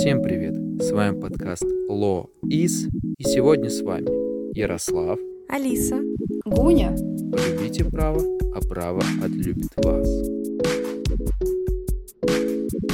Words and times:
Всем 0.00 0.22
привет! 0.22 0.54
С 0.82 0.92
вами 0.92 1.20
подкаст 1.20 1.62
Ло 1.86 2.30
Из, 2.48 2.86
и 3.18 3.22
сегодня 3.22 3.68
с 3.68 3.82
вами 3.82 4.08
Ярослав, 4.56 5.18
Алиса, 5.46 6.00
Гуня. 6.46 6.96
Полюбите 7.30 7.84
право, 7.84 8.22
а 8.54 8.66
право 8.66 9.02
отлюбит 9.22 9.70
вас. 9.76 10.08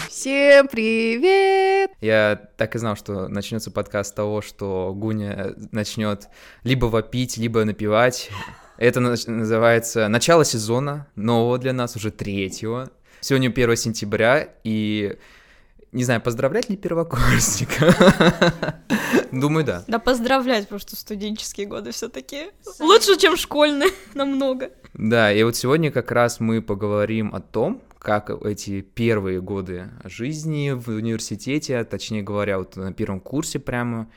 Всем 0.08 0.66
привет! 0.66 1.92
Я 2.00 2.50
так 2.56 2.74
и 2.74 2.78
знал, 2.80 2.96
что 2.96 3.28
начнется 3.28 3.70
подкаст 3.70 4.10
с 4.10 4.12
того, 4.12 4.42
что 4.42 4.92
Гуня 4.92 5.54
начнет 5.70 6.26
либо 6.64 6.86
вопить, 6.86 7.36
либо 7.36 7.64
напевать. 7.64 8.30
Это 8.78 8.98
называется 8.98 10.08
начало 10.08 10.44
сезона, 10.44 11.06
нового 11.14 11.58
для 11.58 11.72
нас, 11.72 11.94
уже 11.94 12.10
третьего. 12.10 12.90
Сегодня 13.20 13.48
1 13.48 13.76
сентября, 13.76 14.48
и 14.64 15.16
не 15.92 16.04
знаю, 16.04 16.20
поздравлять 16.20 16.68
ли 16.68 16.76
первокурсника? 16.76 17.94
Думаю, 19.32 19.64
да. 19.64 19.84
Да 19.86 19.98
поздравлять, 19.98 20.64
потому 20.64 20.80
что 20.80 20.96
студенческие 20.96 21.66
годы 21.66 21.92
все 21.92 22.08
таки 22.08 22.50
лучше, 22.80 23.18
чем 23.18 23.36
школьные, 23.36 23.90
намного. 24.14 24.70
Да, 24.94 25.32
и 25.32 25.42
вот 25.42 25.56
сегодня 25.56 25.90
как 25.90 26.10
раз 26.10 26.40
мы 26.40 26.62
поговорим 26.62 27.34
о 27.34 27.40
том, 27.40 27.82
как 27.98 28.30
эти 28.44 28.82
первые 28.82 29.40
годы 29.40 29.90
жизни 30.04 30.70
в 30.70 30.88
университете, 30.88 31.82
точнее 31.84 32.22
говоря, 32.22 32.58
вот 32.58 32.76
на 32.76 32.92
первом 32.92 33.20
курсе 33.20 33.58
прямо, 33.58 34.08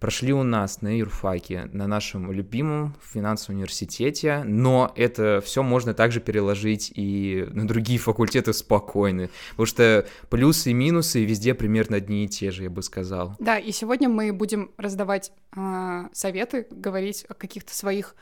прошли 0.00 0.32
у 0.32 0.42
нас 0.42 0.82
на 0.82 0.96
юрфаке, 0.96 1.68
на 1.72 1.86
нашем 1.86 2.32
любимом 2.32 2.94
финансовом 3.02 3.56
университете, 3.56 4.42
но 4.44 4.92
это 4.96 5.42
все 5.44 5.62
можно 5.62 5.94
также 5.94 6.20
переложить 6.20 6.92
и 6.94 7.46
на 7.50 7.66
другие 7.66 7.98
факультеты 7.98 8.52
спокойно, 8.52 9.28
потому 9.50 9.66
что 9.66 10.06
плюсы 10.28 10.70
и 10.70 10.74
минусы 10.74 11.24
везде 11.24 11.54
примерно 11.54 11.96
одни 11.96 12.24
и 12.24 12.28
те 12.28 12.50
же, 12.50 12.64
я 12.64 12.70
бы 12.70 12.82
сказал. 12.82 13.34
Да, 13.38 13.58
и 13.58 13.72
сегодня 13.72 14.08
мы 14.08 14.32
будем 14.32 14.70
раздавать 14.76 15.32
э, 15.56 16.04
советы, 16.12 16.66
говорить 16.70 17.24
о 17.28 17.34
каких-то 17.34 17.74
своих 17.74 18.14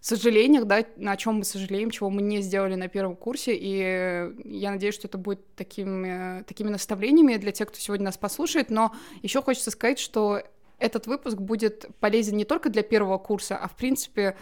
сожалениях, 0.00 0.66
да, 0.66 0.84
о 1.04 1.16
чем 1.16 1.36
мы 1.36 1.44
сожалеем, 1.44 1.90
чего 1.90 2.10
мы 2.10 2.22
не 2.22 2.40
сделали 2.40 2.76
на 2.76 2.88
первом 2.88 3.16
курсе, 3.16 3.56
и 3.56 4.28
я 4.44 4.70
надеюсь, 4.70 4.94
что 4.94 5.08
это 5.08 5.18
будет 5.18 5.54
такими, 5.56 6.42
такими 6.44 6.68
наставлениями 6.68 7.36
для 7.36 7.50
тех, 7.50 7.68
кто 7.68 7.78
сегодня 7.80 8.04
нас 8.04 8.16
послушает, 8.16 8.70
но 8.70 8.94
еще 9.22 9.42
хочется 9.42 9.70
сказать, 9.70 9.98
что 9.98 10.42
этот 10.78 11.06
выпуск 11.06 11.38
будет 11.38 11.86
полезен 12.00 12.36
не 12.36 12.44
только 12.44 12.68
для 12.68 12.82
первого 12.82 13.18
курса, 13.18 13.56
а 13.56 13.68
в 13.68 13.76
принципе 13.76 14.36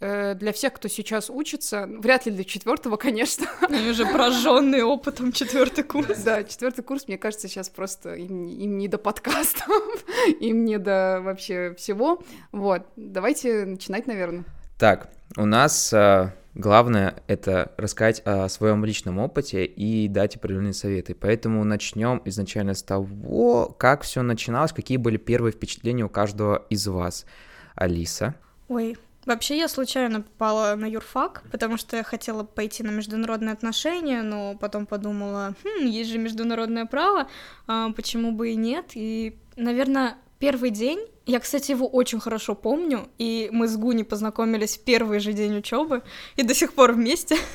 э, 0.00 0.34
для 0.34 0.52
всех, 0.52 0.74
кто 0.74 0.88
сейчас 0.88 1.30
учится, 1.30 1.86
вряд 1.86 2.26
ли 2.26 2.32
для 2.32 2.44
четвертого, 2.44 2.96
конечно. 2.96 3.46
Они 3.60 3.90
уже 3.90 4.06
прожженные 4.06 4.84
опытом 4.84 5.32
четвертый 5.32 5.84
курс. 5.84 6.18
Да, 6.22 6.44
четвертый 6.44 6.82
курс, 6.82 7.06
мне 7.08 7.18
кажется, 7.18 7.48
сейчас 7.48 7.68
просто 7.68 8.14
им, 8.14 8.46
им 8.46 8.78
не 8.78 8.88
до 8.88 8.98
подкастов, 8.98 10.04
им 10.40 10.64
не 10.64 10.78
до 10.78 11.20
вообще 11.22 11.74
всего. 11.76 12.22
Вот, 12.52 12.86
давайте 12.96 13.64
начинать, 13.64 14.06
наверное. 14.06 14.44
Так, 14.78 15.10
у 15.36 15.44
нас 15.44 15.92
а, 15.92 16.32
главное 16.54 17.16
это 17.26 17.72
рассказать 17.76 18.22
о 18.24 18.48
своем 18.48 18.84
личном 18.84 19.18
опыте 19.18 19.64
и 19.64 20.06
дать 20.06 20.36
определенные 20.36 20.72
советы. 20.72 21.16
Поэтому 21.16 21.64
начнем 21.64 22.22
изначально 22.26 22.74
с 22.74 22.84
того, 22.84 23.74
как 23.76 24.02
все 24.02 24.22
начиналось, 24.22 24.72
какие 24.72 24.96
были 24.96 25.16
первые 25.16 25.52
впечатления 25.52 26.04
у 26.04 26.08
каждого 26.08 26.64
из 26.70 26.86
вас. 26.86 27.26
Алиса. 27.74 28.36
Ой, 28.68 28.96
Вообще 29.26 29.58
я 29.58 29.68
случайно 29.68 30.22
попала 30.22 30.74
на 30.74 30.86
юрфак, 30.86 31.42
потому 31.50 31.76
что 31.76 31.98
я 31.98 32.02
хотела 32.02 32.44
пойти 32.44 32.82
на 32.82 32.90
международные 32.90 33.52
отношения, 33.52 34.22
но 34.22 34.56
потом 34.58 34.86
подумала, 34.86 35.54
хм, 35.62 35.84
есть 35.84 36.08
же 36.08 36.16
международное 36.16 36.86
право, 36.86 37.28
а 37.66 37.92
почему 37.92 38.32
бы 38.32 38.52
и 38.52 38.56
нет? 38.56 38.92
И, 38.94 39.36
наверное, 39.56 40.16
первый 40.38 40.70
день 40.70 41.00
я, 41.28 41.40
кстати, 41.40 41.72
его 41.72 41.86
очень 41.86 42.20
хорошо 42.20 42.54
помню, 42.54 43.08
и 43.18 43.50
мы 43.52 43.68
с 43.68 43.76
Гуни 43.76 44.02
познакомились 44.02 44.78
в 44.78 44.84
первый 44.84 45.20
же 45.20 45.34
день 45.34 45.58
учебы, 45.58 46.02
и 46.36 46.42
до 46.42 46.54
сих 46.54 46.72
пор 46.72 46.92
вместе. 46.92 47.36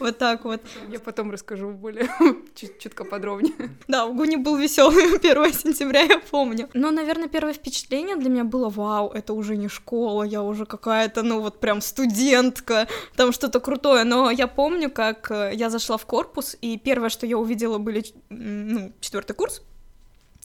Вот 0.00 0.18
так 0.18 0.44
вот. 0.44 0.60
Я 0.88 0.98
потом 0.98 1.30
расскажу 1.30 1.70
более 1.70 2.08
чутко 2.80 3.04
подробнее. 3.04 3.54
Да, 3.86 4.06
у 4.06 4.14
Гуни 4.14 4.34
был 4.36 4.56
веселый 4.56 5.14
1 5.14 5.52
сентября, 5.52 6.00
я 6.00 6.18
помню. 6.18 6.68
Но, 6.74 6.90
наверное, 6.90 7.28
первое 7.28 7.52
впечатление 7.52 8.16
для 8.16 8.30
меня 8.30 8.44
было, 8.44 8.68
вау, 8.68 9.10
это 9.10 9.32
уже 9.32 9.56
не 9.56 9.68
школа, 9.68 10.24
я 10.24 10.42
уже 10.42 10.66
какая-то, 10.66 11.22
ну 11.22 11.40
вот 11.40 11.60
прям 11.60 11.80
студентка, 11.80 12.88
там 13.14 13.30
что-то 13.32 13.60
крутое. 13.60 14.02
Но 14.02 14.30
я 14.30 14.48
помню, 14.48 14.90
как 14.90 15.30
э, 15.30 15.52
я 15.54 15.70
зашла 15.70 15.98
в 15.98 16.06
корпус, 16.06 16.56
и 16.60 16.76
первое, 16.78 17.10
что 17.10 17.26
я 17.26 17.38
увидела, 17.38 17.78
были, 17.78 18.04
ну, 18.28 18.92
четвертый 19.00 19.34
курс, 19.34 19.62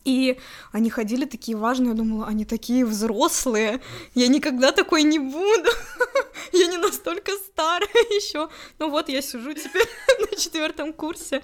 и 0.05 0.39
они 0.71 0.89
ходили 0.89 1.25
такие 1.25 1.57
важные, 1.57 1.89
я 1.89 1.95
думала, 1.95 2.27
они 2.27 2.45
такие 2.45 2.85
взрослые, 2.85 3.81
я 4.13 4.27
никогда 4.27 4.71
такой 4.71 5.03
не 5.03 5.19
буду, 5.19 5.69
я 6.53 6.67
не 6.67 6.77
настолько 6.77 7.31
старая 7.33 7.89
еще. 8.11 8.49
Ну 8.79 8.89
вот, 8.89 9.09
я 9.09 9.21
сижу 9.21 9.53
теперь 9.53 9.87
на 10.19 10.37
четвертом 10.37 10.93
курсе, 10.93 11.41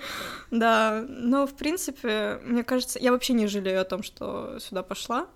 да. 0.51 1.03
Но, 1.09 1.47
в 1.47 1.55
принципе, 1.55 2.39
мне 2.43 2.63
кажется, 2.63 2.99
я 2.99 3.11
вообще 3.11 3.33
не 3.33 3.47
жалею 3.47 3.81
о 3.81 3.85
том, 3.85 4.03
что 4.03 4.59
сюда 4.59 4.83
пошла. 4.83 5.27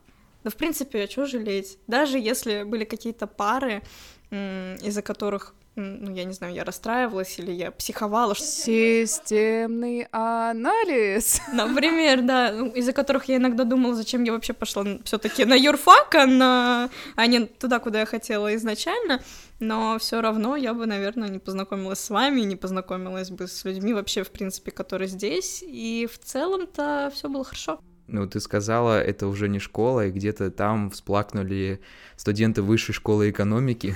Да, 0.44 0.52
в 0.52 0.56
принципе, 0.56 1.04
а 1.04 1.10
что 1.10 1.26
жалеть? 1.26 1.80
Даже 1.88 2.20
если 2.20 2.64
были 2.64 2.86
какие-то 2.86 3.26
пары, 3.26 3.82
из-за 4.30 5.02
которых 5.02 5.56
ну, 5.76 6.14
я 6.14 6.24
не 6.24 6.34
знаю, 6.34 6.54
я 6.54 6.64
расстраивалась 6.64 7.38
или 7.38 7.52
я 7.52 7.70
психовала. 7.72 8.34
Системный 8.36 10.08
анализ. 10.12 11.42
Например, 11.54 12.22
да, 12.22 12.52
ну, 12.54 12.68
из-за 12.68 12.94
которых 12.94 13.26
я 13.26 13.38
иногда 13.38 13.66
думала, 13.66 13.94
зачем 13.94 14.24
я 14.24 14.32
вообще 14.32 14.54
пошла 14.54 14.86
все 15.04 15.18
таки 15.18 15.44
на 15.44 15.54
юрфак, 15.54 16.16
а, 16.16 16.26
на... 16.26 16.90
а 17.16 17.28
не 17.28 17.46
туда, 17.46 17.80
куда 17.80 18.00
я 18.02 18.06
хотела 18.06 18.56
изначально. 18.56 19.22
Но 19.60 19.98
все 20.00 20.22
равно 20.22 20.56
я 20.56 20.74
бы, 20.74 20.86
наверное, 20.86 21.28
не 21.28 21.40
познакомилась 21.40 22.00
с 22.00 22.10
вами, 22.10 22.42
не 22.42 22.56
познакомилась 22.56 23.30
бы 23.30 23.48
с 23.48 23.66
людьми 23.66 23.94
вообще, 23.94 24.24
в 24.24 24.32
принципе, 24.32 24.72
которые 24.72 25.10
здесь. 25.10 25.62
И 25.66 26.08
в 26.12 26.18
целом-то 26.20 27.12
все 27.14 27.28
было 27.28 27.44
хорошо. 27.44 27.80
Ну, 28.08 28.28
ты 28.28 28.40
сказала, 28.40 29.02
это 29.02 29.28
уже 29.28 29.50
не 29.50 29.60
школа, 29.60 30.08
и 30.08 30.12
где-то 30.12 30.52
там 30.52 30.92
всплакнули 30.92 31.82
студенты 32.16 32.62
высшей 32.62 32.94
школы 32.94 33.30
экономики. 33.30 33.96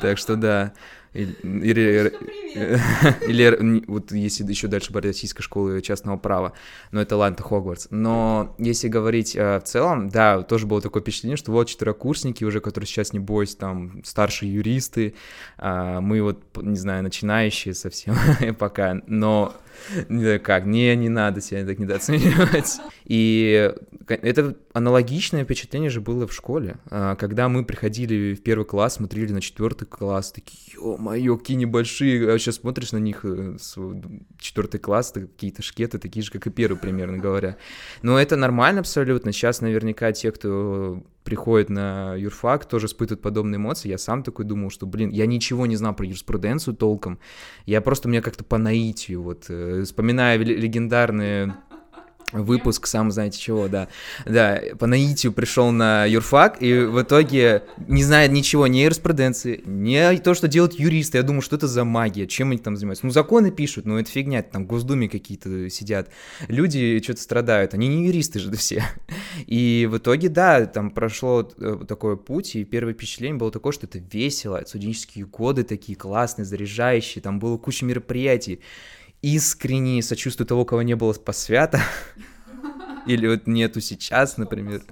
Так 0.00 0.18
что 0.18 0.36
да. 0.36 0.72
Или, 1.16 2.12
или 3.26 3.84
вот 3.86 4.12
если 4.12 4.44
еще 4.44 4.68
дальше 4.68 4.92
брать 4.92 5.06
российской 5.06 5.42
школы 5.42 5.80
частного 5.80 6.18
права, 6.18 6.52
но 6.90 7.00
это 7.00 7.16
ладно, 7.16 7.42
Хогвартс. 7.42 7.88
Но 7.90 8.54
если 8.58 8.88
говорить 8.88 9.34
э, 9.34 9.58
в 9.60 9.62
целом, 9.64 10.10
да, 10.10 10.42
тоже 10.42 10.66
было 10.66 10.82
такое 10.82 11.00
впечатление, 11.02 11.38
что 11.38 11.52
вот 11.52 11.68
четверокурсники 11.68 12.44
уже, 12.44 12.60
которые 12.60 12.86
сейчас, 12.86 13.14
не 13.14 13.18
бойся, 13.18 13.56
там, 13.56 14.02
старшие 14.04 14.52
юристы, 14.52 15.14
э, 15.56 16.00
мы 16.00 16.20
вот, 16.20 16.42
не 16.60 16.76
знаю, 16.76 17.02
начинающие 17.02 17.72
совсем 17.72 18.14
пока, 18.58 19.00
но 19.06 19.54
как, 20.42 20.66
не, 20.66 20.94
не 20.96 21.08
надо 21.08 21.40
себя 21.40 21.64
так 21.64 21.78
недооценивать. 21.78 22.78
И 23.04 23.72
это 24.08 24.56
аналогичное 24.72 25.44
впечатление 25.44 25.90
же 25.90 26.00
было 26.00 26.26
в 26.26 26.32
школе. 26.32 26.76
А, 26.90 27.16
когда 27.16 27.48
мы 27.48 27.64
приходили 27.64 28.34
в 28.34 28.42
первый 28.42 28.64
класс, 28.64 28.94
смотрели 28.94 29.32
на 29.32 29.40
четвертый 29.40 29.86
класс, 29.86 30.32
такие, 30.32 30.74
ё-моё, 30.74 31.36
какие 31.36 31.56
небольшие, 31.56 32.32
а 32.32 32.38
сейчас 32.38 32.56
смотришь 32.56 32.92
на 32.92 32.98
них, 32.98 33.20
э, 33.24 33.56
четвертый 34.38 34.78
класс, 34.78 35.12
какие-то 35.12 35.62
шкеты, 35.62 35.98
такие 35.98 36.22
же, 36.22 36.30
как 36.30 36.46
и 36.46 36.50
первый, 36.50 36.78
примерно 36.78 37.18
говоря. 37.18 37.56
Но 38.02 38.18
это 38.18 38.36
нормально 38.36 38.80
абсолютно. 38.80 39.32
Сейчас 39.32 39.60
наверняка 39.60 40.12
те, 40.12 40.32
кто 40.32 41.02
приходит 41.26 41.68
на 41.68 42.14
юрфак, 42.14 42.64
тоже 42.66 42.86
испытывают 42.86 43.20
подобные 43.20 43.56
эмоции. 43.56 43.88
Я 43.88 43.98
сам 43.98 44.22
такой 44.22 44.44
думал, 44.44 44.70
что, 44.70 44.86
блин, 44.86 45.10
я 45.10 45.26
ничего 45.26 45.66
не 45.66 45.74
знал 45.74 45.92
про 45.92 46.06
юриспруденцию 46.06 46.76
толком. 46.76 47.18
Я 47.66 47.80
просто, 47.80 48.08
мне 48.08 48.22
как-то 48.22 48.44
по 48.44 48.58
наитию, 48.58 49.22
вот, 49.22 49.46
э, 49.48 49.82
вспоминая 49.84 50.38
легендарные 50.38 51.56
выпуск, 52.32 52.86
сам 52.86 53.10
знаете 53.10 53.38
чего, 53.38 53.68
да. 53.68 53.88
Да, 54.24 54.60
по 54.78 54.86
наитию 54.86 55.32
пришел 55.32 55.70
на 55.70 56.04
юрфак, 56.06 56.60
и 56.60 56.80
в 56.80 57.00
итоге 57.02 57.62
не 57.86 58.02
знает 58.02 58.32
ничего, 58.32 58.66
ни 58.66 58.78
юриспруденции, 58.78 59.62
ни 59.64 60.16
то, 60.18 60.34
что 60.34 60.48
делают 60.48 60.74
юристы. 60.74 61.18
Я 61.18 61.22
думаю, 61.22 61.42
что 61.42 61.56
это 61.56 61.68
за 61.68 61.84
магия, 61.84 62.26
чем 62.26 62.50
они 62.50 62.58
там 62.58 62.76
занимаются. 62.76 63.06
Ну, 63.06 63.12
законы 63.12 63.50
пишут, 63.50 63.86
ну, 63.86 63.98
это 63.98 64.10
фигня, 64.10 64.42
там 64.42 64.66
Госдуме 64.66 65.08
какие-то 65.08 65.70
сидят. 65.70 66.10
Люди 66.48 67.00
что-то 67.02 67.20
страдают, 67.20 67.74
они 67.74 67.88
не 67.88 68.06
юристы 68.06 68.40
же 68.40 68.50
все. 68.56 68.84
И 69.46 69.88
в 69.90 69.98
итоге, 69.98 70.28
да, 70.28 70.66
там 70.66 70.90
прошло 70.90 71.48
э, 71.58 71.78
такой 71.86 72.16
путь, 72.16 72.56
и 72.56 72.64
первое 72.64 72.94
впечатление 72.94 73.38
было 73.38 73.52
такое, 73.52 73.72
что 73.72 73.86
это 73.86 74.00
весело, 74.10 74.62
студенческие 74.66 75.26
годы 75.26 75.62
такие 75.62 75.96
классные, 75.96 76.44
заряжающие, 76.44 77.22
там 77.22 77.38
было 77.38 77.56
куча 77.56 77.84
мероприятий 77.84 78.60
искренне 79.34 80.02
сочувствую 80.02 80.46
того, 80.46 80.64
кого 80.64 80.82
не 80.82 80.94
было 80.94 81.12
по 81.12 81.32
свято. 81.32 81.80
Или 83.06 83.26
вот 83.26 83.46
нету 83.46 83.80
сейчас, 83.80 84.36
например. 84.36 84.82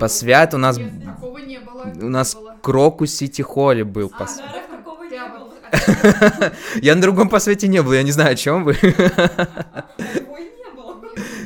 По 0.00 0.08
свят 0.08 0.54
у 0.54 0.58
нас... 0.58 0.78
У 0.78 2.08
нас 2.08 2.36
Крокус 2.62 3.14
Сити 3.14 3.42
Холли 3.42 3.82
был. 3.82 4.12
А, 4.18 4.26
Я 6.82 6.94
на 6.94 7.02
другом 7.02 7.28
по 7.28 7.40
свете 7.40 7.68
не 7.68 7.82
был, 7.82 7.92
я 7.92 8.02
не 8.02 8.12
знаю, 8.12 8.32
о 8.32 8.36
чем 8.36 8.64
вы. 8.64 8.72
Его 8.74 10.38
не 10.38 10.70
было. 10.74 11.02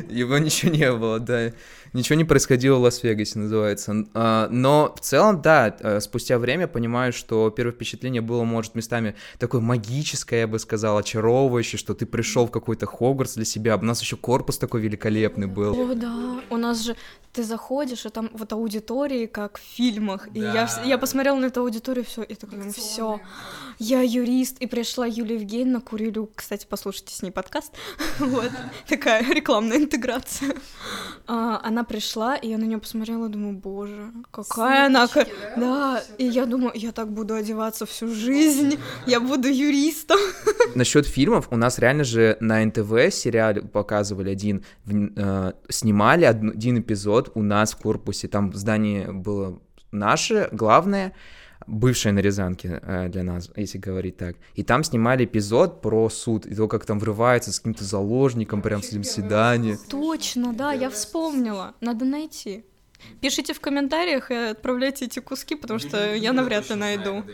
Его 0.08 0.38
ничего 0.38 0.72
не 0.72 0.92
было, 0.92 1.18
да. 1.18 1.52
Ничего 1.92 2.16
не 2.16 2.24
происходило 2.24 2.76
в 2.76 2.82
Лас-Вегасе, 2.82 3.38
называется. 3.38 4.06
А, 4.14 4.48
но 4.50 4.94
в 4.96 5.00
целом, 5.00 5.42
да, 5.42 5.74
э, 5.78 6.00
спустя 6.00 6.38
время 6.38 6.66
понимаю, 6.66 7.12
что 7.12 7.50
первое 7.50 7.72
впечатление 7.72 8.22
было, 8.22 8.44
может, 8.44 8.74
местами 8.74 9.14
такое 9.38 9.60
магическое, 9.60 10.40
я 10.40 10.46
бы 10.46 10.58
сказал, 10.58 10.98
очаровывающее, 10.98 11.78
что 11.78 11.94
ты 11.94 12.06
пришел 12.06 12.46
в 12.46 12.50
какой-то 12.50 12.86
Хогвартс 12.86 13.34
для 13.34 13.44
себя. 13.44 13.76
У 13.76 13.82
нас 13.82 14.00
еще 14.00 14.16
корпус 14.16 14.58
такой 14.58 14.80
великолепный 14.80 15.46
был. 15.46 15.78
О, 15.78 15.94
да, 15.94 16.40
у 16.50 16.56
нас 16.56 16.82
же 16.82 16.96
ты 17.36 17.44
заходишь, 17.44 18.06
и 18.06 18.08
там 18.08 18.30
вот 18.32 18.52
аудитории, 18.54 19.26
как 19.26 19.58
в 19.58 19.60
фильмах. 19.60 20.28
И 20.34 20.40
я, 20.40 20.68
я 20.86 20.96
посмотрела 20.96 21.36
на 21.36 21.46
эту 21.46 21.60
аудиторию, 21.60 22.02
все, 22.02 22.22
и 22.22 22.34
такая, 22.34 22.64
ну 22.64 22.72
все, 22.72 23.20
я 23.78 24.00
юрист. 24.00 24.56
И 24.60 24.66
пришла 24.66 25.06
Юлия 25.06 25.34
Евгеньевна 25.34 25.80
Курилю, 25.80 26.30
кстати, 26.34 26.66
послушайте 26.68 27.14
с 27.14 27.22
ней 27.22 27.30
подкаст. 27.30 27.72
Вот, 28.18 28.50
такая 28.88 29.22
рекламная 29.32 29.76
интеграция. 29.76 30.56
А, 31.26 31.60
Она 31.76 31.84
пришла, 31.84 32.36
и 32.36 32.48
я 32.48 32.56
на 32.56 32.64
нее 32.64 32.78
посмотрела, 32.78 33.28
думаю, 33.28 33.52
боже, 33.58 34.10
какая 34.30 34.86
она... 34.86 35.06
ка- 35.08 35.26
Да, 35.58 36.02
и 36.16 36.24
я 36.24 36.46
думаю, 36.46 36.72
я 36.74 36.90
так 36.90 37.12
буду 37.12 37.34
одеваться 37.34 37.84
всю 37.84 38.08
жизнь, 38.08 38.78
я 39.06 39.20
буду 39.20 39.48
юристом. 39.48 40.18
Насчет 40.74 41.06
фильмов, 41.06 41.48
у 41.50 41.56
нас 41.58 41.78
реально 41.78 42.04
же 42.04 42.38
на 42.40 42.64
НТВ 42.64 43.12
сериале 43.12 43.60
показывали 43.60 44.30
один, 44.30 44.64
в- 44.86 45.10
э, 45.16 45.52
снимали 45.68 46.24
од- 46.24 46.56
один 46.56 46.78
эпизод 46.80 47.32
у 47.34 47.42
нас 47.42 47.72
в 47.74 47.76
корпусе, 47.76 48.26
там 48.28 48.54
здание 48.54 49.12
было 49.12 49.60
наше, 49.92 50.48
главное, 50.52 51.12
бывшее 51.66 52.12
на 52.12 52.20
Рязанке 52.20 52.80
э, 52.82 53.08
для 53.08 53.22
нас, 53.22 53.50
если 53.56 53.78
говорить 53.78 54.16
так. 54.16 54.36
И 54.54 54.62
там 54.62 54.84
снимали 54.84 55.24
эпизод 55.24 55.80
про 55.80 56.08
суд, 56.08 56.46
и 56.46 56.54
то, 56.54 56.68
как 56.68 56.84
там 56.84 56.98
врывается 56.98 57.52
с 57.52 57.60
каким-то 57.60 57.84
заложником, 57.84 58.62
прям 58.62 58.82
с 58.82 58.88
этим 58.88 59.04
свидание. 59.04 59.78
Точно, 59.88 60.52
да, 60.52 60.72
я 60.72 60.90
вспомнила. 60.90 61.74
Надо 61.80 62.04
найти. 62.04 62.64
Пишите 63.20 63.54
в 63.54 63.60
комментариях 63.60 64.30
и 64.30 64.34
отправляйте 64.34 65.06
эти 65.06 65.20
куски, 65.20 65.54
потому 65.54 65.78
что 65.78 66.14
я 66.14 66.32
навряд 66.32 66.68
ли 66.70 66.76
найду. 66.76 67.24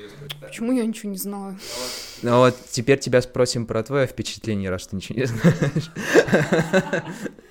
Почему 0.41 0.73
я 0.73 0.85
ничего 0.85 1.11
не 1.11 1.19
знаю? 1.19 1.59
Ну 2.23 2.39
вот 2.39 2.57
теперь 2.71 2.99
тебя 2.99 3.21
спросим 3.21 3.67
про 3.67 3.83
твое 3.83 4.07
впечатление, 4.07 4.71
раз 4.71 4.87
ты 4.87 4.97
ничего 4.97 5.19
не 5.19 5.27
знаешь. 5.27 5.91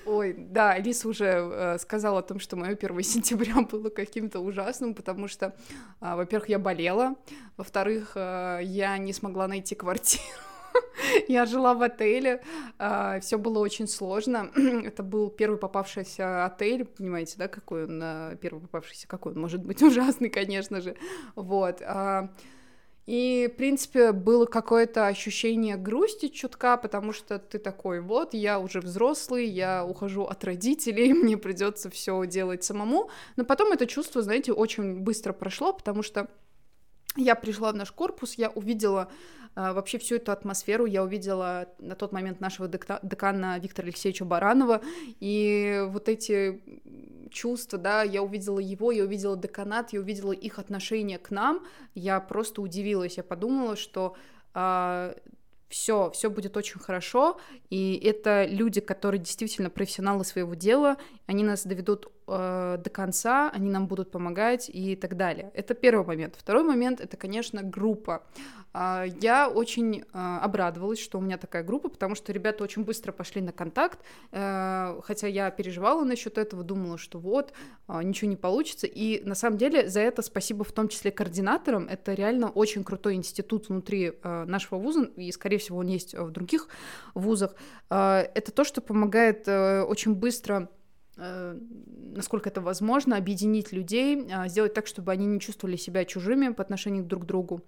Ой, 0.06 0.34
да, 0.36 0.72
Алиса 0.72 1.08
уже 1.08 1.24
э, 1.24 1.78
сказала 1.78 2.18
о 2.18 2.22
том, 2.22 2.38
что 2.38 2.56
мое 2.56 2.72
1 2.72 3.02
сентября 3.02 3.62
было 3.62 3.88
каким-то 3.88 4.40
ужасным, 4.40 4.94
потому 4.94 5.26
что, 5.26 5.54
а, 6.00 6.16
во-первых, 6.16 6.48
я 6.50 6.58
болела, 6.58 7.16
во-вторых, 7.56 8.12
э, 8.14 8.60
я 8.62 8.98
не 8.98 9.12
смогла 9.12 9.48
найти 9.48 9.74
квартиру. 9.74 10.22
Я 11.28 11.46
жила 11.46 11.74
в 11.74 11.82
отеле, 11.82 12.42
все 13.20 13.38
было 13.38 13.58
очень 13.58 13.88
сложно. 13.88 14.50
Это 14.84 15.02
был 15.02 15.30
первый 15.30 15.58
попавшийся 15.58 16.44
отель, 16.44 16.84
понимаете, 16.84 17.34
да, 17.38 17.48
какой 17.48 17.84
он 17.84 18.00
э, 18.02 18.36
первый 18.40 18.60
попавшийся, 18.60 19.08
какой 19.08 19.32
он 19.32 19.40
может 19.40 19.64
быть 19.64 19.82
ужасный, 19.82 20.30
конечно 20.30 20.80
же. 20.80 20.96
Вот. 21.34 21.82
а, 21.82 22.30
И, 23.06 23.50
в 23.52 23.56
принципе, 23.56 24.12
было 24.12 24.46
какое-то 24.46 25.08
ощущение 25.08 25.76
грусти 25.76 26.28
чутка, 26.28 26.76
потому 26.76 27.12
что 27.12 27.38
ты 27.38 27.58
такой, 27.58 28.00
вот, 28.00 28.32
я 28.32 28.60
уже 28.60 28.80
взрослый, 28.80 29.46
я 29.46 29.84
ухожу 29.84 30.22
от 30.22 30.44
родителей, 30.44 31.12
мне 31.22 31.36
придется 31.36 31.90
все 31.90 32.24
делать 32.26 32.62
самому. 32.64 33.10
Но 33.36 33.44
потом 33.44 33.72
это 33.72 33.86
чувство, 33.86 34.22
знаете, 34.22 34.52
очень 34.52 35.00
быстро 35.00 35.32
прошло, 35.32 35.72
потому 35.72 36.02
что 36.02 36.28
я 37.16 37.34
пришла 37.34 37.72
в 37.72 37.74
наш 37.74 37.92
корпус, 37.92 38.34
я 38.34 38.50
увидела 38.50 39.02
а, 39.02 39.12
вообще 39.54 39.98
всю 39.98 40.16
эту 40.16 40.32
атмосферу, 40.32 40.86
я 40.86 41.02
увидела 41.02 41.68
на 41.78 41.94
тот 41.94 42.12
момент 42.12 42.40
нашего 42.40 42.68
декана 42.68 43.58
Виктора 43.58 43.86
Алексеевича 43.86 44.24
Баранова, 44.24 44.80
и 45.20 45.84
вот 45.88 46.08
эти 46.08 46.62
чувства, 47.30 47.78
да, 47.78 48.02
я 48.02 48.22
увидела 48.22 48.58
его, 48.58 48.92
я 48.92 49.04
увидела 49.04 49.36
деканат, 49.36 49.92
я 49.92 50.00
увидела 50.00 50.32
их 50.32 50.58
отношение 50.58 51.18
к 51.18 51.30
нам, 51.30 51.66
я 51.94 52.20
просто 52.20 52.62
удивилась, 52.62 53.16
я 53.16 53.22
подумала, 53.22 53.76
что 53.76 54.14
все, 55.68 56.10
все 56.10 56.30
будет 56.30 56.56
очень 56.56 56.78
хорошо, 56.78 57.40
и 57.70 57.98
это 58.04 58.44
люди, 58.44 58.80
которые 58.80 59.20
действительно 59.20 59.70
профессионалы 59.70 60.24
своего 60.24 60.54
дела, 60.54 60.98
они 61.26 61.44
нас 61.44 61.64
доведут 61.66 62.12
э, 62.26 62.78
до 62.82 62.90
конца, 62.90 63.50
они 63.50 63.70
нам 63.70 63.86
будут 63.86 64.10
помогать 64.10 64.70
и 64.72 64.96
так 64.96 65.16
далее. 65.16 65.50
Это 65.54 65.74
первый 65.74 66.06
момент. 66.06 66.34
Второй 66.36 66.64
момент 66.64 67.00
это, 67.00 67.16
конечно, 67.16 67.62
группа. 67.62 68.22
А, 68.72 69.04
Я 69.20 69.48
очень 69.48 70.04
а, 70.12 70.40
обрадовалась, 70.40 70.98
что 70.98 71.18
у 71.18 71.20
меня 71.20 71.36
такая 71.36 71.62
группа, 71.62 71.88
потому 71.88 72.14
что 72.14 72.32
ребята 72.32 72.64
очень 72.64 72.84
быстро 72.84 73.12
пошли 73.12 73.42
на 73.42 73.52
контакт, 73.52 73.98
э, 74.30 75.00
хотя 75.04 75.26
я 75.26 75.50
переживала 75.50 76.04
насчет 76.04 76.38
этого, 76.38 76.62
думала, 76.62 76.96
что 76.96 77.18
вот, 77.18 77.52
а, 77.86 78.02
ничего 78.02 78.30
не 78.30 78.36
получится, 78.36 78.86
и 78.86 79.22
на 79.24 79.34
самом 79.34 79.58
деле 79.58 79.88
за 79.88 80.00
это 80.00 80.22
спасибо 80.22 80.64
в 80.64 80.72
том 80.72 80.88
числе 80.88 81.10
координаторам, 81.10 81.86
это 81.88 82.14
реально 82.14 82.48
очень 82.48 82.84
крутой 82.84 83.14
институт 83.14 83.68
внутри 83.68 84.12
э, 84.22 84.44
нашего 84.44 84.78
вуза, 84.78 85.02
и, 85.16 85.30
скорее 85.32 85.58
всего, 85.58 85.78
он 85.78 85.88
есть 85.88 86.14
в 86.14 86.30
других 86.30 86.68
вузах, 87.14 87.54
это 87.88 88.52
то, 88.52 88.64
что 88.64 88.80
помогает 88.80 89.46
э, 89.46 89.82
очень 89.82 90.14
быстро 90.14 90.62
э, 90.62 90.81
насколько 91.16 92.48
это 92.48 92.60
возможно, 92.60 93.16
объединить 93.16 93.72
людей, 93.72 94.26
а, 94.32 94.48
сделать 94.48 94.74
так, 94.74 94.86
чтобы 94.86 95.12
они 95.12 95.26
не 95.26 95.40
чувствовали 95.40 95.76
себя 95.76 96.04
чужими 96.04 96.48
по 96.52 96.62
отношению 96.62 97.04
друг 97.04 97.24
к 97.24 97.26
другу. 97.26 97.62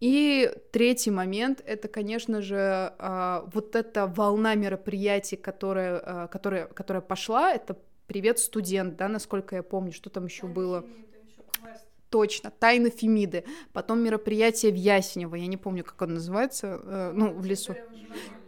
И 0.00 0.52
третий 0.72 1.10
момент— 1.10 1.62
это, 1.66 1.88
конечно 1.88 2.42
же, 2.42 2.56
а, 2.98 3.48
вот 3.52 3.76
эта 3.76 4.06
волна 4.06 4.54
мероприятий, 4.54 5.36
которая, 5.36 5.98
а, 6.04 6.28
которая, 6.28 6.66
которая 6.66 7.00
пошла, 7.00 7.52
это 7.52 7.78
«Привет, 8.06 8.38
студент», 8.38 8.96
да, 8.96 9.08
насколько 9.08 9.56
я 9.56 9.62
помню, 9.62 9.92
что 9.92 10.10
там 10.10 10.26
еще 10.26 10.46
было. 10.46 10.84
Точно, 12.10 12.50
«Тайны 12.50 12.90
Фемиды», 12.90 13.44
потом 13.72 14.00
мероприятие 14.00 14.72
в 14.72 14.76
Ясенево, 14.76 15.36
я 15.36 15.46
не 15.46 15.56
помню, 15.56 15.84
как 15.84 16.02
оно 16.02 16.14
называется, 16.14 16.80
э, 16.82 17.12
ну, 17.14 17.32
в 17.32 17.44
лесу. 17.44 17.74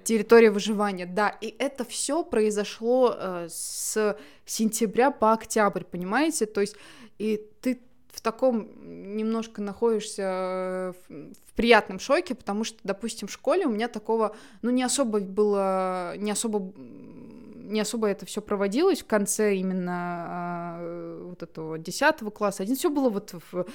Территория 0.07 0.53
выживания, 0.53 1.05
да, 1.05 1.29
и 1.29 1.53
это 1.59 1.85
все 1.85 2.23
произошло 2.23 3.13
э, 3.13 3.49
с 3.51 4.17
сентября 4.45 5.11
по 5.11 5.33
октябрь, 5.33 5.83
понимаете, 5.83 6.47
то 6.47 6.61
есть 6.61 6.77
и 7.19 7.43
ты 7.61 7.81
в 8.13 8.21
таком 8.21 8.71
немножко 9.17 9.61
находишься 9.61 10.23
э, 10.23 10.93
в, 11.09 11.53
приятном 11.57 11.99
шоке, 11.99 12.37
потому 12.37 12.63
что, 12.63 12.79
допустим, 12.85 13.27
в 13.27 13.33
школе 13.33 13.67
у 13.67 13.71
меня 13.71 13.89
такого, 13.89 14.37
ну, 14.63 14.71
не 14.71 14.85
особо 14.85 15.19
было, 15.19 16.17
не 16.19 16.31
особо 16.31 16.73
не 17.67 17.81
особо 17.81 18.09
это 18.09 18.27
все 18.27 18.41
проводилось 18.41 19.03
в 19.03 19.07
конце 19.07 19.57
именно 19.57 20.77
э, 20.81 21.27
вот 21.29 21.43
этого 21.43 21.79
10 21.79 22.21
класса. 22.35 22.63
Один 22.63 22.77
все 22.77 22.91
было 22.91 23.11
вот 23.11 23.35
в, 23.51 23.67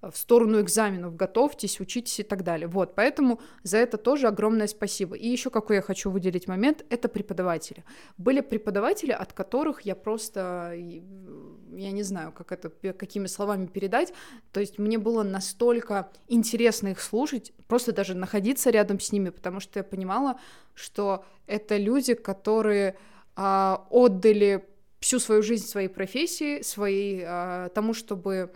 в 0.00 0.16
сторону 0.16 0.60
экзаменов, 0.60 1.16
готовьтесь, 1.16 1.80
учитесь 1.80 2.20
и 2.20 2.22
так 2.22 2.42
далее. 2.42 2.68
Вот, 2.68 2.94
поэтому 2.94 3.40
за 3.62 3.78
это 3.78 3.98
тоже 3.98 4.28
огромное 4.28 4.66
спасибо. 4.66 5.16
И 5.16 5.28
еще 5.28 5.50
какой 5.50 5.76
я 5.76 5.82
хочу 5.82 6.10
выделить 6.10 6.48
момент, 6.48 6.84
это 6.90 7.08
преподаватели. 7.08 7.84
Были 8.16 8.40
преподаватели, 8.40 9.12
от 9.12 9.32
которых 9.32 9.82
я 9.82 9.94
просто, 9.94 10.74
я 10.74 11.92
не 11.92 12.02
знаю, 12.02 12.32
как 12.32 12.52
это, 12.52 12.70
какими 12.92 13.26
словами 13.26 13.66
передать, 13.66 14.12
то 14.52 14.60
есть 14.60 14.78
мне 14.78 14.98
было 14.98 15.22
настолько 15.22 16.10
интересно 16.28 16.88
их 16.88 17.00
слушать, 17.00 17.52
просто 17.66 17.92
даже 17.92 18.14
находиться 18.14 18.70
рядом 18.70 19.00
с 19.00 19.12
ними, 19.12 19.30
потому 19.30 19.60
что 19.60 19.80
я 19.80 19.84
понимала, 19.84 20.38
что 20.74 21.24
это 21.46 21.76
люди, 21.76 22.14
которые 22.14 22.96
а, 23.42 23.86
отдали 23.88 24.68
всю 25.00 25.18
свою 25.18 25.42
жизнь 25.42 25.66
своей 25.66 25.88
профессии, 25.88 26.60
своей, 26.60 27.24
а, 27.26 27.70
тому, 27.70 27.94
чтобы 27.94 28.52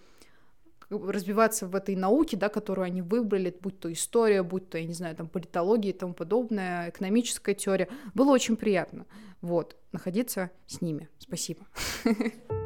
разбиваться 0.91 1.67
в 1.67 1.75
этой 1.75 1.97
науке, 1.97 2.37
да, 2.37 2.51
которую 2.51 2.85
они 2.85 3.01
выбрали, 3.01 3.57
будь 3.63 3.81
то 3.81 3.91
история, 3.91 4.43
будь 4.43 4.69
то, 4.69 4.77
я 4.77 4.85
не 4.85 4.93
знаю, 4.93 5.17
там, 5.17 5.27
политология 5.27 5.93
и 5.93 5.97
тому 5.97 6.13
подобное, 6.13 6.91
экономическая 6.91 7.55
теория. 7.55 7.89
Было 8.13 8.33
очень 8.33 8.57
приятно, 8.57 9.07
вот, 9.41 9.75
находиться 9.93 10.51
с 10.67 10.83
ними. 10.83 11.09
Спасибо. 11.19 11.63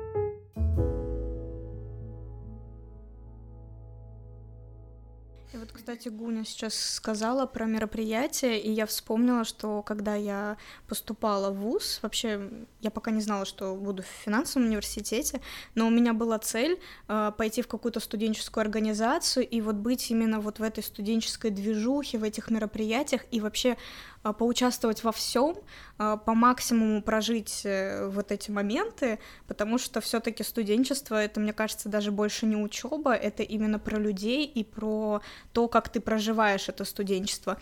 И 5.55 5.57
вот, 5.57 5.73
кстати, 5.73 6.09
Гуня 6.09 6.45
сейчас 6.45 6.79
сказала 6.79 7.47
про 7.47 7.65
мероприятие, 7.65 8.61
и 8.61 8.71
я 8.71 8.85
вспомнила, 8.85 9.45
что 9.45 9.83
когда 9.83 10.15
я 10.15 10.59
поступала 10.87 11.51
в 11.51 11.57
ВУЗ, 11.57 12.01
вообще 12.03 12.51
я 12.83 12.91
пока 12.91 13.11
не 13.11 13.23
знала, 13.23 13.47
что 13.47 13.75
буду 13.75 14.03
в 14.03 14.07
финансовом 14.07 14.69
университете, 14.69 15.41
но 15.75 15.87
у 15.87 15.91
меня 15.91 16.13
была 16.13 16.39
цель 16.39 16.79
э, 17.09 17.33
пойти 17.39 17.63
в 17.63 17.67
какую-то 17.67 17.99
студенческую 17.99 18.61
организацию 18.61 19.49
и 19.49 19.63
вот 19.63 19.77
быть 19.77 20.11
именно 20.11 20.39
вот 20.41 20.59
в 20.59 20.63
этой 20.63 20.85
студенческой 20.85 21.51
движухе, 21.51 22.19
в 22.19 22.25
этих 22.25 22.51
мероприятиях, 22.51 23.25
и 23.31 23.41
вообще 23.41 23.79
поучаствовать 24.23 25.05
во 25.05 25.13
всем, 25.13 25.57
а, 25.99 26.17
по 26.17 26.35
максимуму 26.35 27.03
прожить 27.03 27.63
э, 27.65 28.09
вот 28.09 28.31
эти 28.33 28.51
моменты, 28.51 29.19
потому 29.47 29.79
что 29.79 30.01
все-таки 30.01 30.43
студенчество 30.43 31.17
это, 31.17 31.41
мне 31.41 31.53
кажется, 31.53 31.89
даже 31.89 32.11
больше 32.11 32.47
не 32.47 32.57
учеба, 32.57 33.15
это 33.15 33.43
именно 33.43 33.79
про 33.79 33.99
людей 33.99 34.45
и 34.45 34.65
про 34.65 35.21
то, 35.53 35.69
как 35.69 35.89
ты 35.89 36.01
проживаешь 36.01 36.69
это 36.69 36.85
студенчество. 36.85 37.59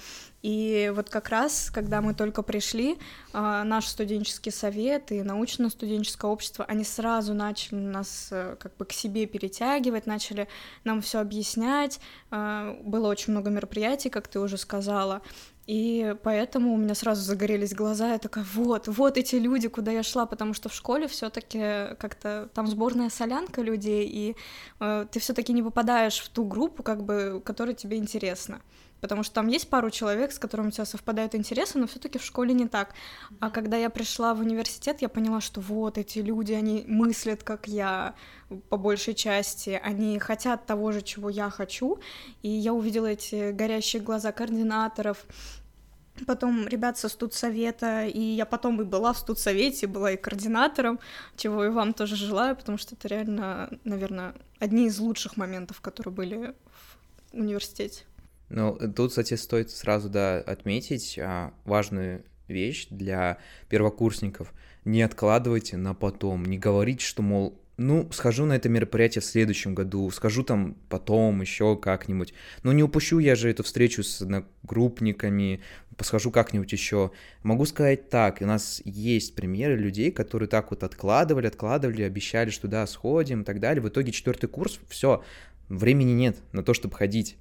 И 0.46 0.92
вот 0.94 1.10
как 1.10 1.30
раз, 1.30 1.72
когда 1.74 2.00
мы 2.00 2.14
только 2.14 2.40
пришли, 2.42 2.98
а, 3.32 3.64
наш 3.64 3.88
студенческий 3.88 4.52
совет 4.52 5.10
и 5.10 5.24
научно-студенческое 5.24 6.30
общество, 6.30 6.64
они 6.68 6.84
сразу 6.84 7.34
начали 7.34 7.80
нас 7.80 8.28
э, 8.30 8.54
как 8.60 8.76
бы 8.76 8.84
к 8.84 8.92
себе 8.92 9.26
перетягивать, 9.26 10.06
начали 10.06 10.46
нам 10.84 11.02
все 11.02 11.18
объяснять. 11.18 11.98
Было 12.30 13.08
очень 13.08 13.32
много 13.32 13.50
мероприятий, 13.50 14.08
как 14.08 14.28
ты 14.28 14.38
уже 14.38 14.56
сказала, 14.56 15.20
и 15.66 16.14
поэтому 16.22 16.74
у 16.74 16.76
меня 16.76 16.94
сразу 16.94 17.22
загорелись 17.22 17.74
глаза, 17.74 18.12
я 18.12 18.18
такая, 18.18 18.46
вот, 18.54 18.86
вот 18.86 19.18
эти 19.18 19.34
люди, 19.34 19.66
куда 19.66 19.90
я 19.90 20.04
шла, 20.04 20.26
потому 20.26 20.54
что 20.54 20.68
в 20.68 20.74
школе 20.74 21.08
все 21.08 21.28
таки 21.28 21.96
как-то 21.98 22.48
там 22.54 22.68
сборная 22.68 23.10
солянка 23.10 23.62
людей, 23.62 24.06
и 24.08 24.36
э, 24.78 25.06
ты 25.10 25.18
все 25.18 25.32
таки 25.32 25.52
не 25.52 25.64
попадаешь 25.64 26.20
в 26.20 26.28
ту 26.28 26.44
группу, 26.44 26.84
как 26.84 27.02
бы, 27.02 27.42
которая 27.44 27.74
тебе 27.74 27.96
интересна 27.96 28.60
потому 29.00 29.22
что 29.22 29.34
там 29.34 29.48
есть 29.48 29.68
пару 29.68 29.90
человек, 29.90 30.32
с 30.32 30.38
которыми 30.38 30.68
у 30.68 30.70
тебя 30.70 30.84
совпадают 30.84 31.34
интересы, 31.34 31.78
но 31.78 31.86
все-таки 31.86 32.18
в 32.18 32.24
школе 32.24 32.54
не 32.54 32.68
так. 32.68 32.94
А 33.40 33.50
когда 33.50 33.76
я 33.76 33.90
пришла 33.90 34.34
в 34.34 34.40
университет, 34.40 35.02
я 35.02 35.08
поняла, 35.08 35.40
что 35.40 35.60
вот 35.60 35.98
эти 35.98 36.18
люди, 36.20 36.52
они 36.52 36.84
мыслят, 36.86 37.42
как 37.42 37.68
я, 37.68 38.14
по 38.68 38.76
большей 38.76 39.14
части, 39.14 39.80
они 39.82 40.18
хотят 40.18 40.66
того 40.66 40.92
же, 40.92 41.02
чего 41.02 41.30
я 41.30 41.50
хочу, 41.50 41.98
и 42.42 42.48
я 42.48 42.72
увидела 42.72 43.06
эти 43.06 43.52
горящие 43.52 44.02
глаза 44.02 44.32
координаторов, 44.32 45.26
потом 46.26 46.66
ребят 46.68 46.96
со 46.96 47.08
студсовета, 47.08 48.06
и 48.06 48.20
я 48.20 48.46
потом 48.46 48.80
и 48.80 48.84
была 48.84 49.12
в 49.12 49.18
студсовете, 49.18 49.86
была 49.86 50.12
и 50.12 50.16
координатором, 50.16 50.98
чего 51.36 51.64
и 51.64 51.68
вам 51.68 51.92
тоже 51.92 52.16
желаю, 52.16 52.56
потому 52.56 52.78
что 52.78 52.94
это 52.94 53.08
реально, 53.08 53.70
наверное, 53.84 54.34
одни 54.58 54.86
из 54.86 54.98
лучших 54.98 55.36
моментов, 55.36 55.80
которые 55.80 56.14
были 56.14 56.54
в 57.32 57.36
университете. 57.38 58.04
Ну, 58.48 58.78
тут, 58.94 59.10
кстати, 59.10 59.34
стоит 59.34 59.70
сразу, 59.70 60.08
да, 60.08 60.38
отметить 60.38 61.18
а, 61.18 61.52
важную 61.64 62.24
вещь 62.48 62.86
для 62.90 63.38
первокурсников. 63.68 64.52
Не 64.84 65.02
откладывайте 65.02 65.76
на 65.76 65.94
потом, 65.94 66.44
не 66.44 66.58
говорите, 66.58 67.04
что, 67.04 67.22
мол, 67.22 67.60
ну, 67.76 68.08
схожу 68.12 68.46
на 68.46 68.54
это 68.54 68.68
мероприятие 68.68 69.20
в 69.20 69.26
следующем 69.26 69.74
году, 69.74 70.10
схожу 70.10 70.42
там 70.42 70.76
потом 70.88 71.40
еще 71.42 71.76
как-нибудь. 71.76 72.32
Ну, 72.62 72.72
не 72.72 72.82
упущу 72.82 73.18
я 73.18 73.34
же 73.34 73.50
эту 73.50 73.64
встречу 73.64 74.02
с 74.02 74.22
одногруппниками, 74.22 75.60
посхожу 75.96 76.30
как-нибудь 76.30 76.72
еще. 76.72 77.10
Могу 77.42 77.66
сказать 77.66 78.08
так, 78.08 78.38
у 78.40 78.46
нас 78.46 78.80
есть 78.84 79.34
примеры 79.34 79.76
людей, 79.76 80.10
которые 80.10 80.48
так 80.48 80.70
вот 80.70 80.84
откладывали, 80.84 81.46
откладывали, 81.46 82.02
обещали, 82.02 82.50
что 82.50 82.68
да, 82.68 82.86
сходим 82.86 83.42
и 83.42 83.44
так 83.44 83.60
далее. 83.60 83.82
В 83.82 83.88
итоге 83.88 84.12
четвертый 84.12 84.48
курс, 84.48 84.78
все, 84.88 85.22
времени 85.68 86.12
нет 86.12 86.38
на 86.52 86.62
то, 86.62 86.72
чтобы 86.72 86.94
ходить. 86.94 87.36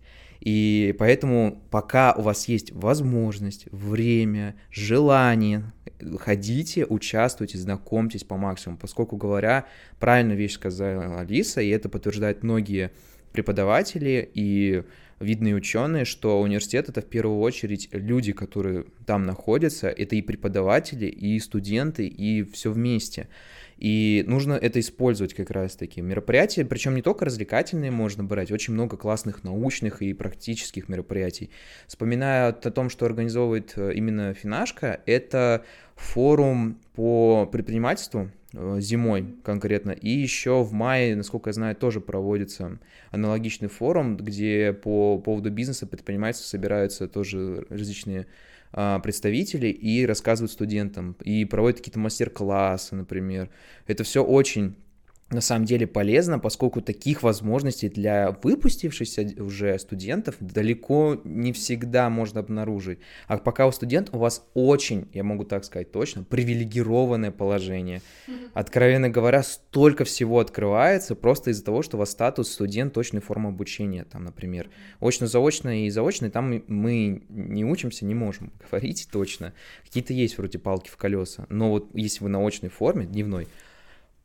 И 0.46 0.96
поэтому 1.00 1.60
пока 1.72 2.14
у 2.14 2.22
вас 2.22 2.48
есть 2.48 2.72
возможность, 2.72 3.66
время, 3.72 4.56
желание, 4.70 5.74
ходите, 6.20 6.86
участвуйте, 6.86 7.58
знакомьтесь 7.58 8.24
по 8.24 8.38
максимуму, 8.38 8.78
поскольку, 8.80 9.18
говоря, 9.18 9.66
правильную 10.00 10.38
вещь 10.38 10.54
сказала 10.54 11.20
Алиса, 11.20 11.62
и 11.62 11.70
это 11.70 11.90
подтверждают 11.90 12.44
многие 12.44 12.92
преподаватели 13.34 14.30
и 14.36 14.84
видные 15.20 15.56
ученые, 15.56 16.06
что 16.06 16.40
университет 16.40 16.90
это 16.90 17.02
в 17.02 17.06
первую 17.06 17.40
очередь 17.40 17.90
люди, 17.92 18.32
которые 18.32 18.86
там 19.08 19.25
находятся, 19.25 19.88
это 19.88 20.16
и 20.16 20.22
преподаватели, 20.22 21.08
и 21.08 21.40
студенты, 21.40 22.06
и 22.06 22.44
все 22.44 22.72
вместе. 22.72 23.30
И 23.77 24.24
нужно 24.27 24.53
это 24.53 24.79
использовать 24.79 25.34
как 25.34 25.50
раз-таки. 25.51 26.01
Мероприятия, 26.01 26.63
причем 26.63 26.96
не 26.96 27.01
только 27.01 27.25
развлекательные 27.25 27.91
можно 27.91 28.24
брать, 28.24 28.51
очень 28.51 28.74
много 28.74 28.96
классных 28.98 29.44
научных 29.44 30.01
и 30.01 30.13
практических 30.13 30.88
мероприятий. 30.88 31.50
Вспоминая 31.88 32.50
о 32.50 32.53
том, 32.53 32.89
что 32.89 33.05
организовывает 33.05 33.74
э, 33.75 33.94
именно 33.94 34.34
Финашка, 34.34 35.01
это 35.05 35.65
форум 35.96 36.79
по 36.94 37.46
предпринимательству 37.51 38.32
э, 38.53 38.77
зимой 38.79 39.36
конкретно. 39.44 39.91
И 39.91 40.10
еще 40.10 40.63
в 40.63 40.72
мае, 40.72 41.15
насколько 41.15 41.50
я 41.50 41.53
знаю, 41.53 41.75
тоже 41.75 42.00
проводится 42.00 42.79
аналогичный 43.12 43.67
форум, 43.67 44.15
где 44.15 44.72
по 44.72 45.17
поводу 45.20 45.51
бизнеса, 45.51 45.86
предпринимательства 45.86 46.50
собираются 46.50 47.08
тоже 47.10 47.65
различные 47.70 48.27
представители 48.72 49.67
и 49.67 50.05
рассказывают 50.05 50.51
студентам, 50.51 51.15
и 51.24 51.45
проводят 51.45 51.79
какие-то 51.79 52.00
мастер-классы, 52.00 52.95
например. 52.95 53.50
Это 53.88 54.03
все 54.03 54.24
очень 54.24 54.75
на 55.32 55.41
самом 55.41 55.65
деле 55.65 55.88
полезно, 55.88 56.38
поскольку 56.38 56.82
таких 56.82 57.24
возможностей 57.24 57.89
для 57.89 58.38
выпустившихся 58.44 59.41
уже 59.41 59.79
студентов 59.79 60.36
далеко 60.39 61.20
не 61.24 61.51
всегда 61.51 62.12
можно 62.12 62.41
обнаружить. 62.41 63.00
А 63.27 63.38
пока 63.38 63.65
у 63.65 63.72
студента 63.72 64.15
у 64.15 64.20
вас 64.20 64.48
очень, 64.53 65.10
я 65.13 65.24
могу 65.24 65.44
так 65.44 65.65
сказать 65.65 65.91
точно, 65.91 66.24
привилегированное 66.24 67.32
положение. 67.32 68.03
Откровенно 68.53 69.10
говоря, 69.10 69.41
столько 69.41 70.03
всего 70.03 70.39
открывается 70.39 71.15
просто 71.15 71.50
из-за 71.50 71.65
того, 71.65 71.82
что 71.82 71.98
у 71.98 72.00
вас 72.00 72.12
статус 72.12 72.51
студент 72.51 72.94
точной 72.94 73.22
формы 73.22 73.50
обучения, 73.50 74.03
там, 74.03 74.25
например. 74.25 74.70
Очно-заочно 75.00 75.86
и 75.86 75.89
заочно, 75.89 76.29
там 76.29 76.62
мы 76.67 77.24
не 77.29 77.65
учимся, 77.65 78.05
не 78.05 78.13
можем 78.13 78.53
говорить 78.70 79.10
точно. 79.12 79.53
Какие-то 79.84 80.13
есть 80.13 80.38
вроде 80.38 80.60
палки 80.60 80.89
в 80.89 80.98
колеса, 80.98 81.48
но 81.50 81.72
вот 81.72 81.89
если 81.96 82.24
вы 82.24 82.29
на 82.29 82.46
очной 82.46 82.70
форме, 82.70 83.05
дневной, 83.05 83.48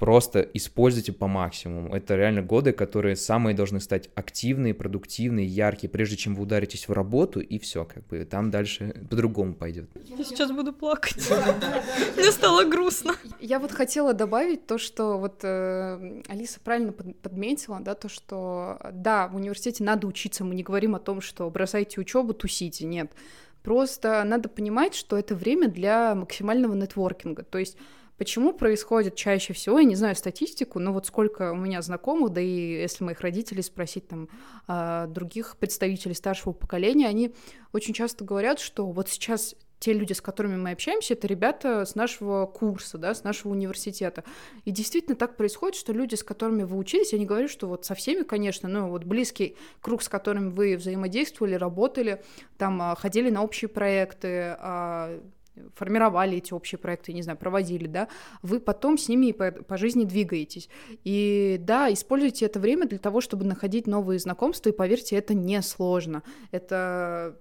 просто 0.00 0.40
используйте 0.54 1.12
по 1.12 1.28
максимуму. 1.28 1.94
Это 1.94 2.16
реально 2.16 2.42
годы, 2.42 2.72
которые 2.72 3.16
самые 3.16 3.54
должны 3.54 3.80
стать 3.80 4.08
активные, 4.14 4.72
продуктивные, 4.72 5.46
яркие, 5.46 5.90
прежде 5.90 6.16
чем 6.16 6.34
вы 6.34 6.44
ударитесь 6.44 6.88
в 6.88 6.92
работу, 6.92 7.40
и 7.40 7.58
все, 7.58 7.84
как 7.84 8.06
бы 8.06 8.24
там 8.24 8.50
дальше 8.50 8.94
по-другому 9.10 9.54
пойдет. 9.54 9.90
Я 10.06 10.24
сейчас 10.24 10.50
буду 10.50 10.72
плакать. 10.72 11.30
Мне 12.16 12.32
стало 12.32 12.64
грустно. 12.64 13.14
Я 13.40 13.58
вот 13.58 13.72
хотела 13.72 14.14
добавить 14.14 14.66
то, 14.66 14.78
что 14.78 15.18
вот 15.18 15.40
э, 15.42 16.22
Алиса 16.28 16.60
правильно 16.64 16.92
подметила, 16.92 17.78
да, 17.80 17.94
то, 17.94 18.08
что 18.08 18.80
да, 18.92 19.28
в 19.28 19.36
университете 19.36 19.84
надо 19.84 20.06
учиться, 20.06 20.44
мы 20.44 20.54
не 20.54 20.62
говорим 20.62 20.94
о 20.94 20.98
том, 20.98 21.20
что 21.20 21.48
бросайте 21.50 22.00
учебу, 22.00 22.32
тусите, 22.32 22.86
нет. 22.86 23.12
Просто 23.62 24.24
надо 24.24 24.48
понимать, 24.48 24.94
что 24.94 25.18
это 25.18 25.34
время 25.34 25.68
для 25.68 26.14
максимального 26.14 26.74
нетворкинга. 26.74 27.42
То 27.42 27.58
есть 27.58 27.76
Почему 28.20 28.52
происходит 28.52 29.14
чаще 29.16 29.54
всего, 29.54 29.78
я 29.78 29.86
не 29.86 29.94
знаю 29.94 30.14
статистику, 30.14 30.78
но 30.78 30.92
вот 30.92 31.06
сколько 31.06 31.52
у 31.52 31.56
меня 31.56 31.80
знакомых, 31.80 32.34
да 32.34 32.42
и 32.42 32.82
если 32.82 33.02
моих 33.02 33.22
родителей 33.22 33.62
спросить 33.62 34.08
там 34.08 34.28
а, 34.66 35.06
других 35.06 35.56
представителей 35.56 36.12
старшего 36.12 36.52
поколения, 36.52 37.08
они 37.08 37.34
очень 37.72 37.94
часто 37.94 38.22
говорят, 38.22 38.60
что 38.60 38.84
вот 38.90 39.08
сейчас 39.08 39.54
те 39.78 39.94
люди, 39.94 40.12
с 40.12 40.20
которыми 40.20 40.56
мы 40.56 40.72
общаемся, 40.72 41.14
это 41.14 41.26
ребята 41.28 41.86
с 41.86 41.94
нашего 41.94 42.44
курса, 42.44 42.98
да, 42.98 43.14
с 43.14 43.24
нашего 43.24 43.52
университета. 43.52 44.22
И 44.66 44.70
действительно 44.70 45.16
так 45.16 45.38
происходит, 45.38 45.74
что 45.74 45.94
люди, 45.94 46.14
с 46.14 46.22
которыми 46.22 46.64
вы 46.64 46.76
учились, 46.76 47.14
я 47.14 47.18
не 47.18 47.24
говорю, 47.24 47.48
что 47.48 47.68
вот 47.68 47.86
со 47.86 47.94
всеми, 47.94 48.22
конечно, 48.22 48.68
но 48.68 48.90
вот 48.90 49.04
близкий 49.04 49.56
круг, 49.80 50.02
с 50.02 50.10
которым 50.10 50.50
вы 50.50 50.76
взаимодействовали, 50.76 51.54
работали, 51.54 52.22
там 52.58 52.82
а, 52.82 52.94
ходили 52.96 53.30
на 53.30 53.42
общие 53.42 53.70
проекты, 53.70 54.56
а, 54.58 55.22
формировали 55.74 56.38
эти 56.38 56.52
общие 56.52 56.78
проекты, 56.78 57.12
не 57.12 57.22
знаю, 57.22 57.38
проводили, 57.38 57.86
да, 57.86 58.08
вы 58.42 58.60
потом 58.60 58.98
с 58.98 59.08
ними 59.08 59.32
по, 59.32 59.50
по 59.50 59.76
жизни 59.76 60.04
двигаетесь. 60.04 60.68
И 61.04 61.58
да, 61.60 61.92
используйте 61.92 62.46
это 62.46 62.58
время 62.60 62.86
для 62.86 62.98
того, 62.98 63.20
чтобы 63.20 63.44
находить 63.44 63.86
новые 63.86 64.18
знакомства, 64.18 64.70
и 64.70 64.72
поверьте, 64.72 65.16
это 65.16 65.34
не 65.34 65.60
сложно. 65.62 66.22
Это 66.50 67.36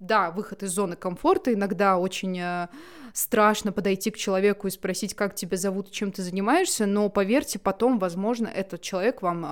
да, 0.00 0.30
выход 0.30 0.62
из 0.62 0.70
зоны 0.70 0.96
комфорта, 0.96 1.52
иногда 1.52 1.98
очень 1.98 2.38
э, 2.38 2.68
страшно 3.12 3.72
подойти 3.72 4.10
к 4.10 4.16
человеку 4.16 4.66
и 4.66 4.70
спросить, 4.70 5.14
как 5.14 5.34
тебя 5.34 5.56
зовут, 5.56 5.90
чем 5.90 6.12
ты 6.12 6.22
занимаешься, 6.22 6.84
но 6.86 7.08
поверьте, 7.08 7.58
потом, 7.58 7.98
возможно, 7.98 8.48
этот 8.48 8.82
человек 8.82 9.22
вам 9.22 9.44
э, 9.44 9.48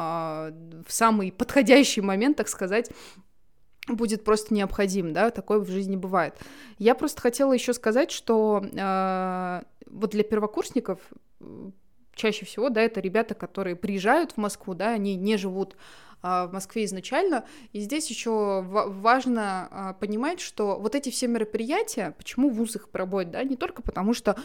в 0.86 0.92
самый 0.92 1.32
подходящий 1.32 2.00
момент, 2.00 2.36
так 2.36 2.48
сказать, 2.48 2.90
будет 3.88 4.24
просто 4.24 4.54
необходим, 4.54 5.12
да, 5.12 5.30
такое 5.30 5.58
в 5.58 5.68
жизни 5.68 5.96
бывает. 5.96 6.34
Я 6.78 6.94
просто 6.94 7.20
хотела 7.20 7.52
еще 7.52 7.72
сказать, 7.72 8.10
что 8.10 8.62
э, 8.64 9.62
вот 9.86 10.10
для 10.10 10.22
первокурсников 10.22 11.00
чаще 12.14 12.44
всего, 12.44 12.68
да, 12.68 12.82
это 12.82 13.00
ребята, 13.00 13.34
которые 13.34 13.74
приезжают 13.74 14.32
в 14.32 14.36
Москву, 14.36 14.74
да, 14.74 14.90
они 14.90 15.16
не 15.16 15.36
живут 15.36 15.74
э, 16.22 16.46
в 16.46 16.50
Москве 16.52 16.84
изначально, 16.84 17.44
и 17.72 17.80
здесь 17.80 18.08
еще 18.08 18.62
важно 18.62 19.68
э, 19.70 20.00
понимать, 20.00 20.40
что 20.40 20.78
вот 20.78 20.94
эти 20.94 21.10
все 21.10 21.26
мероприятия, 21.26 22.14
почему 22.16 22.50
вуз 22.50 22.76
их 22.76 22.88
проводит, 22.88 23.32
да, 23.32 23.42
не 23.42 23.56
только 23.56 23.82
потому 23.82 24.14
что 24.14 24.36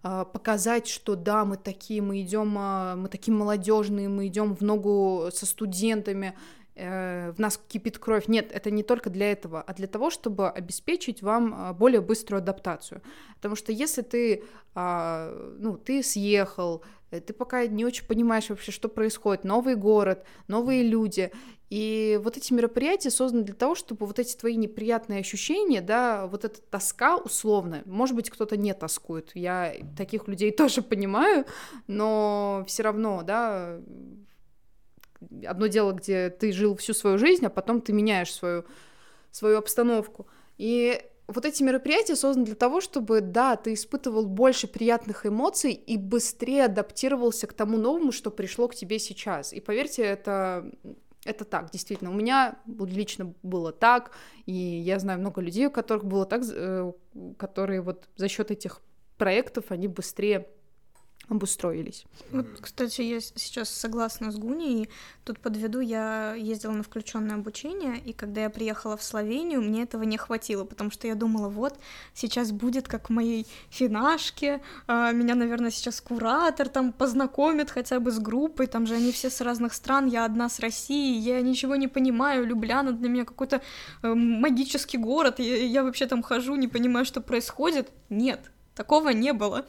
показать, 0.00 0.86
что 0.86 1.16
да, 1.16 1.44
мы 1.44 1.56
такие, 1.56 2.00
мы 2.00 2.20
идем, 2.20 2.50
мы 2.50 3.08
такие 3.10 3.34
молодежные, 3.34 4.08
мы 4.08 4.28
идем 4.28 4.54
в 4.54 4.60
ногу 4.60 5.28
со 5.32 5.44
студентами, 5.44 6.34
в 6.78 7.34
нас 7.38 7.60
кипит 7.68 7.98
кровь. 7.98 8.28
Нет, 8.28 8.52
это 8.52 8.70
не 8.70 8.82
только 8.82 9.10
для 9.10 9.32
этого, 9.32 9.60
а 9.60 9.74
для 9.74 9.86
того, 9.86 10.10
чтобы 10.10 10.48
обеспечить 10.48 11.22
вам 11.22 11.54
а, 11.56 11.72
более 11.72 12.00
быструю 12.00 12.38
адаптацию. 12.38 13.02
Потому 13.36 13.56
что 13.56 13.72
если 13.72 14.02
ты, 14.02 14.44
э, 14.74 15.54
ну, 15.58 15.76
ты 15.76 16.02
съехал, 16.02 16.82
э, 17.10 17.20
ты 17.20 17.32
пока 17.32 17.66
не 17.66 17.84
очень 17.84 18.06
понимаешь 18.06 18.48
вообще, 18.50 18.72
что 18.72 18.88
происходит, 18.88 19.44
новый 19.44 19.74
город, 19.74 20.24
новые 20.46 20.82
люди, 20.82 21.32
и 21.70 22.18
вот 22.22 22.36
эти 22.36 22.52
мероприятия 22.52 23.10
созданы 23.10 23.44
для 23.44 23.54
того, 23.54 23.74
чтобы 23.74 24.06
вот 24.06 24.18
эти 24.18 24.34
твои 24.34 24.56
неприятные 24.56 25.20
ощущения, 25.20 25.82
да, 25.82 26.26
вот 26.26 26.44
эта 26.44 26.60
тоска 26.62 27.16
условно, 27.16 27.82
может 27.84 28.16
быть, 28.16 28.30
кто-то 28.30 28.56
не 28.56 28.72
тоскует, 28.72 29.32
я 29.34 29.74
таких 29.96 30.28
людей 30.28 30.50
тоже 30.56 30.82
понимаю, 30.82 31.44
но 31.86 32.64
все 32.66 32.82
равно, 32.82 33.22
да, 33.22 33.78
одно 35.46 35.66
дело, 35.66 35.92
где 35.92 36.30
ты 36.30 36.52
жил 36.52 36.76
всю 36.76 36.94
свою 36.94 37.18
жизнь, 37.18 37.44
а 37.46 37.50
потом 37.50 37.80
ты 37.80 37.92
меняешь 37.92 38.32
свою, 38.32 38.64
свою 39.30 39.58
обстановку. 39.58 40.26
И 40.56 41.00
вот 41.26 41.44
эти 41.44 41.62
мероприятия 41.62 42.16
созданы 42.16 42.46
для 42.46 42.54
того, 42.54 42.80
чтобы, 42.80 43.20
да, 43.20 43.56
ты 43.56 43.74
испытывал 43.74 44.26
больше 44.26 44.66
приятных 44.66 45.26
эмоций 45.26 45.72
и 45.72 45.96
быстрее 45.96 46.64
адаптировался 46.64 47.46
к 47.46 47.52
тому 47.52 47.76
новому, 47.76 48.12
что 48.12 48.30
пришло 48.30 48.68
к 48.68 48.74
тебе 48.74 48.98
сейчас. 48.98 49.52
И 49.52 49.60
поверьте, 49.60 50.02
это 50.02 50.70
это 51.24 51.44
так, 51.44 51.70
действительно. 51.70 52.10
У 52.10 52.14
меня 52.14 52.58
лично 52.66 53.34
было 53.42 53.72
так, 53.72 54.12
и 54.46 54.52
я 54.52 54.98
знаю 54.98 55.18
много 55.18 55.40
людей, 55.40 55.66
у 55.66 55.70
которых 55.70 56.04
было 56.04 56.24
так, 56.24 56.42
э, 56.50 56.92
которые 57.36 57.82
вот 57.82 58.08
за 58.16 58.28
счет 58.28 58.50
этих 58.50 58.80
проектов 59.18 59.66
они 59.68 59.88
быстрее 59.88 60.48
обустроились. 61.28 62.06
Вот, 62.32 62.46
кстати, 62.60 63.02
я 63.02 63.20
сейчас 63.20 63.68
согласна 63.68 64.30
с 64.32 64.36
Гуней. 64.36 64.88
Тут 65.24 65.40
подведу, 65.40 65.80
я 65.80 66.34
ездила 66.34 66.72
на 66.72 66.82
включенное 66.82 67.36
обучение, 67.36 67.98
и 67.98 68.12
когда 68.12 68.42
я 68.42 68.50
приехала 68.50 68.96
в 68.96 69.02
Словению, 69.02 69.60
мне 69.60 69.82
этого 69.82 70.04
не 70.04 70.16
хватило, 70.16 70.64
потому 70.64 70.90
что 70.90 71.06
я 71.06 71.14
думала, 71.14 71.48
вот, 71.48 71.78
сейчас 72.14 72.50
будет 72.50 72.88
как 72.88 73.10
в 73.10 73.12
моей 73.12 73.46
финашке, 73.68 74.62
а, 74.86 75.12
меня, 75.12 75.34
наверное, 75.34 75.70
сейчас 75.70 76.00
куратор 76.00 76.68
там 76.68 76.92
познакомит 76.92 77.70
хотя 77.70 78.00
бы 78.00 78.10
с 78.10 78.18
группой, 78.18 78.66
там 78.66 78.86
же 78.86 78.94
они 78.94 79.12
все 79.12 79.28
с 79.28 79.40
разных 79.42 79.74
стран, 79.74 80.06
я 80.06 80.24
одна 80.24 80.48
с 80.48 80.60
России, 80.60 81.18
я 81.18 81.42
ничего 81.42 81.76
не 81.76 81.88
понимаю, 81.88 82.46
Любляна 82.46 82.92
для 82.92 83.08
меня 83.08 83.24
какой-то 83.24 83.60
э, 84.02 84.14
магический 84.14 84.98
город, 84.98 85.38
я, 85.38 85.56
я 85.56 85.82
вообще 85.82 86.06
там 86.06 86.22
хожу, 86.22 86.56
не 86.56 86.68
понимаю, 86.68 87.04
что 87.04 87.20
происходит. 87.20 87.90
Нет, 88.08 88.50
такого 88.74 89.10
не 89.10 89.32
было. 89.32 89.66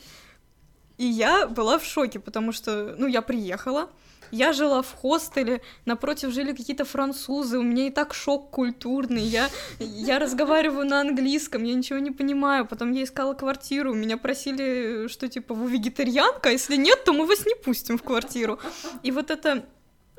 И 1.00 1.06
я 1.06 1.48
была 1.48 1.79
в 1.79 1.86
шоке, 1.86 2.20
потому 2.20 2.51
что, 2.51 2.94
ну, 2.98 3.08
я 3.08 3.22
приехала, 3.22 3.89
я 4.32 4.51
жила 4.51 4.82
в 4.82 4.94
хостеле, 4.94 5.62
напротив 5.86 6.32
жили 6.32 6.51
какие-то 6.51 6.84
французы, 6.84 7.58
у 7.58 7.63
меня 7.63 7.88
и 7.88 7.89
так 7.89 8.13
шок 8.13 8.50
культурный, 8.50 9.24
я, 9.24 9.50
я 9.79 10.20
разговариваю 10.20 10.86
на 10.86 11.00
английском, 11.00 11.63
я 11.63 11.74
ничего 11.74 12.00
не 12.00 12.12
понимаю, 12.12 12.65
потом 12.65 12.91
я 12.91 13.03
искала 13.03 13.34
квартиру, 13.34 13.94
меня 13.94 14.18
просили, 14.18 15.08
что 15.08 15.29
типа 15.29 15.53
вы 15.53 15.72
вегетарианка, 15.72 16.50
а 16.50 16.51
если 16.51 16.75
нет, 16.75 17.06
то 17.06 17.13
мы 17.13 17.25
вас 17.25 17.46
не 17.46 17.56
пустим 17.56 17.98
в 17.98 18.03
квартиру. 18.03 18.60
И 19.01 19.12
вот 19.12 19.32
это 19.32 19.65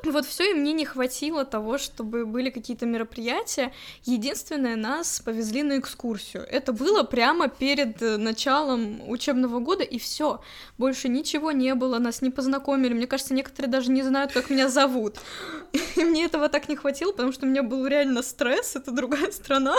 вот 0.06 0.26
все, 0.26 0.50
и 0.50 0.54
мне 0.54 0.72
не 0.72 0.84
хватило 0.84 1.44
того, 1.44 1.78
чтобы 1.78 2.26
были 2.26 2.50
какие-то 2.50 2.86
мероприятия. 2.86 3.72
Единственное, 4.04 4.76
нас 4.76 5.20
повезли 5.20 5.62
на 5.62 5.78
экскурсию. 5.78 6.46
Это 6.48 6.72
было 6.72 7.02
прямо 7.02 7.48
перед 7.48 8.00
э, 8.02 8.16
началом 8.16 9.08
учебного 9.08 9.60
года, 9.60 9.84
и 9.84 9.98
все. 9.98 10.40
Больше 10.78 11.08
ничего 11.08 11.52
не 11.52 11.74
было, 11.74 11.98
нас 11.98 12.22
не 12.22 12.30
познакомили. 12.30 12.94
Мне 12.94 13.06
кажется, 13.06 13.34
некоторые 13.34 13.70
даже 13.70 13.90
не 13.90 14.02
знают, 14.02 14.32
как 14.32 14.50
меня 14.50 14.68
зовут. 14.68 15.16
И 15.96 16.04
мне 16.04 16.24
этого 16.24 16.48
так 16.48 16.68
не 16.68 16.76
хватило, 16.76 17.12
потому 17.12 17.32
что 17.32 17.46
у 17.46 17.48
меня 17.48 17.62
был 17.62 17.86
реально 17.86 18.22
стресс, 18.22 18.76
это 18.76 18.90
другая 18.90 19.30
страна. 19.32 19.76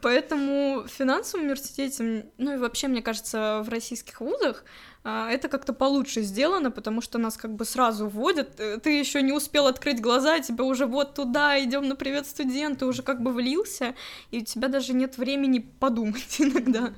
Поэтому 0.00 0.82
в 0.82 0.88
финансовом 0.88 1.44
университете, 1.44 2.26
ну 2.36 2.54
и 2.54 2.56
вообще, 2.56 2.88
мне 2.88 3.02
кажется, 3.02 3.62
в 3.64 3.68
российских 3.68 4.20
вузах 4.20 4.64
это 5.30 5.48
как-то 5.48 5.72
получше 5.72 6.22
сделано, 6.22 6.70
потому 6.70 7.00
что 7.00 7.18
нас 7.18 7.36
как 7.36 7.54
бы 7.54 7.64
сразу 7.64 8.08
вводят, 8.08 8.60
э, 8.60 8.78
ты 8.78 8.98
еще 8.98 9.22
не 9.22 9.32
успел 9.32 9.66
открыть 9.66 10.00
глаза, 10.00 10.40
тебя 10.40 10.64
уже 10.64 10.86
вот 10.86 11.14
туда, 11.14 11.62
идем 11.62 11.88
на 11.88 11.96
привет 11.96 12.26
студент, 12.26 12.80
ты 12.80 12.86
уже 12.86 13.02
как 13.02 13.22
бы 13.22 13.32
влился, 13.32 13.94
и 14.30 14.38
у 14.38 14.44
тебя 14.44 14.68
даже 14.68 14.92
нет 14.92 15.18
времени 15.18 15.58
подумать 15.80 16.36
иногда. 16.38 16.92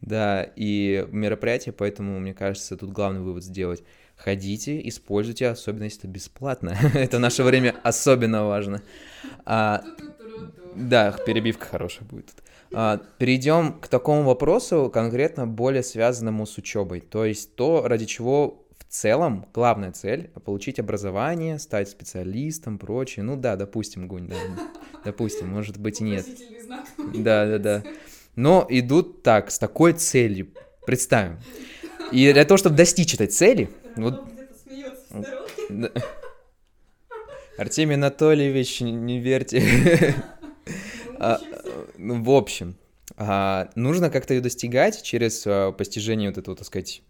Да, 0.00 0.46
и 0.56 1.06
мероприятие, 1.10 1.72
поэтому, 1.72 2.18
мне 2.18 2.34
кажется, 2.34 2.76
тут 2.76 2.90
главный 2.92 3.20
вывод 3.20 3.44
сделать. 3.44 3.82
Ходите, 4.16 4.86
используйте, 4.88 5.48
особенно 5.48 5.84
если 5.84 6.00
это 6.00 6.08
бесплатно. 6.08 6.76
это 6.94 7.18
в 7.18 7.20
наше 7.20 7.42
время 7.44 7.76
особенно 7.82 8.46
важно. 8.46 8.82
А, 9.44 9.84
да, 10.74 11.12
перебивка 11.12 11.66
хорошая 11.66 12.08
будет. 12.08 12.34
А, 12.72 13.00
перейдем 13.18 13.78
к 13.80 13.88
такому 13.88 14.24
вопросу, 14.24 14.90
конкретно 14.92 15.46
более 15.46 15.82
связанному 15.82 16.46
с 16.46 16.58
учебой. 16.58 17.00
То 17.00 17.24
есть 17.24 17.54
то, 17.54 17.86
ради 17.86 18.06
чего 18.06 18.64
в 18.78 18.84
целом 18.92 19.46
главная 19.54 19.92
цель— 19.92 20.30
получить 20.44 20.78
образование, 20.78 21.58
стать 21.58 21.88
специалистом, 21.88 22.78
прочее. 22.78 23.22
Ну 23.22 23.36
да, 23.36 23.56
допустим, 23.56 24.08
Гунь, 24.08 24.28
да, 24.28 24.36
допустим, 25.04 25.48
может 25.48 25.78
быть 25.78 26.00
и 26.00 26.04
нет. 26.04 26.26
Да, 27.14 27.46
да, 27.46 27.58
да. 27.58 27.82
Но 28.36 28.66
идут 28.68 29.22
так, 29.22 29.50
с 29.50 29.58
такой 29.58 29.94
целью. 29.94 30.48
Представим. 30.86 31.38
И 32.12 32.32
для 32.32 32.44
того, 32.44 32.56
чтобы 32.58 32.76
достичь 32.76 33.14
этой 33.14 33.26
цели... 33.26 33.70
Вот... 33.96 34.24
Артемий 37.58 37.96
Анатольевич, 37.96 38.80
не 38.80 39.18
верьте. 39.18 40.14
Ну, 41.96 42.22
в 42.22 42.30
общем, 42.30 42.76
а, 43.16 43.70
нужно 43.74 44.10
как-то 44.10 44.34
ее 44.34 44.40
достигать 44.40 45.02
через 45.02 45.44
а, 45.46 45.72
постижение 45.72 46.30
вот 46.30 46.38
этого, 46.38 46.56
так 46.56 46.66
сказать, 46.66 47.02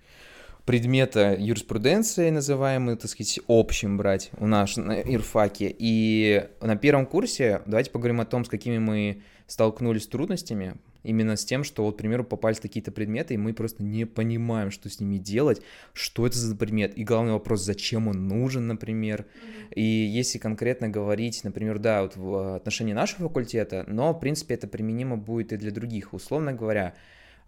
предмета 0.65 1.35
юриспруденции, 1.39 2.29
называемый, 2.29 2.97
так 2.97 3.11
сказать, 3.11 3.41
общим 3.49 3.97
брать 3.97 4.31
у 4.37 4.47
нас 4.47 4.77
на 4.77 5.01
ирфаке. 5.01 5.75
И 5.79 6.47
на 6.61 6.77
первом 6.77 7.07
курсе 7.07 7.63
давайте 7.65 7.91
поговорим 7.91 8.21
о 8.21 8.27
том, 8.27 8.45
с 8.45 8.49
какими 8.49 8.79
мы 8.79 9.23
столкнулись 9.47 10.07
трудностями, 10.07 10.75
именно 11.03 11.37
с 11.37 11.45
тем, 11.45 11.65
что 11.65 11.85
вот, 11.85 11.95
к 11.95 11.99
примеру, 11.99 12.25
попались 12.25 12.61
какие-то 12.61 12.93
предметы, 12.93 13.35
и 13.35 13.39
мы 13.39 13.53
просто 13.53 13.83
не 13.83 14.05
понимаем, 14.05 14.71
что 14.71 14.89
с 14.89 15.01
ними 15.01 15.19
делать, 15.19 15.63
что 15.93 16.27
это 16.27 16.37
за 16.39 16.57
предмет, 16.57 16.97
и 16.97 17.05
главный 17.05 17.33
вопрос, 17.33 17.63
зачем 17.63 18.09
он 18.09 18.29
нужен, 18.29 18.67
например. 18.67 19.27
Mm-hmm. 19.27 19.75
И 19.75 19.83
если 19.83 20.39
конкретно 20.39 20.89
говорить, 20.89 21.43
например, 21.45 21.79
да, 21.79 22.03
вот 22.03 22.17
в 22.17 22.57
отношении 22.57 22.93
нашего 22.93 23.29
факультета, 23.29 23.85
но, 23.87 24.13
в 24.13 24.21
принципе, 24.21 24.55
это 24.55 24.67
применимо 24.67 25.17
будет 25.17 25.53
и 25.53 25.57
для 25.57 25.71
других. 25.71 26.13
Условно 26.13 26.53
говоря, 26.53 26.95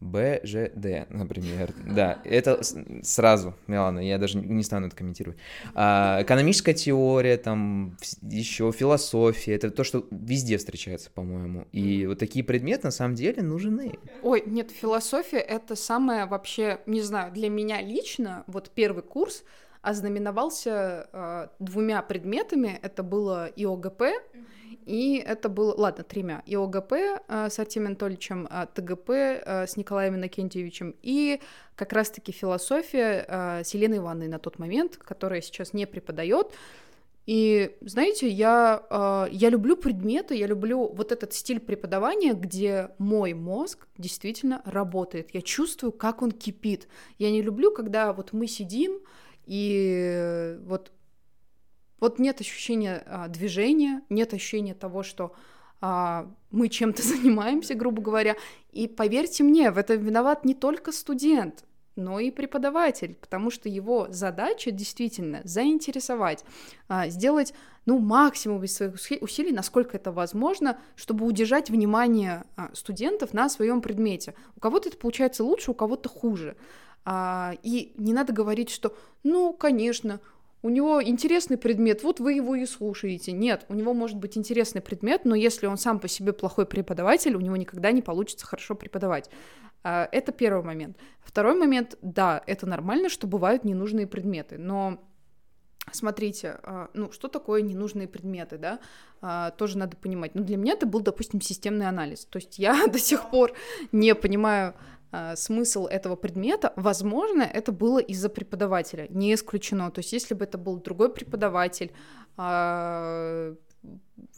БЖД, 0.00 1.10
например. 1.10 1.72
Да, 1.86 2.20
это 2.24 2.60
сразу, 3.02 3.54
ладно, 3.68 4.00
я 4.00 4.18
даже 4.18 4.38
не 4.38 4.62
стану 4.62 4.86
это 4.86 4.96
комментировать. 4.96 5.38
А, 5.74 6.20
экономическая 6.22 6.74
теория, 6.74 7.36
там, 7.36 7.96
еще 8.22 8.72
философия, 8.72 9.54
это 9.54 9.70
то, 9.70 9.84
что 9.84 10.06
везде 10.10 10.56
встречается, 10.56 11.10
по-моему. 11.10 11.66
И 11.72 12.06
вот 12.06 12.18
такие 12.18 12.44
предметы 12.44 12.86
на 12.86 12.90
самом 12.90 13.14
деле 13.14 13.42
нужны. 13.42 13.98
Ой, 14.22 14.42
нет, 14.46 14.70
философия— 14.70 15.38
это 15.38 15.76
самое 15.76 16.26
вообще, 16.26 16.80
не 16.86 17.02
знаю, 17.02 17.32
для 17.32 17.50
меня 17.50 17.82
лично, 17.82 18.44
вот 18.46 18.70
первый 18.70 19.02
курс 19.02 19.44
ознаменовался 19.82 21.08
э, 21.12 21.48
двумя 21.58 22.02
предметами. 22.02 22.78
Это 22.82 23.02
было 23.02 23.50
ИОГП, 23.56 24.02
mm-hmm 24.02 24.59
и 24.90 25.22
это 25.24 25.48
было, 25.48 25.72
ладно, 25.76 26.02
тремя, 26.02 26.42
и 26.46 26.56
ОГП 26.56 26.92
э, 26.92 27.48
с 27.48 27.60
Артемием 27.60 27.90
Анатольевичем, 27.90 28.48
э, 28.50 28.66
ТГП 28.74 29.10
э, 29.10 29.66
с 29.68 29.76
Николаем 29.76 30.16
Иннокентьевичем, 30.16 30.96
и 31.00 31.40
как 31.76 31.92
раз-таки 31.92 32.32
философия 32.32 33.62
с 33.64 33.72
Еленой 33.72 33.98
Ивановной 33.98 34.26
на 34.26 34.40
тот 34.40 34.58
момент, 34.58 34.96
которая 34.96 35.42
сейчас 35.42 35.72
не 35.74 35.86
преподает. 35.86 36.48
И, 37.24 37.76
знаете, 37.80 38.28
я, 38.28 39.28
я 39.30 39.48
люблю 39.48 39.76
предметы, 39.76 40.34
я 40.34 40.46
люблю 40.46 40.92
вот 40.92 41.12
этот 41.12 41.32
стиль 41.32 41.60
преподавания, 41.60 42.34
где 42.34 42.90
мой 42.98 43.32
мозг 43.32 43.86
действительно 43.96 44.60
работает. 44.66 45.30
Я 45.32 45.40
чувствую, 45.40 45.92
как 45.92 46.20
он 46.20 46.32
кипит. 46.32 46.88
Я 47.18 47.30
не 47.30 47.40
люблю, 47.40 47.70
когда 47.70 48.12
вот 48.12 48.32
мы 48.34 48.46
сидим, 48.46 49.00
и 49.46 50.58
вот 50.64 50.92
вот 52.00 52.18
нет 52.18 52.40
ощущения 52.40 53.02
а, 53.06 53.28
движения, 53.28 54.02
нет 54.08 54.34
ощущения 54.34 54.74
того, 54.74 55.02
что 55.02 55.32
а, 55.80 56.30
мы 56.50 56.68
чем-то 56.68 57.02
занимаемся, 57.06 57.74
грубо 57.74 58.02
говоря. 58.02 58.36
И 58.72 58.88
поверьте 58.88 59.44
мне, 59.44 59.70
в 59.70 59.78
этом 59.78 59.98
виноват 59.98 60.44
не 60.44 60.54
только 60.54 60.92
студент, 60.92 61.64
но 61.96 62.18
и 62.18 62.30
преподаватель, 62.30 63.14
потому 63.20 63.50
что 63.50 63.68
его 63.68 64.06
задача 64.10 64.70
действительно 64.70 65.40
заинтересовать, 65.44 66.44
а, 66.88 67.08
сделать 67.08 67.54
ну, 67.86 67.98
максимум 67.98 68.62
из 68.64 68.74
своих 68.74 69.22
усилий, 69.22 69.52
насколько 69.52 69.96
это 69.96 70.12
возможно, 70.12 70.78
чтобы 70.96 71.26
удержать 71.26 71.70
внимание 71.70 72.44
а, 72.56 72.70
студентов 72.74 73.32
на 73.32 73.48
своем 73.48 73.80
предмете. 73.80 74.34
У 74.56 74.60
кого-то 74.60 74.88
это 74.88 74.98
получается 74.98 75.44
лучше, 75.44 75.70
у 75.70 75.74
кого-то 75.74 76.08
хуже. 76.08 76.56
А, 77.04 77.54
и 77.62 77.92
не 77.96 78.12
надо 78.12 78.32
говорить, 78.32 78.70
что, 78.70 78.94
ну, 79.22 79.52
конечно, 79.52 80.20
у 80.62 80.68
него 80.68 81.02
интересный 81.02 81.56
предмет, 81.56 82.02
вот 82.02 82.20
вы 82.20 82.34
его 82.34 82.54
и 82.54 82.66
слушаете. 82.66 83.32
Нет, 83.32 83.64
у 83.68 83.74
него 83.74 83.94
может 83.94 84.18
быть 84.18 84.36
интересный 84.36 84.82
предмет, 84.82 85.24
но 85.24 85.34
если 85.34 85.66
он 85.66 85.78
сам 85.78 85.98
по 85.98 86.08
себе 86.08 86.32
плохой 86.32 86.66
преподаватель, 86.66 87.34
у 87.34 87.40
него 87.40 87.56
никогда 87.56 87.92
не 87.92 88.02
получится 88.02 88.46
хорошо 88.46 88.74
преподавать. 88.74 89.30
А, 89.82 90.08
это 90.12 90.32
первый 90.32 90.62
момент. 90.62 90.98
Второй 91.20 91.54
момент, 91.54 91.96
да, 92.02 92.42
это 92.46 92.66
нормально, 92.66 93.08
что 93.08 93.26
бывают 93.26 93.64
ненужные 93.64 94.06
предметы, 94.06 94.58
но 94.58 95.02
смотрите, 95.92 96.58
а, 96.62 96.90
ну, 96.92 97.10
что 97.10 97.28
такое 97.28 97.62
ненужные 97.62 98.06
предметы, 98.06 98.58
да, 98.58 98.80
а, 99.22 99.50
тоже 99.52 99.78
надо 99.78 99.96
понимать. 99.96 100.34
Ну, 100.34 100.44
для 100.44 100.58
меня 100.58 100.74
это 100.74 100.86
был, 100.86 101.00
допустим, 101.00 101.40
системный 101.40 101.88
анализ. 101.88 102.26
То 102.26 102.38
есть 102.38 102.58
я 102.58 102.86
до 102.92 102.98
сих 102.98 103.30
пор 103.30 103.54
не 103.92 104.14
понимаю 104.14 104.74
смысл 105.34 105.86
этого 105.86 106.16
предмета. 106.16 106.72
Возможно, 106.76 107.42
это 107.42 107.72
было 107.72 107.98
из-за 107.98 108.28
преподавателя, 108.28 109.06
не 109.08 109.34
исключено. 109.34 109.90
То 109.90 110.00
есть 110.00 110.12
если 110.12 110.34
бы 110.34 110.44
это 110.44 110.58
был 110.58 110.76
другой 110.76 111.12
преподаватель, 111.12 111.92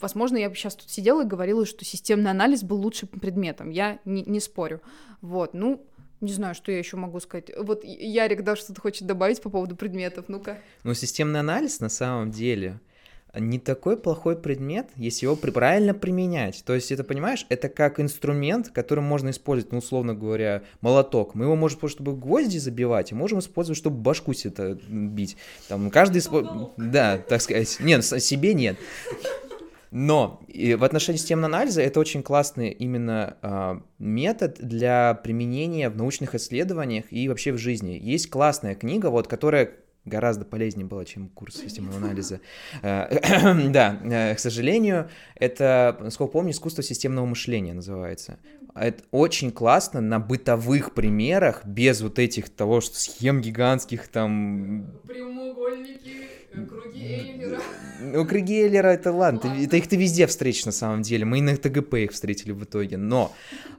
возможно, 0.00 0.36
я 0.36 0.48
бы 0.48 0.54
сейчас 0.54 0.76
тут 0.76 0.90
сидела 0.90 1.22
и 1.22 1.26
говорила, 1.26 1.66
что 1.66 1.84
системный 1.84 2.30
анализ 2.30 2.62
был 2.62 2.78
лучшим 2.78 3.08
предметом. 3.08 3.70
Я 3.70 3.98
не, 4.04 4.22
не 4.22 4.40
спорю. 4.40 4.80
Вот, 5.20 5.54
ну, 5.54 5.86
не 6.20 6.32
знаю, 6.32 6.54
что 6.54 6.72
я 6.72 6.78
еще 6.78 6.96
могу 6.96 7.20
сказать. 7.20 7.50
Вот 7.58 7.84
Ярик, 7.84 8.42
да, 8.44 8.56
что-то 8.56 8.80
хочет 8.80 9.06
добавить 9.06 9.42
по 9.42 9.50
поводу 9.50 9.76
предметов, 9.76 10.26
ну-ка. 10.28 10.58
Ну, 10.84 10.94
системный 10.94 11.40
анализ 11.40 11.80
на 11.80 11.88
самом 11.88 12.30
деле 12.30 12.80
не 13.34 13.58
такой 13.58 13.96
плохой 13.96 14.36
предмет, 14.36 14.88
если 14.96 15.26
его 15.26 15.36
правильно 15.36 15.94
применять. 15.94 16.62
То 16.64 16.74
есть, 16.74 16.92
это, 16.92 17.02
понимаешь, 17.04 17.46
это 17.48 17.68
как 17.68 17.98
инструмент, 17.98 18.68
который 18.68 19.00
можно 19.00 19.30
использовать, 19.30 19.72
ну, 19.72 19.78
условно 19.78 20.14
говоря, 20.14 20.62
молоток. 20.80 21.34
Мы 21.34 21.46
его 21.46 21.56
можем 21.56 21.78
использовать, 21.78 22.02
чтобы 22.02 22.20
гвозди 22.20 22.58
забивать, 22.58 23.12
и 23.12 23.14
можем 23.14 23.38
использовать, 23.38 23.78
чтобы 23.78 23.96
башку 23.96 24.32
себе 24.34 24.76
бить. 24.88 25.36
Там 25.68 25.90
каждый... 25.90 26.18
Исп... 26.18 26.32
Да, 26.76 27.18
так 27.18 27.40
сказать. 27.40 27.78
Нет, 27.80 28.04
себе 28.04 28.54
нет. 28.54 28.76
Но 29.92 30.40
и 30.48 30.74
в 30.74 30.84
отношении 30.84 31.18
системного 31.18 31.54
анализа 31.54 31.82
это 31.82 32.00
очень 32.00 32.22
классный 32.22 32.70
именно 32.70 33.36
э, 33.42 33.80
метод 33.98 34.56
для 34.58 35.12
применения 35.22 35.90
в 35.90 35.96
научных 35.96 36.34
исследованиях 36.34 37.04
и 37.10 37.28
вообще 37.28 37.52
в 37.52 37.58
жизни. 37.58 38.00
Есть 38.02 38.30
классная 38.30 38.74
книга, 38.74 39.10
вот, 39.10 39.28
которая 39.28 39.70
гораздо 40.04 40.44
полезнее 40.44 40.86
была, 40.86 41.04
чем 41.04 41.28
курс 41.28 41.56
системного 41.56 41.98
анализа. 41.98 42.40
Э, 42.82 43.68
да, 43.70 44.00
э, 44.02 44.34
к 44.34 44.38
сожалению, 44.38 45.08
это, 45.34 45.96
насколько 46.00 46.32
помню, 46.32 46.52
искусство 46.52 46.82
системного 46.82 47.26
мышления 47.26 47.74
называется. 47.74 48.38
Это 48.74 49.04
очень 49.10 49.52
классно 49.52 50.00
на 50.00 50.18
бытовых 50.18 50.94
примерах, 50.94 51.64
без 51.66 52.00
вот 52.00 52.18
этих 52.18 52.48
того, 52.48 52.80
что 52.80 52.98
схем 52.98 53.40
гигантских 53.40 54.08
там... 54.08 54.86
Прямоугольники 55.06 56.41
Круги 56.52 57.00
Эйлера. 57.00 57.60
Ну, 58.00 58.26
круги 58.26 58.62
Эйлера, 58.62 58.88
это 58.88 59.10
ладно, 59.10 59.40
ладно. 59.44 59.64
это 59.64 59.76
их 59.78 59.88
ты 59.88 59.96
везде 59.96 60.26
встретишь 60.26 60.66
на 60.66 60.72
самом 60.72 61.02
деле. 61.02 61.24
Мы 61.24 61.38
и 61.38 61.40
на 61.40 61.56
ТГП 61.56 61.94
их 61.94 62.12
встретили 62.12 62.52
в 62.52 62.62
итоге. 62.64 62.98
Но 62.98 63.32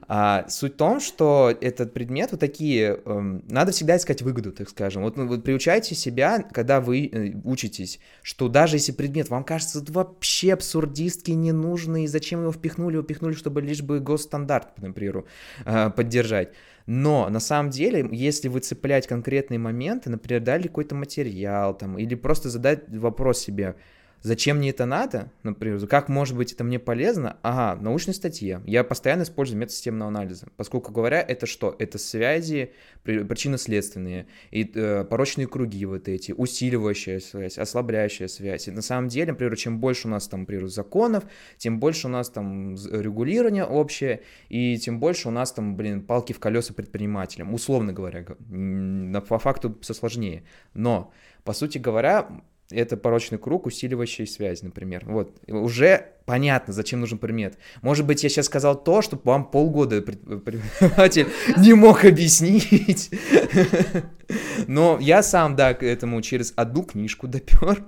а, 0.08 0.46
суть 0.48 0.74
в 0.74 0.76
том, 0.76 1.00
что 1.00 1.56
этот 1.60 1.92
предмет, 1.92 2.32
вот 2.32 2.40
такие, 2.40 3.00
эм, 3.04 3.44
надо 3.48 3.70
всегда 3.70 3.96
искать 3.96 4.22
выгоду, 4.22 4.50
так 4.50 4.68
скажем. 4.68 5.02
Вот, 5.02 5.16
ну, 5.16 5.28
вот 5.28 5.44
приучайте 5.44 5.94
себя, 5.94 6.42
когда 6.42 6.80
вы 6.80 7.06
э, 7.06 7.32
учитесь, 7.44 8.00
что 8.22 8.48
даже 8.48 8.76
если 8.76 8.92
предмет 8.92 9.28
вам 9.28 9.44
кажется 9.44 9.84
вообще 9.88 10.52
абсурдистский, 10.52 11.34
ненужный, 11.34 12.08
зачем 12.08 12.40
его 12.40 12.52
впихнули, 12.52 13.00
впихнули, 13.00 13.34
чтобы 13.34 13.62
лишь 13.62 13.82
бы 13.82 14.00
госстандарт, 14.00 14.68
например, 14.80 15.24
э, 15.64 15.90
поддержать 15.90 16.50
но 16.86 17.28
на 17.30 17.40
самом 17.40 17.70
деле, 17.70 18.06
если 18.12 18.48
вы 18.48 18.60
цеплять 18.60 19.06
конкретные 19.06 19.58
моменты, 19.58 20.10
например, 20.10 20.42
дали 20.42 20.64
какой-то 20.64 20.94
материал 20.94 21.76
там, 21.76 21.98
или 21.98 22.14
просто 22.14 22.50
задать 22.50 22.88
вопрос 22.88 23.38
себе, 23.38 23.76
Зачем 24.24 24.56
мне 24.56 24.70
это 24.70 24.86
надо? 24.86 25.30
Например, 25.42 25.86
как 25.86 26.08
может 26.08 26.34
быть 26.34 26.50
это 26.50 26.64
мне 26.64 26.78
полезно? 26.78 27.36
Ага, 27.42 27.78
в 27.78 27.82
научной 27.82 28.14
статье. 28.14 28.62
Я 28.64 28.82
постоянно 28.82 29.24
использую 29.24 29.58
метод 29.58 29.74
системного 29.74 30.08
анализа. 30.08 30.46
Поскольку 30.56 30.92
говоря, 30.92 31.20
это 31.20 31.44
что? 31.44 31.76
Это 31.78 31.98
связи 31.98 32.72
причинно-следственные, 33.02 34.26
и 34.50 34.72
э, 34.74 35.04
порочные 35.04 35.46
круги 35.46 35.84
вот 35.84 36.08
эти, 36.08 36.32
усиливающая 36.32 37.20
связь, 37.20 37.58
ослабляющая 37.58 38.28
связь. 38.28 38.66
И 38.66 38.70
на 38.70 38.80
самом 38.80 39.08
деле, 39.08 39.32
например, 39.32 39.54
чем 39.56 39.78
больше 39.78 40.08
у 40.08 40.10
нас 40.10 40.26
там, 40.26 40.40
например, 40.40 40.68
законов, 40.68 41.24
тем 41.58 41.78
больше 41.78 42.06
у 42.06 42.10
нас 42.10 42.30
там 42.30 42.76
регулирование 42.76 43.66
общее, 43.66 44.22
и 44.48 44.78
тем 44.78 45.00
больше 45.00 45.28
у 45.28 45.32
нас 45.32 45.52
там, 45.52 45.76
блин, 45.76 46.00
палки 46.00 46.32
в 46.32 46.40
колеса 46.40 46.72
предпринимателям, 46.72 47.52
условно 47.52 47.92
говоря, 47.92 48.24
по 48.24 49.38
факту 49.38 49.76
все 49.82 49.92
сложнее. 49.92 50.44
Но, 50.72 51.12
по 51.44 51.52
сути 51.52 51.76
говоря, 51.76 52.42
это 52.70 52.96
порочный 52.96 53.38
круг, 53.38 53.66
усиливающий 53.66 54.26
связь, 54.26 54.62
например. 54.62 55.04
Вот, 55.06 55.36
уже 55.48 56.12
понятно, 56.24 56.72
зачем 56.72 57.00
нужен 57.00 57.18
предмет. 57.18 57.58
Может 57.82 58.06
быть, 58.06 58.22
я 58.22 58.28
сейчас 58.28 58.46
сказал 58.46 58.82
то, 58.82 59.02
что 59.02 59.20
вам 59.22 59.50
полгода 59.50 60.00
преподаватель 60.02 61.28
не 61.56 61.74
мог 61.74 62.04
объяснить. 62.04 63.10
Но 64.66 64.98
я 65.00 65.22
сам, 65.22 65.56
да, 65.56 65.74
к 65.74 65.82
этому 65.82 66.20
через 66.22 66.52
одну 66.56 66.82
книжку 66.82 67.28
допер. 67.28 67.84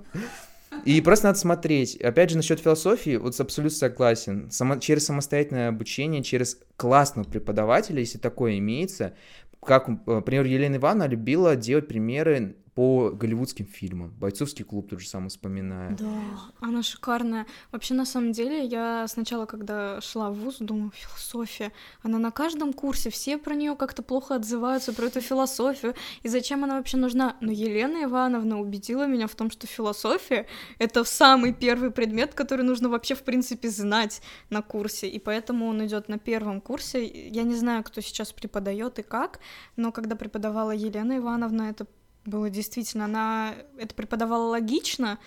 И 0.85 1.01
просто 1.01 1.27
надо 1.27 1.39
смотреть. 1.39 1.97
Опять 1.97 2.29
же, 2.29 2.37
насчет 2.37 2.59
философии, 2.59 3.17
вот 3.17 3.37
абсолютно 3.39 3.77
согласен. 3.77 4.51
Само, 4.51 4.77
через 4.77 5.05
самостоятельное 5.05 5.69
обучение, 5.69 6.23
через 6.23 6.59
классного 6.75 7.27
преподавателя, 7.27 7.99
если 7.99 8.19
такое 8.19 8.59
имеется, 8.59 9.13
как, 9.61 9.87
например, 9.87 10.45
Елена 10.45 10.75
Ивановна 10.75 11.09
любила 11.09 11.55
делать 11.55 11.87
примеры 11.87 12.55
по 12.77 13.09
голливудским 13.09 13.65
фильмам. 13.65 14.13
Бойцовский 14.19 14.63
клуб 14.63 14.87
тот 14.87 14.99
же 14.99 15.07
самый 15.07 15.29
вспоминаю. 15.29 15.97
Да, 15.97 16.21
она 16.59 16.83
шикарная. 16.83 17.47
Вообще, 17.71 17.95
на 17.95 18.05
самом 18.05 18.33
деле, 18.33 18.65
я 18.65 19.07
сначала, 19.07 19.47
когда 19.47 19.99
шла 19.99 20.29
в 20.29 20.35
ВУЗ, 20.35 20.57
думаю, 20.59 20.91
философия. 20.93 21.71
Она 22.03 22.19
на 22.19 22.29
каждом 22.29 22.73
курсе, 22.73 23.09
все 23.09 23.39
про 23.39 23.55
нее 23.55 23.75
как-то 23.75 24.03
плохо 24.03 24.35
отзываются, 24.35 24.93
про 24.93 25.07
эту 25.07 25.21
философию, 25.21 25.95
и 26.21 26.27
зачем 26.27 26.63
она 26.63 26.77
вообще 26.77 26.97
нужна. 26.97 27.35
Но 27.41 27.51
Елена 27.51 28.03
Ивановна 28.03 28.61
убедила 28.61 29.07
меня 29.07 29.25
в 29.25 29.33
том, 29.33 29.49
что 29.49 29.65
философия— 29.65 30.45
это 30.77 31.03
самый 31.03 31.55
первый 31.55 31.89
предмет, 31.89 32.35
который 32.35 32.63
нужно 32.63 32.89
вообще, 32.89 33.15
в 33.15 33.23
принципе, 33.23 33.69
знать 33.69 34.21
на 34.51 34.61
курсе, 34.61 35.07
и 35.07 35.17
поэтому 35.17 35.65
он 35.65 35.83
идет 35.83 36.09
на 36.09 36.19
первом 36.19 36.61
курсе. 36.61 37.07
Я 37.07 37.41
не 37.41 37.55
знаю, 37.55 37.83
кто 37.83 38.01
сейчас 38.01 38.33
преподает 38.33 38.99
и 38.99 39.01
как, 39.01 39.39
но 39.77 39.91
когда 39.91 40.15
преподавала 40.15 40.69
Елена 40.69 41.17
Ивановна, 41.17 41.63
это 41.71 41.87
было 42.27 42.49
действительно, 42.49 43.05
она 43.05 43.55
это 43.77 43.95
преподавала 43.95 44.49
логично, 44.49 45.17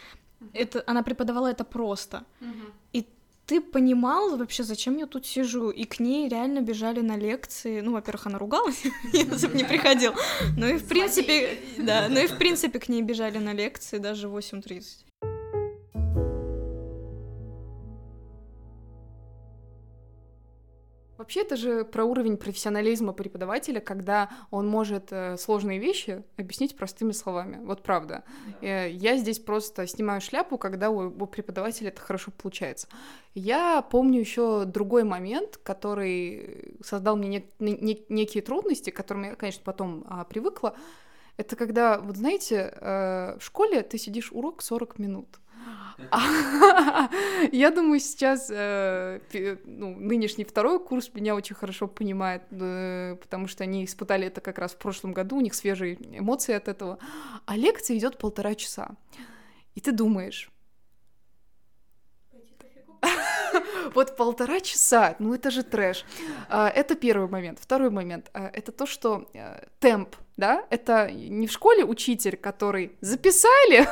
это, 0.53 0.85
она 0.87 1.03
преподавала 1.03 1.49
это 1.49 1.65
просто. 1.65 2.25
И 2.93 3.07
ты 3.47 3.61
понимал 3.61 4.37
вообще, 4.37 4.63
зачем 4.63 4.97
я 4.97 5.07
тут 5.07 5.27
сижу, 5.27 5.71
и 5.71 5.85
к 5.85 5.99
ней 5.99 6.29
реально 6.29 6.61
бежали 6.61 7.01
на 7.01 7.17
лекции. 7.17 7.81
Ну, 7.81 7.93
во-первых, 7.93 8.27
она 8.27 8.39
ругалась, 8.39 8.85
если 9.13 9.49
бы 9.49 9.57
не 9.57 9.65
приходил. 9.65 10.15
Ну 10.57 10.69
и 10.69 10.77
в 10.77 10.87
принципе, 10.87 11.59
да, 11.79 12.07
ну 12.09 12.21
и 12.21 12.27
в 12.27 12.39
принципе 12.39 12.79
к 12.79 12.89
ней 12.89 13.03
бежали 13.03 13.39
на 13.39 13.53
лекции 13.53 13.99
даже 13.99 14.29
в 14.29 14.37
8.30. 14.37 15.10
Вообще, 21.21 21.43
это 21.43 21.55
же 21.59 21.85
про 21.85 22.07
уровень 22.07 22.39
профессионализма 22.39 23.13
преподавателя, 23.13 23.81
когда 23.81 24.31
он 24.51 24.67
может 24.67 25.09
э, 25.11 25.37
сложные 25.37 25.79
вещи 25.79 26.23
объяснить 26.39 26.75
простыми 26.75 27.13
словами. 27.13 27.59
Вот 27.63 27.83
правда. 27.83 28.25
Да. 28.63 28.67
Э, 28.67 28.91
я 28.91 29.19
здесь 29.19 29.39
просто 29.39 29.87
снимаю 29.87 30.23
шляпу, 30.23 30.57
когда 30.57 30.89
у, 30.89 31.11
преподавателя 31.27 31.89
это 31.89 32.01
хорошо 32.01 32.33
получается. 32.35 32.89
Я 33.35 33.83
помню 33.83 34.19
еще 34.19 34.65
другой 34.65 35.05
момент, 35.05 35.59
который 35.59 36.79
создал 36.83 37.19
мне 37.19 37.29
не, 37.59 37.77
не, 37.77 38.03
некие 38.09 38.43
трудности, 38.43 38.89
к 38.89 38.97
которым 38.97 39.25
я, 39.25 39.35
конечно, 39.35 39.61
потом 39.63 40.07
а, 40.09 40.25
привыкла. 40.25 40.75
Это 41.37 41.55
когда, 41.55 41.99
вот 41.99 42.17
знаете, 42.17 42.73
э, 42.81 43.37
в 43.39 43.45
школе 43.45 43.83
ты 43.83 43.99
сидишь 43.99 44.33
урок 44.33 44.63
40 44.63 44.99
минут. 44.99 45.40
Я 47.53 47.71
думаю, 47.71 48.01
сейчас 48.01 48.51
э, 48.51 49.21
ну, 49.65 49.95
нынешний 49.97 50.45
второй 50.45 50.79
курс 50.79 51.11
меня 51.15 51.35
очень 51.35 51.55
хорошо 51.55 51.87
понимает, 51.87 52.43
э, 52.51 53.17
потому 53.21 53.49
что 53.49 53.65
они 53.65 53.85
испытали 53.85 54.27
это 54.27 54.41
как 54.41 54.59
раз 54.59 54.73
в 54.73 54.79
прошлом 54.79 55.13
году, 55.13 55.37
у 55.37 55.41
них 55.41 55.55
свежие 55.55 55.97
эмоции 56.19 56.55
от 56.55 56.69
этого. 56.69 56.99
А 57.47 57.57
лекция 57.57 57.97
идет 57.97 58.19
полтора 58.19 58.55
часа. 58.55 58.97
И 59.75 59.81
ты 59.81 59.93
думаешь, 59.93 60.51
вот 63.95 64.17
полтора 64.17 64.61
часа, 64.61 65.17
ну 65.19 65.35
это 65.35 65.51
же 65.51 65.63
трэш. 65.63 66.05
А, 66.49 66.69
это 66.69 66.95
первый 66.95 67.29
момент. 67.29 67.59
Второй 67.61 67.91
момент, 67.91 68.31
а, 68.33 68.51
это 68.53 68.73
то, 68.73 68.87
что 68.87 69.29
э, 69.35 69.65
темп, 69.79 70.17
да, 70.37 70.65
это 70.71 71.11
не 71.11 71.47
в 71.47 71.53
школе 71.53 71.85
учитель, 71.85 72.37
который 72.37 72.97
записали, 73.01 73.87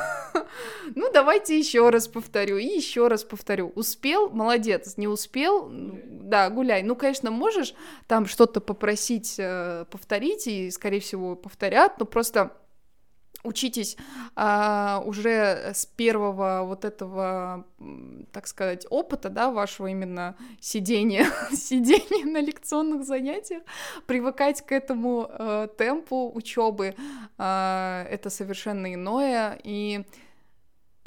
ну 0.94 1.10
давайте 1.12 1.58
еще 1.58 1.90
раз 1.90 2.08
повторю, 2.08 2.56
и 2.56 2.64
еще 2.64 3.08
раз 3.08 3.22
повторю. 3.24 3.72
Успел, 3.74 4.30
молодец, 4.30 4.96
не 4.96 5.08
успел, 5.08 5.68
да, 5.70 6.48
гуляй. 6.50 6.82
Ну, 6.82 6.96
конечно, 6.96 7.30
можешь 7.30 7.74
там 8.06 8.26
что-то 8.26 8.60
попросить 8.60 9.36
э, 9.38 9.84
повторить, 9.90 10.46
и, 10.46 10.70
скорее 10.70 11.00
всего, 11.00 11.36
повторят, 11.36 11.98
но 11.98 12.06
просто 12.06 12.52
учитесь 13.44 13.96
а, 14.34 15.02
уже 15.04 15.72
с 15.74 15.86
первого 15.86 16.64
вот 16.64 16.84
этого, 16.84 17.64
так 18.32 18.46
сказать, 18.46 18.86
опыта, 18.90 19.30
да, 19.30 19.50
вашего 19.50 19.86
именно 19.88 20.36
сидения, 20.60 21.26
сидения 21.52 22.24
на 22.24 22.40
лекционных 22.40 23.04
занятиях, 23.04 23.62
привыкать 24.06 24.62
к 24.62 24.72
этому 24.72 25.28
а, 25.30 25.68
темпу 25.68 26.30
учебы, 26.34 26.94
а, 27.38 28.04
это 28.10 28.30
совершенно 28.30 28.92
иное, 28.92 29.58
и 29.62 30.04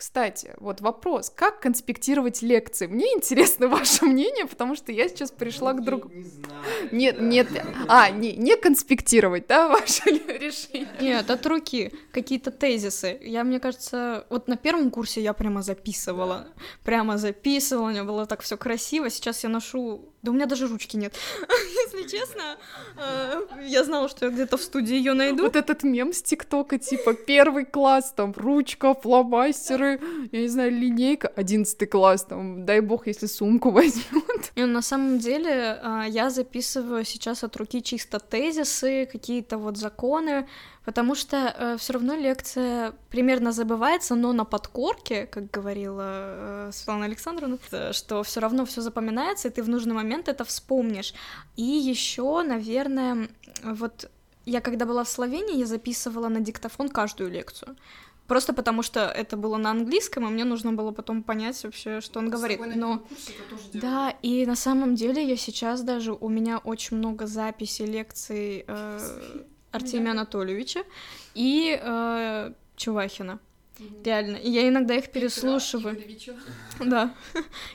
кстати, 0.02 0.56
вот 0.58 0.82
вопрос, 0.82 1.30
как 1.30 1.60
конспектировать 1.60 2.42
лекции? 2.42 2.88
Мне 2.88 3.06
интересно 3.14 3.68
ваше 3.68 4.06
мнение, 4.06 4.48
потому 4.48 4.76
что 4.76 4.92
я 4.92 5.08
сейчас 5.08 5.30
пришла 5.30 5.74
ну, 5.74 5.82
к 5.82 5.86
другу. 5.86 6.10
Не 6.12 6.24
знаю. 6.24 6.64
Нет, 6.92 7.18
да. 7.18 7.24
нет, 7.24 7.48
а, 7.88 8.10
не, 8.10 8.36
не 8.36 8.58
конспектировать, 8.58 9.46
да, 9.46 9.68
ваше 9.70 10.10
решение? 10.10 10.90
Нет, 11.00 11.30
от 11.30 11.46
руки, 11.46 11.94
какие-то 12.12 12.50
тезисы. 12.50 13.20
Я, 13.22 13.44
мне 13.44 13.60
кажется, 13.60 14.26
вот 14.32 14.48
на 14.48 14.58
первом 14.58 14.90
курсе 14.90 15.22
я 15.22 15.34
прямо 15.34 15.62
записывала, 15.62 16.48
да. 16.48 16.64
прямо 16.84 17.20
записывала, 17.20 17.86
у 17.86 17.90
меня 17.92 18.04
было 18.04 18.26
так 18.26 18.42
все 18.42 18.58
красиво, 18.58 19.08
сейчас 19.12 19.44
я 19.44 19.50
ношу 19.52 20.11
да 20.22 20.32
у 20.32 20.34
меня 20.34 20.46
даже 20.46 20.68
ручки 20.68 20.98
нет. 20.98 21.16
Если 21.50 22.08
честно, 22.08 22.58
э, 22.98 23.42
я 23.66 23.84
знала, 23.84 24.08
что 24.08 24.26
я 24.26 24.32
где-то 24.32 24.58
в 24.58 24.62
студии 24.62 24.96
ее 24.96 25.14
найду. 25.14 25.44
Вот 25.44 25.56
этот 25.56 25.84
мем 25.84 26.14
с 26.14 26.22
ТикТока, 26.22 26.78
типа, 26.78 27.14
первый 27.14 27.66
класс, 27.66 28.14
там, 28.16 28.34
ручка, 28.38 28.94
фломастеры, 28.94 30.00
я 30.32 30.42
не 30.42 30.48
знаю, 30.48 30.72
линейка, 30.72 31.28
одиннадцатый 31.28 31.88
класс, 31.88 32.26
там, 32.26 32.66
дай 32.66 32.82
бог, 32.82 33.08
если 33.08 33.26
сумку 33.26 33.72
возьмут. 33.72 34.52
И 34.56 34.64
на 34.64 34.82
самом 34.84 35.18
деле 35.18 35.80
э, 35.82 36.04
я 36.10 36.30
записываю 36.30 37.04
сейчас 37.04 37.44
от 37.44 37.56
руки 37.58 37.82
чисто 37.82 38.20
тезисы, 38.20 39.10
какие-то 39.12 39.58
вот 39.58 39.78
законы, 39.78 40.48
потому 40.86 41.16
что 41.16 41.38
э, 41.38 41.78
все 41.78 41.94
равно 41.94 42.16
лекция 42.16 42.94
примерно 43.10 43.52
забывается, 43.52 44.16
но 44.16 44.34
на 44.34 44.46
подкорке, 44.46 45.26
как 45.26 45.52
говорила 45.52 46.04
э, 46.06 46.70
Светлана 46.74 47.06
Александровна, 47.06 47.58
что 47.92 48.24
все 48.24 48.40
равно 48.40 48.66
все 48.66 48.82
запоминается, 48.82 49.48
и 49.48 49.52
ты 49.52 49.64
в 49.64 49.70
нужный 49.70 49.94
момент 49.94 50.28
это 50.28 50.44
вспомнишь. 50.44 51.14
И 51.56 51.64
еще, 51.64 52.44
наверное, 52.44 53.30
вот 53.64 54.10
я 54.46 54.62
когда 54.62 54.86
была 54.86 55.04
в 55.04 55.10
Словении, 55.10 55.58
я 55.58 55.66
записывала 55.66 56.28
на 56.28 56.40
диктофон 56.40 56.90
каждую 56.90 57.30
лекцию. 57.30 57.76
Просто 58.28 58.54
потому 58.54 58.82
что 58.82 59.02
это 59.02 59.36
было 59.36 59.58
на 59.58 59.72
английском, 59.72 60.26
и 60.26 60.30
мне 60.30 60.46
нужно 60.46 60.72
было 60.72 60.92
потом 60.92 61.22
понять 61.22 61.62
вообще, 61.66 62.00
что 62.00 62.20
он 62.20 62.30
говорит. 62.30 62.62
Но 62.76 63.04
да, 63.74 64.16
и 64.22 64.46
на 64.46 64.56
самом 64.56 64.96
деле 64.96 65.22
я 65.22 65.36
сейчас 65.36 65.82
даже 65.82 66.14
у 66.14 66.30
меня 66.30 66.60
очень 66.60 66.96
много 66.96 67.28
записей 67.28 67.86
лекций 67.86 68.64
э, 68.66 69.44
Артемия 69.72 70.12
Анатольевича 70.12 70.84
и 71.34 71.80
э, 71.82 72.52
Чувахина. 72.76 73.40
Реально. 74.04 74.38
И 74.38 74.50
я 74.50 74.68
иногда 74.68 74.96
их 74.96 75.12
переслушиваю. 75.12 75.98
Да. 76.80 77.14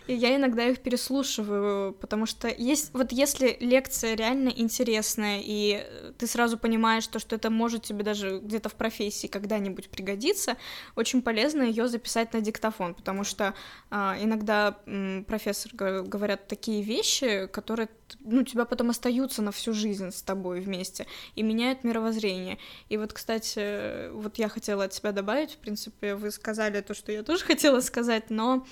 И 0.06 0.14
я 0.14 0.34
иногда 0.36 0.66
их 0.66 0.80
переслушиваю, 0.80 1.92
потому 1.94 2.26
что 2.26 2.48
есть... 2.48 2.92
Вот 2.92 3.12
если 3.12 3.56
лекция 3.60 4.14
реально 4.16 4.48
интересная, 4.48 5.40
и 5.42 5.86
ты 6.18 6.26
сразу 6.26 6.58
понимаешь, 6.58 7.06
то, 7.06 7.18
что 7.18 7.36
это 7.36 7.50
может 7.50 7.84
тебе 7.84 8.02
даже 8.02 8.40
где-то 8.40 8.68
в 8.68 8.74
профессии 8.74 9.26
когда-нибудь 9.26 9.88
пригодиться, 9.88 10.56
очень 10.96 11.22
полезно 11.22 11.62
ее 11.62 11.88
записать 11.88 12.32
на 12.32 12.40
диктофон, 12.40 12.94
потому 12.94 13.24
что 13.24 13.54
а, 13.90 14.16
иногда 14.20 14.78
м, 14.86 15.24
профессор 15.24 15.72
говорят 15.74 16.48
такие 16.48 16.82
вещи, 16.82 17.46
которые 17.52 17.88
ну, 18.20 18.42
тебя 18.42 18.64
потом 18.64 18.90
остаются 18.90 19.42
на 19.42 19.52
всю 19.52 19.72
жизнь 19.72 20.10
с 20.10 20.22
тобой 20.22 20.60
вместе 20.60 21.06
и 21.34 21.42
меняют 21.42 21.84
мировоззрение. 21.84 22.58
И 22.88 22.96
вот, 22.96 23.12
кстати, 23.12 24.10
вот 24.10 24.38
я 24.38 24.48
хотела 24.48 24.84
от 24.84 24.94
себя 24.94 25.12
добавить, 25.12 25.52
в 25.52 25.58
принципе, 25.58 25.95
вы 26.00 26.30
сказали 26.30 26.80
то, 26.80 26.94
что 26.94 27.12
я 27.12 27.22
тоже 27.22 27.44
хотела 27.44 27.80
сказать, 27.80 28.30
но 28.30 28.66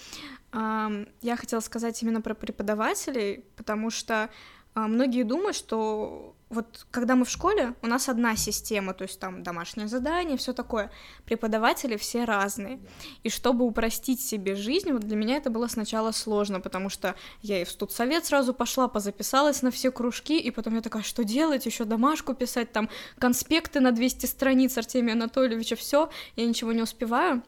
э, 0.53 1.07
я 1.23 1.37
хотела 1.37 1.61
сказать 1.61 2.03
именно 2.03 2.21
про 2.21 2.35
преподавателей, 2.35 3.45
потому 3.57 3.91
что 3.91 4.31
э, 4.75 4.81
многие 4.81 5.23
думают, 5.23 5.57
что 5.57 6.37
вот 6.55 6.87
когда 6.91 7.17
мы 7.17 7.25
в 7.25 7.31
школе, 7.31 7.75
у 7.83 7.87
нас 7.87 8.09
одна 8.09 8.37
система, 8.37 8.95
то 8.95 9.03
есть 9.03 9.21
там 9.21 9.43
домашнее 9.43 9.89
задание, 9.89 10.37
все 10.37 10.53
такое. 10.53 10.91
Преподаватели 11.27 11.97
все 11.97 12.25
разные. 12.25 12.81
И 13.23 13.29
чтобы 13.29 13.67
упростить 13.67 14.21
себе 14.21 14.55
жизнь, 14.55 14.93
вот 14.93 15.03
для 15.03 15.17
меня 15.17 15.37
это 15.37 15.51
было 15.51 15.67
сначала 15.67 16.13
сложно, 16.13 16.61
потому 16.61 16.89
что 16.89 17.15
я 17.43 17.61
и 17.61 17.65
в 17.65 17.71
студсовет 17.71 18.25
сразу 18.25 18.55
пошла, 18.55 18.89
позаписалась 18.89 19.63
на 19.63 19.71
все 19.71 19.91
кружки, 19.91 20.39
и 20.39 20.51
потом 20.51 20.77
я 20.77 20.81
такая, 20.81 21.03
что 21.03 21.25
делать, 21.25 21.67
еще 21.67 21.85
домашку 21.85 22.35
писать, 22.35 22.73
там 22.73 22.89
конспекты 23.19 23.81
на 23.81 23.93
200 23.93 24.27
страниц 24.27 24.79
Артемия 24.79 25.15
Анатольевича, 25.15 25.77
все, 25.77 26.09
я 26.37 26.47
ничего 26.47 26.73
не 26.73 26.83
успеваю. 26.83 27.43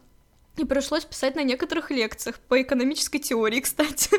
И 0.57 0.65
пришлось 0.65 1.05
писать 1.05 1.37
на 1.37 1.43
некоторых 1.43 1.91
лекциях 1.91 2.39
по 2.39 2.61
экономической 2.61 3.19
теории, 3.19 3.61
кстати. 3.63 4.11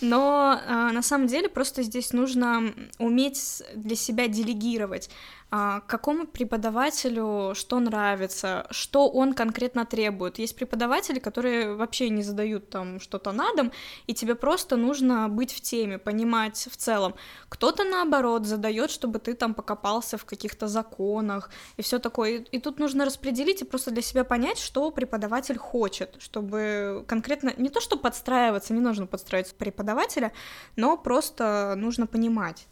Но 0.00 0.60
э, 0.62 0.92
на 0.92 1.02
самом 1.02 1.26
деле 1.26 1.48
просто 1.48 1.82
здесь 1.82 2.12
нужно 2.12 2.74
уметь 2.98 3.62
для 3.74 3.96
себя 3.96 4.28
делегировать. 4.28 5.08
А, 5.48 5.80
какому 5.80 6.26
преподавателю 6.26 7.54
что 7.54 7.78
нравится, 7.78 8.66
что 8.70 9.08
он 9.08 9.32
конкретно 9.32 9.86
требует. 9.86 10.40
Есть 10.40 10.56
преподаватели, 10.56 11.20
которые 11.20 11.76
вообще 11.76 12.08
не 12.10 12.22
задают 12.22 12.68
там 12.68 12.98
что-то 12.98 13.30
на 13.30 13.54
дом, 13.54 13.70
и 14.08 14.14
тебе 14.14 14.34
просто 14.34 14.76
нужно 14.76 15.28
быть 15.28 15.52
в 15.52 15.60
теме, 15.60 15.98
понимать 15.98 16.68
в 16.70 16.76
целом. 16.76 17.14
Кто-то 17.48 17.84
наоборот 17.84 18.44
задает, 18.44 18.90
чтобы 18.90 19.20
ты 19.20 19.34
там 19.34 19.54
покопался 19.54 20.18
в 20.18 20.24
каких-то 20.24 20.66
законах 20.66 21.50
и 21.76 21.82
все 21.82 22.00
такое. 22.00 22.44
И, 22.50 22.58
тут 22.58 22.80
нужно 22.80 23.04
распределить 23.04 23.62
и 23.62 23.64
просто 23.64 23.92
для 23.92 24.02
себя 24.02 24.24
понять, 24.24 24.58
что 24.58 24.90
преподаватель 24.90 25.58
хочет, 25.58 26.16
чтобы 26.18 27.04
конкретно 27.06 27.54
не 27.56 27.68
то, 27.68 27.80
что 27.80 27.96
подстраиваться, 27.96 28.74
не 28.74 28.80
нужно 28.80 29.06
подстраиваться 29.06 29.54
преподавателя, 29.54 30.32
но 30.74 30.96
просто 30.96 31.74
нужно 31.76 32.08
понимать 32.08 32.66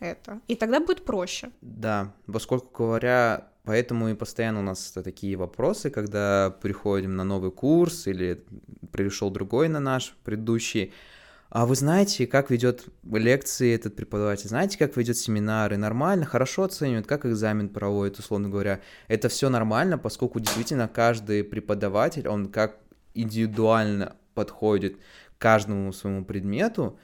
это. 0.00 0.40
И 0.48 0.56
тогда 0.56 0.80
будет 0.80 1.04
проще. 1.04 1.50
Да, 1.60 2.12
поскольку 2.26 2.84
говоря, 2.84 3.48
поэтому 3.64 4.08
и 4.08 4.14
постоянно 4.14 4.60
у 4.60 4.64
нас 4.64 4.90
такие 4.92 5.36
вопросы, 5.36 5.90
когда 5.90 6.56
приходим 6.62 7.16
на 7.16 7.24
новый 7.24 7.52
курс 7.52 8.06
или 8.06 8.44
пришел 8.90 9.30
другой 9.30 9.68
на 9.68 9.80
наш 9.80 10.16
предыдущий. 10.24 10.92
А 11.50 11.66
вы 11.66 11.74
знаете, 11.74 12.28
как 12.28 12.50
ведет 12.50 12.84
лекции 13.02 13.74
этот 13.74 13.96
преподаватель? 13.96 14.48
Знаете, 14.48 14.78
как 14.78 14.96
ведет 14.96 15.16
семинары? 15.16 15.76
Нормально, 15.76 16.24
хорошо 16.24 16.62
оценивает, 16.62 17.08
как 17.08 17.26
экзамен 17.26 17.68
проводит, 17.68 18.20
условно 18.20 18.48
говоря. 18.48 18.80
Это 19.08 19.28
все 19.28 19.48
нормально, 19.48 19.98
поскольку 19.98 20.38
действительно 20.38 20.86
каждый 20.86 21.42
преподаватель, 21.42 22.28
он 22.28 22.50
как 22.50 22.78
индивидуально 23.14 24.14
подходит 24.34 24.96
к 25.36 25.42
каждому 25.42 25.92
своему 25.92 26.24
предмету. 26.24 26.96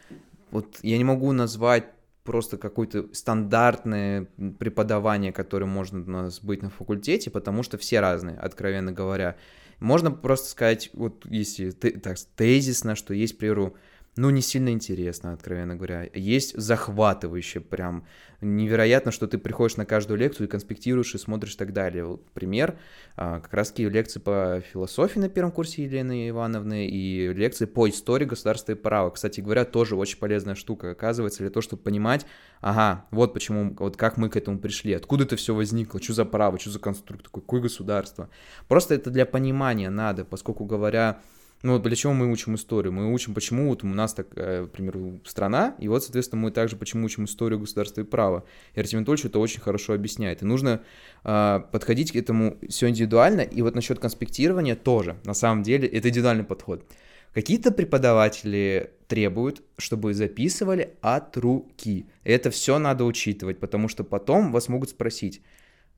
Вот 0.52 0.78
я 0.82 0.96
не 0.96 1.04
могу 1.04 1.32
назвать 1.32 1.86
просто 2.26 2.58
какое-то 2.58 3.06
стандартное 3.12 4.26
преподавание, 4.58 5.32
которое 5.32 5.66
можно 5.66 6.00
у 6.00 6.22
нас 6.22 6.40
быть 6.40 6.62
на 6.62 6.68
факультете, 6.68 7.30
потому 7.30 7.62
что 7.62 7.78
все 7.78 8.00
разные, 8.00 8.36
откровенно 8.36 8.92
говоря. 8.92 9.36
Можно 9.78 10.10
просто 10.10 10.50
сказать, 10.50 10.90
вот 10.92 11.24
если 11.26 11.70
так, 11.70 12.18
тезисно, 12.36 12.96
что 12.96 13.14
есть, 13.14 13.36
к 13.36 13.38
примеру, 13.38 13.76
ну, 14.16 14.30
не 14.30 14.40
сильно 14.40 14.70
интересно, 14.70 15.34
откровенно 15.34 15.76
говоря. 15.76 16.08
Есть 16.14 16.56
захватывающе 16.56 17.60
прям. 17.60 18.06
Невероятно, 18.40 19.12
что 19.12 19.26
ты 19.26 19.36
приходишь 19.36 19.76
на 19.76 19.84
каждую 19.84 20.18
лекцию 20.18 20.46
и 20.46 20.50
конспектируешь, 20.50 21.14
и 21.14 21.18
смотришь 21.18 21.54
и 21.54 21.58
так 21.58 21.74
далее. 21.74 22.04
Вот 22.06 22.30
пример, 22.30 22.78
а, 23.16 23.40
как 23.40 23.52
раз 23.52 23.70
таки 23.70 23.86
лекции 23.88 24.18
по 24.18 24.62
философии 24.72 25.18
на 25.18 25.28
первом 25.28 25.52
курсе 25.52 25.84
Елены 25.84 26.30
Ивановны 26.30 26.86
и 26.86 27.30
лекции 27.32 27.66
по 27.66 27.88
истории 27.88 28.24
государства 28.24 28.72
и 28.72 28.74
права. 28.74 29.10
Кстати 29.10 29.42
говоря, 29.42 29.66
тоже 29.66 29.96
очень 29.96 30.18
полезная 30.18 30.54
штука, 30.54 30.92
оказывается, 30.92 31.40
для 31.40 31.50
того, 31.50 31.60
чтобы 31.60 31.82
понимать, 31.82 32.24
ага, 32.62 33.04
вот 33.10 33.34
почему, 33.34 33.74
вот 33.78 33.98
как 33.98 34.16
мы 34.16 34.30
к 34.30 34.36
этому 34.36 34.58
пришли, 34.58 34.94
откуда 34.94 35.24
это 35.24 35.36
все 35.36 35.54
возникло, 35.54 36.00
что 36.02 36.14
за 36.14 36.24
право, 36.24 36.58
что 36.58 36.70
за 36.70 36.78
конструкт, 36.78 37.28
какое 37.28 37.60
государство. 37.60 38.30
Просто 38.66 38.94
это 38.94 39.10
для 39.10 39.26
понимания 39.26 39.90
надо, 39.90 40.24
поскольку 40.24 40.64
говоря 40.64 41.20
ну, 41.62 41.78
для 41.78 41.96
чего 41.96 42.12
мы 42.12 42.30
учим 42.30 42.54
историю? 42.54 42.92
Мы 42.92 43.12
учим, 43.12 43.34
почему 43.34 43.68
вот 43.70 43.82
у 43.82 43.86
нас, 43.86 44.14
так, 44.14 44.28
э, 44.36 44.66
к 44.66 44.70
примеру, 44.70 45.20
страна, 45.24 45.74
и 45.78 45.88
вот, 45.88 46.02
соответственно, 46.04 46.42
мы 46.42 46.50
также 46.50 46.76
почему 46.76 47.06
учим 47.06 47.24
историю 47.24 47.58
государства 47.58 48.02
и 48.02 48.04
права. 48.04 48.44
И 48.74 48.80
Артем 48.80 48.98
Анатольевич 48.98 49.26
это 49.26 49.38
очень 49.38 49.60
хорошо 49.60 49.94
объясняет. 49.94 50.42
И 50.42 50.44
нужно 50.44 50.82
э, 51.24 51.60
подходить 51.72 52.12
к 52.12 52.16
этому 52.16 52.58
все 52.68 52.88
индивидуально, 52.88 53.40
и 53.40 53.62
вот 53.62 53.74
насчет 53.74 53.98
конспектирования 53.98 54.76
тоже, 54.76 55.16
на 55.24 55.34
самом 55.34 55.62
деле, 55.62 55.88
это 55.88 56.08
индивидуальный 56.08 56.44
подход. 56.44 56.84
Какие-то 57.32 57.70
преподаватели 57.70 58.92
требуют, 59.08 59.62
чтобы 59.76 60.14
записывали 60.14 60.94
от 61.02 61.36
руки. 61.36 62.06
Это 62.24 62.50
все 62.50 62.78
надо 62.78 63.04
учитывать, 63.04 63.58
потому 63.58 63.88
что 63.88 64.04
потом 64.04 64.52
вас 64.52 64.68
могут 64.68 64.90
спросить, 64.90 65.42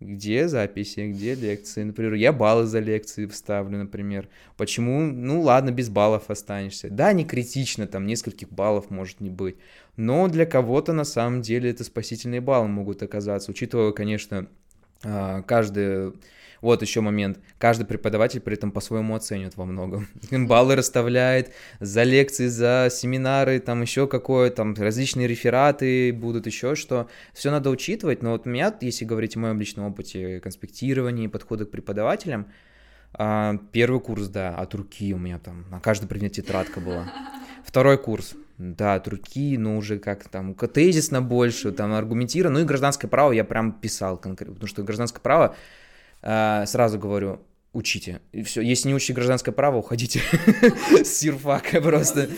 где 0.00 0.48
записи, 0.48 1.10
где 1.12 1.34
лекции. 1.34 1.82
Например, 1.82 2.14
я 2.14 2.32
баллы 2.32 2.66
за 2.66 2.78
лекции 2.78 3.26
вставлю, 3.26 3.78
например. 3.78 4.28
Почему? 4.56 5.00
Ну 5.00 5.40
ладно, 5.42 5.70
без 5.70 5.88
баллов 5.88 6.30
останешься. 6.30 6.88
Да, 6.90 7.12
не 7.12 7.24
критично, 7.24 7.86
там 7.86 8.06
нескольких 8.06 8.48
баллов 8.50 8.90
может 8.90 9.20
не 9.20 9.30
быть. 9.30 9.56
Но 9.96 10.28
для 10.28 10.46
кого-то 10.46 10.92
на 10.92 11.04
самом 11.04 11.42
деле 11.42 11.70
это 11.70 11.84
спасительные 11.84 12.40
баллы 12.40 12.68
могут 12.68 13.02
оказаться, 13.02 13.50
учитывая, 13.50 13.92
конечно, 13.92 14.46
А, 15.04 15.42
каждый 15.42 16.12
вот 16.60 16.82
еще 16.82 17.00
момент. 17.00 17.38
Каждый 17.58 17.86
преподаватель 17.86 18.40
при 18.40 18.54
этом 18.54 18.72
по-своему 18.72 19.14
оценивает 19.14 19.56
во 19.56 19.64
многом. 19.64 20.08
Баллы 20.30 20.76
расставляет 20.76 21.52
за 21.80 22.02
лекции, 22.02 22.46
за 22.46 22.88
семинары, 22.90 23.60
там 23.60 23.82
еще 23.82 24.06
какое, 24.06 24.50
там 24.50 24.74
различные 24.74 25.28
рефераты 25.28 26.12
будут, 26.12 26.46
еще 26.46 26.74
что. 26.74 27.08
Все 27.32 27.50
надо 27.50 27.70
учитывать, 27.70 28.22
но 28.22 28.32
вот 28.32 28.46
у 28.46 28.50
меня, 28.50 28.74
если 28.80 29.04
говорить 29.04 29.36
о 29.36 29.40
моем 29.40 29.58
личном 29.58 29.86
опыте 29.86 30.40
конспектирования 30.40 31.24
и 31.24 31.28
подхода 31.28 31.64
к 31.64 31.70
преподавателям, 31.70 32.46
а, 33.14 33.56
первый 33.72 34.00
курс, 34.00 34.28
да, 34.28 34.54
от 34.54 34.74
руки 34.74 35.14
у 35.14 35.18
меня 35.18 35.38
там 35.38 35.64
на 35.70 35.80
каждый 35.80 36.06
предмет 36.06 36.32
тетрадка 36.32 36.80
была. 36.80 37.10
Второй 37.64 37.98
курс, 37.98 38.34
да, 38.58 38.94
от 38.94 39.08
руки, 39.08 39.56
но 39.56 39.76
уже 39.76 39.98
как 39.98 40.28
там 40.28 40.54
тезисно 40.54 41.22
больше, 41.22 41.72
там 41.72 41.92
аргументированно. 41.92 42.58
Ну 42.58 42.64
и 42.64 42.66
гражданское 42.66 43.08
право 43.08 43.32
я 43.32 43.44
прям 43.44 43.72
писал 43.72 44.16
конкретно, 44.18 44.54
потому 44.54 44.68
что 44.68 44.82
гражданское 44.82 45.20
право 45.20 45.56
сразу 46.22 46.98
говорю, 46.98 47.40
учите. 47.72 48.20
И 48.32 48.42
все. 48.42 48.60
Если 48.60 48.88
не 48.88 48.94
учите 48.94 49.12
гражданское 49.12 49.52
право, 49.52 49.76
уходите 49.78 50.20
с 51.04 51.22
юрфака 51.22 51.80
просто. 51.80 52.28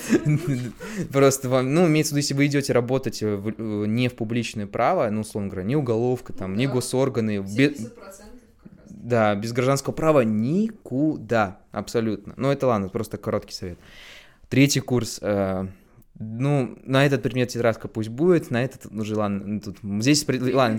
Просто 1.12 1.48
вам, 1.48 1.72
ну, 1.74 1.86
имеется 1.86 2.10
в 2.10 2.16
виду, 2.16 2.22
если 2.22 2.34
вы 2.34 2.46
идете 2.46 2.72
работать 2.72 3.22
в, 3.22 3.86
не 3.86 4.08
в 4.08 4.14
публичное 4.14 4.66
право, 4.66 5.08
ну, 5.10 5.22
условно 5.22 5.48
говоря, 5.48 5.66
не 5.66 5.76
уголовка, 5.76 6.32
там, 6.32 6.56
не 6.56 6.66
госорганы, 6.66 7.44
да, 8.88 9.34
без 9.34 9.52
гражданского 9.52 9.94
права 9.94 10.20
никуда, 10.20 11.60
абсолютно. 11.72 12.34
Ну, 12.36 12.50
это 12.50 12.66
ладно, 12.66 12.88
просто 12.88 13.16
короткий 13.16 13.54
совет. 13.54 13.78
Третий 14.48 14.80
курс, 14.80 15.18
э, 15.22 15.68
ну, 16.22 16.76
на 16.84 17.06
этот 17.06 17.22
предмет 17.22 17.48
тетрадка 17.48 17.88
пусть 17.88 18.10
будет, 18.10 18.50
на 18.50 18.62
этот 18.62 18.92
уже, 18.92 19.16
ладно, 19.16 19.42
ну, 19.42 19.60
тут, 19.60 19.78
здесь, 20.02 20.26
ладно. 20.28 20.78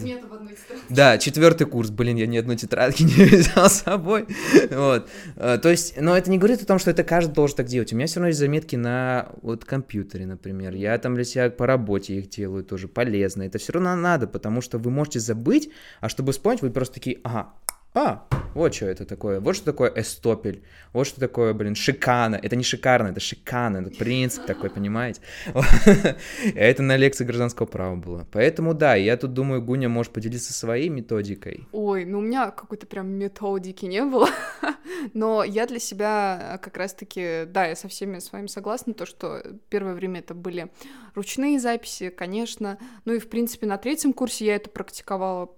Да, 0.88 1.18
четвертый 1.18 1.66
курс, 1.66 1.90
блин, 1.90 2.16
я 2.16 2.28
ни 2.28 2.38
одной 2.38 2.58
тетрадки 2.58 3.02
не 3.04 3.26
взял 3.26 3.68
с 3.68 3.82
собой, 3.82 4.28
вот. 4.70 5.10
А, 5.38 5.58
то 5.58 5.70
есть, 5.70 6.00
но 6.00 6.16
это 6.16 6.30
не 6.30 6.38
говорит 6.38 6.62
о 6.62 6.68
том, 6.68 6.78
что 6.78 6.92
это 6.92 7.04
каждый 7.04 7.34
должен 7.34 7.58
так 7.58 7.66
делать. 7.66 7.92
У 7.92 7.96
меня 7.96 8.06
все 8.06 8.20
равно 8.20 8.28
есть 8.28 8.40
заметки 8.40 8.76
на 8.76 9.30
вот 9.42 9.66
компьютере, 9.66 10.28
например. 10.28 10.76
Я 10.76 10.96
там 11.00 11.16
для 11.16 11.24
себя 11.24 11.50
по 11.50 11.66
работе 11.66 12.20
их 12.20 12.30
делаю 12.30 12.64
тоже 12.64 12.88
полезно. 12.88 13.42
Это 13.42 13.58
все 13.58 13.74
равно 13.74 13.96
надо, 13.96 14.28
потому 14.28 14.62
что 14.62 14.78
вы 14.78 14.92
можете 14.92 15.20
забыть, 15.20 15.70
а 16.02 16.10
чтобы 16.10 16.34
вспомнить, 16.34 16.62
вы 16.62 16.70
просто 16.70 16.94
такие, 16.94 17.20
ага, 17.24 17.54
а, 17.94 18.26
вот 18.54 18.74
что 18.74 18.86
это 18.86 19.06
такое. 19.06 19.40
Вот 19.40 19.56
что 19.56 19.66
такое 19.66 19.92
эстопель. 19.96 20.64
Вот 20.94 21.08
что 21.08 21.20
такое, 21.20 21.54
блин, 21.54 21.76
шикана. 21.76 22.36
Это 22.36 22.56
не 22.56 22.64
шикарно, 22.64 23.08
это 23.08 23.20
шикана. 23.20 23.78
Это 23.78 23.92
принцип 23.92 24.46
такой, 24.46 24.70
понимаете? 24.70 25.22
Это 26.56 26.84
на 26.84 26.98
лекции 26.98 27.24
гражданского 27.24 27.66
права 27.66 27.96
было. 27.96 28.28
Поэтому 28.32 28.74
да, 28.74 28.96
я 28.96 29.16
тут 29.18 29.34
думаю, 29.34 29.62
Гуня 29.62 29.90
может 29.90 30.12
поделиться 30.12 30.54
своей 30.54 30.90
методикой. 30.90 31.68
Ой, 31.72 32.06
ну 32.06 32.20
у 32.20 32.22
меня 32.22 32.52
какой-то 32.52 32.88
прям 32.88 33.08
методики 33.08 33.86
не 33.86 34.04
было. 34.04 34.30
Но 35.14 35.44
я 35.44 35.66
для 35.66 35.80
себя 35.80 36.60
как 36.62 36.78
раз-таки, 36.78 37.46
да, 37.48 37.66
я 37.66 37.76
со 37.76 37.88
всеми 37.88 38.20
с 38.20 38.32
вами 38.32 38.48
согласна, 38.48 38.94
то, 38.94 39.06
что 39.06 39.42
первое 39.70 39.94
время 39.94 40.20
это 40.20 40.34
были 40.34 40.70
ручные 41.16 41.60
записи, 41.60 42.10
конечно. 42.10 42.78
Ну 43.06 43.14
и, 43.14 43.20
в 43.20 43.30
принципе, 43.30 43.66
на 43.66 43.78
третьем 43.78 44.14
курсе 44.14 44.46
я 44.46 44.56
это 44.56 44.70
практиковала 44.70 45.50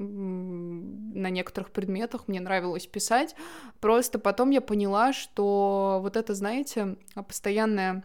на 0.00 1.30
некоторых 1.30 1.70
предметах, 1.70 2.26
мне 2.26 2.40
нравилось 2.40 2.86
писать. 2.86 3.36
Просто 3.80 4.18
потом 4.18 4.50
я 4.50 4.60
поняла, 4.60 5.12
что 5.12 5.98
вот 6.02 6.16
это, 6.16 6.34
знаете, 6.34 6.96
постоянное 7.14 8.04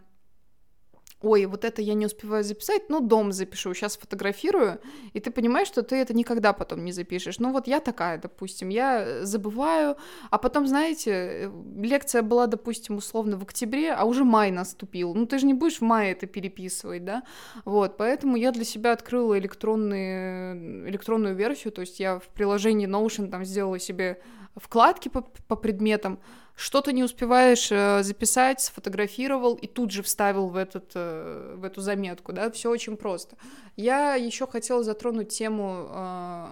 ой, 1.22 1.46
вот 1.46 1.64
это 1.64 1.82
я 1.82 1.94
не 1.94 2.06
успеваю 2.06 2.44
записать, 2.44 2.88
ну, 2.88 3.00
дом 3.00 3.32
запишу, 3.32 3.74
сейчас 3.74 3.96
фотографирую, 3.96 4.80
и 5.12 5.20
ты 5.20 5.30
понимаешь, 5.30 5.68
что 5.68 5.82
ты 5.82 5.96
это 5.96 6.14
никогда 6.14 6.52
потом 6.52 6.84
не 6.84 6.92
запишешь. 6.92 7.38
Ну, 7.38 7.52
вот 7.52 7.66
я 7.66 7.80
такая, 7.80 8.18
допустим, 8.18 8.68
я 8.68 9.24
забываю, 9.24 9.96
а 10.30 10.38
потом, 10.38 10.66
знаете, 10.66 11.50
лекция 11.76 12.22
была, 12.22 12.46
допустим, 12.46 12.96
условно 12.96 13.36
в 13.38 13.42
октябре, 13.42 13.92
а 13.92 14.04
уже 14.04 14.24
май 14.24 14.50
наступил. 14.50 15.14
Ну, 15.14 15.26
ты 15.26 15.38
же 15.38 15.46
не 15.46 15.54
будешь 15.54 15.78
в 15.78 15.82
мае 15.82 16.12
это 16.12 16.26
переписывать, 16.26 17.04
да? 17.04 17.22
Вот, 17.64 17.96
поэтому 17.96 18.36
я 18.36 18.52
для 18.52 18.64
себя 18.64 18.92
открыла 18.92 19.38
электронные, 19.38 20.88
электронную 20.88 21.34
версию, 21.34 21.72
то 21.72 21.80
есть 21.80 21.98
я 21.98 22.18
в 22.18 22.28
приложении 22.28 22.88
Notion 22.88 23.30
там 23.30 23.44
сделала 23.44 23.78
себе 23.78 24.20
вкладки 24.56 25.08
по, 25.08 25.22
по 25.22 25.56
предметам, 25.56 26.18
что-то 26.56 26.92
не 26.92 27.04
успеваешь 27.04 27.68
э, 27.70 28.02
записать, 28.02 28.60
сфотографировал 28.60 29.54
и 29.54 29.66
тут 29.66 29.90
же 29.90 30.02
вставил 30.02 30.48
в, 30.48 30.56
этот, 30.56 30.90
э, 31.06 31.54
в 31.56 31.64
эту 31.64 31.80
заметку, 31.80 32.32
да, 32.32 32.50
все 32.50 32.70
очень 32.70 32.96
просто. 32.96 33.36
Я 33.76 34.14
еще 34.14 34.46
хотела 34.46 34.82
затронуть 34.82 35.28
тему 35.28 35.86
э, 35.88 36.46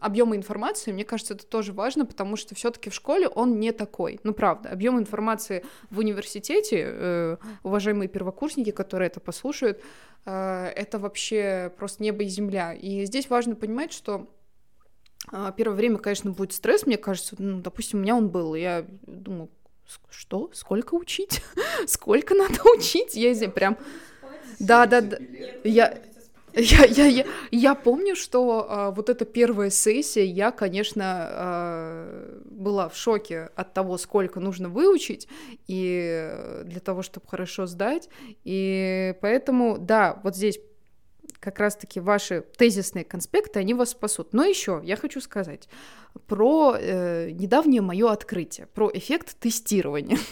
объема 0.00 0.36
информации, 0.36 0.92
мне 0.92 1.04
кажется, 1.04 1.34
это 1.34 1.46
тоже 1.46 1.72
важно, 1.72 2.06
потому 2.06 2.36
что 2.36 2.54
все-таки 2.54 2.90
в 2.90 2.94
школе 2.94 3.28
он 3.28 3.58
не 3.58 3.72
такой. 3.72 4.20
Ну, 4.24 4.34
правда, 4.34 4.70
объем 4.70 4.98
информации 4.98 5.64
в 5.90 5.98
университете, 5.98 6.84
э, 6.86 7.36
уважаемые 7.62 8.08
первокурсники, 8.08 8.70
которые 8.70 9.08
это 9.08 9.20
послушают, 9.20 9.80
э, 10.24 10.66
это 10.76 10.98
вообще 10.98 11.72
просто 11.76 12.02
небо 12.02 12.24
и 12.24 12.28
земля. 12.28 12.74
И 12.74 13.04
здесь 13.04 13.30
важно 13.30 13.54
понимать, 13.54 13.92
что 13.92 14.28
а, 15.32 15.50
первое 15.52 15.76
время, 15.76 15.98
конечно, 15.98 16.30
будет 16.30 16.52
стресс, 16.52 16.86
мне 16.86 16.96
кажется, 16.96 17.34
ну, 17.38 17.60
допустим, 17.60 17.98
у 17.98 18.02
меня 18.02 18.16
он 18.16 18.28
был, 18.28 18.54
я 18.54 18.86
думаю, 19.06 19.50
что, 20.10 20.50
сколько 20.52 20.94
учить, 20.94 21.42
сколько 21.86 22.34
надо 22.34 22.60
учить, 22.76 23.14
я 23.14 23.34
здесь 23.34 23.52
прям, 23.52 23.78
да, 24.58 24.86
да, 24.86 25.00
да, 25.00 25.18
я, 25.64 25.98
я, 26.54 26.84
я, 26.86 27.06
я, 27.06 27.26
я 27.50 27.74
помню, 27.74 28.16
что 28.16 28.66
а, 28.68 28.90
вот 28.90 29.10
эта 29.10 29.24
первая 29.24 29.70
сессия, 29.70 30.24
я, 30.24 30.50
конечно, 30.50 31.04
а, 31.04 32.40
была 32.44 32.88
в 32.88 32.96
шоке 32.96 33.50
от 33.54 33.74
того, 33.74 33.98
сколько 33.98 34.40
нужно 34.40 34.68
выучить, 34.68 35.28
и 35.66 36.62
для 36.64 36.80
того, 36.80 37.02
чтобы 37.02 37.26
хорошо 37.28 37.66
сдать, 37.66 38.08
и 38.44 39.14
поэтому, 39.20 39.76
да, 39.78 40.20
вот 40.24 40.34
здесь 40.34 40.58
как 41.40 41.58
раз-таки 41.58 42.00
ваши 42.00 42.44
тезисные 42.56 43.04
конспекты, 43.04 43.60
они 43.60 43.74
вас 43.74 43.90
спасут. 43.90 44.32
Но 44.32 44.44
еще 44.44 44.80
я 44.84 44.96
хочу 44.96 45.20
сказать 45.20 45.68
про 46.26 46.76
э, 46.78 47.30
недавнее 47.30 47.82
мое 47.82 48.10
открытие, 48.10 48.66
про 48.66 48.90
эффект 48.92 49.36
тестирования. 49.38 50.18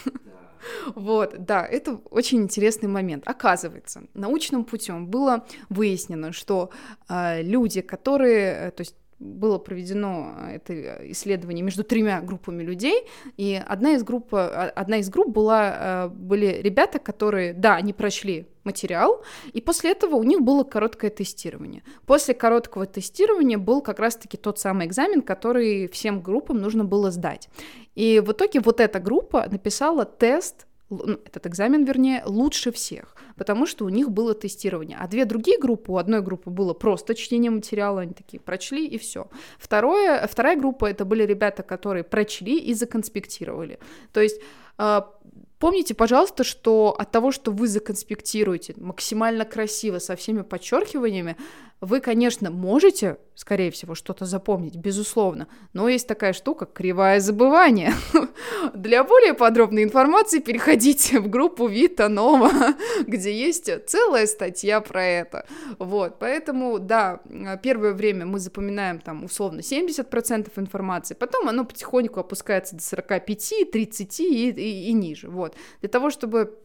Вот, 0.95 1.45
да, 1.45 1.63
это 1.63 1.99
очень 2.09 2.39
интересный 2.39 2.89
момент. 2.89 3.23
Оказывается, 3.27 4.03
научным 4.15 4.65
путем 4.65 5.05
было 5.05 5.45
выяснено, 5.69 6.31
что 6.31 6.71
э, 7.07 7.43
люди, 7.43 7.81
которые, 7.81 8.69
э, 8.69 8.71
то 8.71 8.81
есть 8.81 8.95
было 9.19 9.57
проведено 9.57 10.33
э, 10.37 10.55
это 10.55 11.11
исследование 11.11 11.63
между 11.63 11.83
тремя 11.83 12.21
группами 12.21 12.63
людей, 12.63 13.05
и 13.37 13.61
одна 13.65 13.93
из 13.93 14.03
групп, 14.03 14.33
э, 14.33 14.37
одна 14.75 14.97
из 14.97 15.09
групп 15.09 15.29
была, 15.29 15.75
э, 15.77 16.07
были 16.09 16.61
ребята, 16.61 16.99
которые, 16.99 17.53
да, 17.53 17.75
они 17.75 17.93
прошли 17.93 18.47
материал, 18.63 19.23
и 19.53 19.61
после 19.61 19.91
этого 19.91 20.15
у 20.15 20.23
них 20.23 20.41
было 20.41 20.63
короткое 20.63 21.11
тестирование. 21.11 21.83
После 22.05 22.33
короткого 22.33 22.85
тестирования 22.85 23.57
был 23.57 23.81
как 23.81 23.99
раз-таки 23.99 24.37
тот 24.37 24.59
самый 24.59 24.87
экзамен, 24.87 25.21
который 25.21 25.87
всем 25.87 26.21
группам 26.21 26.57
нужно 26.57 26.83
было 26.83 27.11
сдать. 27.11 27.47
И 27.93 28.21
в 28.25 28.31
итоге 28.31 28.59
вот 28.59 28.79
эта 28.79 28.99
группа 28.99 29.47
написала 29.49 30.03
тест 30.05 30.65
этот 30.89 31.47
экзамен, 31.47 31.83
вернее, 31.83 32.23
лучше 32.25 32.71
всех, 32.71 33.15
потому 33.35 33.65
что 33.65 33.85
у 33.85 33.89
них 33.89 34.11
было 34.11 34.33
тестирование. 34.33 34.97
А 34.99 35.07
две 35.07 35.25
другие 35.25 35.57
группы, 35.57 35.91
у 35.91 35.97
одной 35.97 36.21
группы 36.21 36.49
было 36.49 36.73
просто 36.73 37.15
чтение 37.15 37.51
материала, 37.51 38.01
они 38.01 38.13
такие 38.13 38.39
прочли 38.39 38.87
и 38.87 38.97
все. 38.97 39.27
Второе, 39.57 40.27
вторая 40.27 40.57
группа 40.57 40.85
это 40.85 41.05
были 41.05 41.23
ребята, 41.23 41.63
которые 41.63 42.03
прочли 42.03 42.57
и 42.59 42.73
законспектировали. 42.73 43.79
То 44.13 44.21
есть 44.21 44.39
а, 44.77 45.11
Помните, 45.57 45.95
пожалуйста, 45.95 46.43
что 46.43 46.95
от 46.99 47.11
того, 47.11 47.31
что 47.31 47.51
вы 47.51 47.67
законспектируете 47.67 48.73
максимально 48.77 49.45
красиво, 49.45 49.99
со 49.99 50.15
всеми 50.15 50.41
подчеркиваниями, 50.41 51.37
вы, 51.81 51.99
конечно, 51.99 52.49
можете, 52.51 53.17
скорее 53.35 53.69
всего, 53.69 53.95
что-то 53.95 54.25
запомнить, 54.25 54.75
безусловно, 54.75 55.47
но 55.73 55.89
есть 55.89 56.07
такая 56.07 56.33
штука— 56.33 56.65
кривое 56.73 57.19
забывание. 57.19 57.93
Для 58.73 59.03
более 59.03 59.33
подробной 59.33 59.83
информации 59.83 60.39
переходите 60.39 61.19
в 61.19 61.29
группу 61.29 61.67
Вита 61.67 62.07
Нова, 62.07 62.49
где 63.07 63.33
есть 63.33 63.69
целая 63.87 64.25
статья 64.25 64.79
про 64.79 65.05
это. 65.05 65.45
Вот, 65.77 66.17
поэтому, 66.17 66.79
да, 66.79 67.19
первое 67.61 67.93
время 67.93 68.25
мы 68.25 68.39
запоминаем 68.39 68.99
там 68.99 69.25
условно 69.25 69.59
70% 69.59 70.49
информации, 70.55 71.13
потом 71.13 71.49
оно 71.49 71.65
потихоньку 71.65 72.21
опускается 72.21 72.75
до 72.77 72.81
45, 72.81 73.71
30 73.71 74.19
и, 74.21 74.49
и, 74.49 74.89
и 74.89 74.93
ниже. 74.93 75.29
Вот. 75.29 75.55
Для 75.81 75.89
того, 75.89 76.09
чтобы 76.09 76.57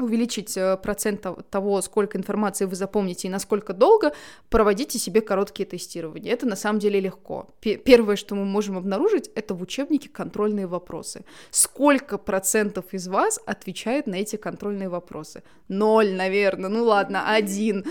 увеличить 0.00 0.56
э, 0.56 0.76
процент 0.76 1.26
того, 1.50 1.82
сколько 1.82 2.18
информации 2.18 2.64
вы 2.64 2.76
запомните 2.76 3.28
и 3.28 3.30
насколько 3.30 3.72
долго, 3.72 4.12
проводите 4.48 4.98
себе 4.98 5.20
короткие 5.20 5.66
тестирования. 5.66 6.32
Это 6.32 6.46
на 6.46 6.56
самом 6.56 6.78
деле 6.78 7.00
легко. 7.00 7.48
Первое, 7.60 8.16
что 8.16 8.34
мы 8.34 8.44
можем 8.44 8.76
обнаружить, 8.76 9.30
это 9.34 9.54
в 9.54 9.62
учебнике 9.62 10.08
контрольные 10.08 10.66
вопросы. 10.66 11.24
Сколько 11.50 12.18
процентов 12.18 12.92
из 12.92 13.08
вас 13.08 13.40
отвечает 13.46 14.06
на 14.06 14.16
эти 14.16 14.36
контрольные 14.36 14.88
вопросы? 14.88 15.42
Ноль, 15.68 16.12
наверное. 16.12 16.70
Ну 16.70 16.84
ладно, 16.84 17.32
один. 17.32 17.84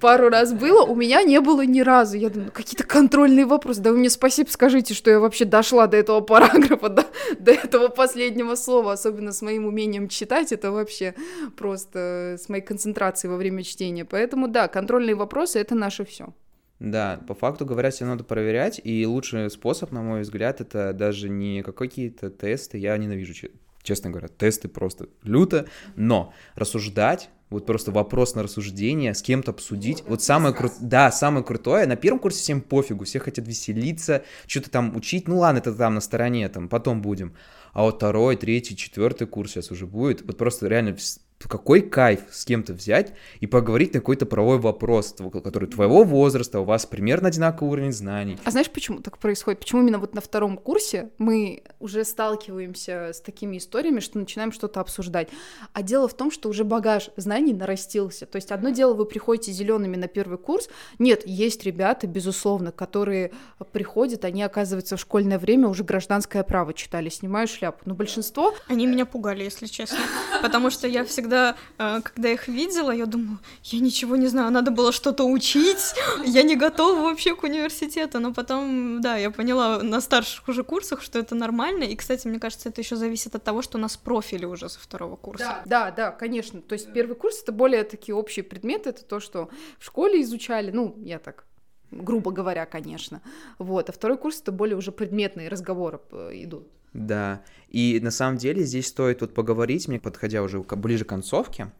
Пару 0.00 0.28
раз 0.28 0.52
было, 0.52 0.82
у 0.84 0.94
меня 0.94 1.22
не 1.22 1.40
было 1.40 1.64
ни 1.64 1.80
разу. 1.80 2.16
Я 2.16 2.30
думаю, 2.30 2.52
какие-то 2.52 2.84
контрольные 2.84 3.46
вопросы. 3.46 3.80
Да 3.80 3.90
вы 3.92 3.98
мне 3.98 4.10
спасибо 4.10 4.48
скажите, 4.48 4.94
что 4.94 5.10
я 5.10 5.20
вообще 5.20 5.44
дошла 5.44 5.86
до 5.86 5.96
этого 5.96 6.20
параграфа, 6.20 6.88
до, 6.88 7.04
до 7.38 7.52
этого 7.52 7.88
последнего 7.88 8.54
слова, 8.54 8.92
особенно 8.92 9.32
с 9.32 9.42
моим 9.42 9.66
умением 9.66 10.08
читать, 10.08 10.52
это 10.52 10.70
вообще 10.70 11.14
просто 11.56 12.36
с 12.38 12.48
моей 12.48 12.62
концентрацией 12.62 13.30
во 13.30 13.36
время 13.36 13.62
чтения. 13.62 14.04
Поэтому 14.04 14.48
да, 14.48 14.68
контрольные 14.68 15.14
вопросы— 15.14 15.58
это 15.60 15.74
наше 15.74 16.04
все. 16.04 16.34
Да, 16.80 17.20
по 17.28 17.34
факту 17.34 17.64
говоря, 17.64 17.90
все 17.90 18.04
надо 18.04 18.24
проверять, 18.24 18.80
и 18.82 19.06
лучший 19.06 19.48
способ, 19.50 19.92
на 19.92 20.02
мой 20.02 20.22
взгляд, 20.22 20.60
это 20.60 20.92
даже 20.92 21.28
не 21.28 21.62
какие-то 21.62 22.30
тесты, 22.30 22.78
я 22.78 22.96
ненавижу, 22.98 23.48
честно 23.82 24.10
говоря, 24.10 24.28
тесты 24.28 24.68
просто 24.68 25.08
люто, 25.22 25.66
но 25.94 26.34
рассуждать 26.56 27.30
вот 27.54 27.66
просто 27.66 27.90
вопрос 27.90 28.34
на 28.34 28.42
рассуждение, 28.42 29.14
с 29.14 29.22
кем-то 29.22 29.52
обсудить. 29.52 30.04
Вот, 30.06 30.22
самое 30.22 30.54
крутое, 30.54 30.80
да, 30.82 31.10
самое 31.10 31.44
крутое, 31.44 31.86
на 31.86 31.96
первом 31.96 32.18
курсе 32.18 32.40
всем 32.40 32.60
пофигу, 32.60 33.04
все 33.04 33.18
хотят 33.18 33.46
веселиться, 33.46 34.24
что-то 34.46 34.70
там 34.70 34.96
учить, 34.96 35.28
ну 35.28 35.38
ладно, 35.38 35.58
это 35.58 35.72
там 35.74 35.94
на 35.94 36.00
стороне, 36.00 36.48
там 36.48 36.68
потом 36.68 37.02
будем. 37.02 37.34
А 37.72 37.82
вот 37.82 37.96
второй, 37.96 38.36
третий, 38.36 38.76
четвертый 38.76 39.26
курс 39.26 39.52
сейчас 39.52 39.70
уже 39.70 39.86
будет, 39.86 40.22
вот 40.22 40.36
просто 40.36 40.68
реально 40.68 40.96
какой 41.38 41.82
кайф 41.82 42.20
с 42.30 42.44
кем-то 42.44 42.72
взять 42.72 43.12
и 43.40 43.46
поговорить 43.46 43.92
на 43.94 44.00
какой-то 44.00 44.26
правовой 44.26 44.58
вопрос, 44.58 45.14
который 45.32 45.68
твоего 45.68 46.02
возраста, 46.02 46.60
у 46.60 46.64
вас 46.64 46.86
примерно 46.86 47.28
одинаковый 47.28 47.72
уровень 47.72 47.92
знаний. 47.92 48.38
А 48.44 48.50
знаешь, 48.50 48.70
почему 48.70 49.00
так 49.00 49.18
происходит? 49.18 49.60
Почему 49.60 49.82
именно 49.82 49.98
вот 49.98 50.14
на 50.14 50.20
втором 50.20 50.56
курсе 50.56 51.10
мы 51.18 51.62
уже 51.80 52.04
сталкиваемся 52.04 53.10
с 53.12 53.20
такими 53.20 53.58
историями, 53.58 54.00
что 54.00 54.18
начинаем 54.18 54.52
что-то 54.52 54.80
обсуждать? 54.80 55.28
А 55.72 55.82
дело 55.82 56.08
в 56.08 56.14
том, 56.14 56.30
что 56.30 56.48
уже 56.48 56.64
багаж 56.64 57.10
знаний 57.16 57.52
нарастился. 57.52 58.26
То 58.26 58.36
есть 58.36 58.50
одно 58.50 58.70
дело, 58.70 58.94
вы 58.94 59.04
приходите 59.04 59.52
зелеными 59.52 59.96
на 59.96 60.08
первый 60.08 60.38
курс. 60.38 60.68
Нет, 60.98 61.26
есть 61.26 61.64
ребята, 61.64 62.06
безусловно, 62.06 62.72
которые 62.72 63.32
приходят, 63.72 64.24
они, 64.24 64.42
оказывается, 64.42 64.96
в 64.96 65.00
школьное 65.00 65.38
время 65.38 65.68
уже 65.68 65.84
гражданское 65.84 66.42
право 66.42 66.72
читали, 66.72 67.08
снимаю 67.10 67.48
шляпу. 67.48 67.80
Но 67.84 67.94
большинство... 67.94 68.54
Они 68.68 68.86
меня 68.86 69.04
пугали, 69.04 69.44
если 69.44 69.66
честно. 69.66 69.98
Потому 70.42 70.70
что 70.70 70.88
я 70.88 71.04
всегда 71.04 71.23
всегда, 71.24 71.56
э, 71.78 72.00
когда 72.02 72.28
их 72.28 72.48
видела, 72.48 72.90
я 72.90 73.06
думаю, 73.06 73.38
я 73.62 73.80
ничего 73.80 74.16
не 74.16 74.26
знаю, 74.26 74.50
надо 74.50 74.70
было 74.70 74.92
что-то 74.92 75.24
учить, 75.24 75.94
я 76.24 76.42
не 76.42 76.56
готова 76.56 77.02
вообще 77.02 77.34
к 77.34 77.44
университету, 77.44 78.20
но 78.20 78.34
потом, 78.34 79.00
да, 79.00 79.16
я 79.16 79.30
поняла 79.30 79.82
на 79.82 80.00
старших 80.00 80.48
уже 80.48 80.62
курсах, 80.64 81.02
что 81.02 81.18
это 81.18 81.34
нормально, 81.34 81.84
и, 81.84 81.96
кстати, 81.96 82.28
мне 82.28 82.38
кажется, 82.38 82.68
это 82.68 82.80
еще 82.80 82.96
зависит 82.96 83.34
от 83.34 83.42
того, 83.42 83.62
что 83.62 83.78
у 83.78 83.80
нас 83.80 83.96
профили 83.96 84.44
уже 84.44 84.68
со 84.68 84.78
второго 84.78 85.16
курса. 85.16 85.62
Да, 85.64 85.86
да, 85.86 85.90
да, 85.90 86.10
конечно, 86.10 86.60
то 86.60 86.74
есть 86.74 86.92
первый 86.92 87.16
курс— 87.16 87.42
это 87.42 87.52
более 87.52 87.84
такие 87.84 88.14
общие 88.14 88.42
предметы, 88.42 88.90
это 88.90 89.04
то, 89.04 89.20
что 89.20 89.48
в 89.78 89.84
школе 89.84 90.20
изучали, 90.20 90.70
ну, 90.70 90.94
я 90.98 91.18
так 91.18 91.44
грубо 91.90 92.32
говоря, 92.32 92.66
конечно. 92.66 93.20
Вот. 93.58 93.88
А 93.88 93.92
второй 93.92 94.18
курс 94.18 94.40
это 94.40 94.50
более 94.50 94.76
уже 94.76 94.90
предметные 94.90 95.48
разговоры 95.48 96.00
э, 96.10 96.30
идут. 96.32 96.66
Да, 96.94 97.42
и 97.68 98.00
на 98.02 98.10
самом 98.10 98.38
деле 98.38 98.62
здесь 98.64 98.86
стоит 98.86 99.20
вот 99.20 99.34
поговорить, 99.34 99.88
мне 99.88 100.00
подходя 100.00 100.42
уже 100.42 100.60
ближе 100.60 101.04
к 101.04 101.08
концовке, 101.08 101.72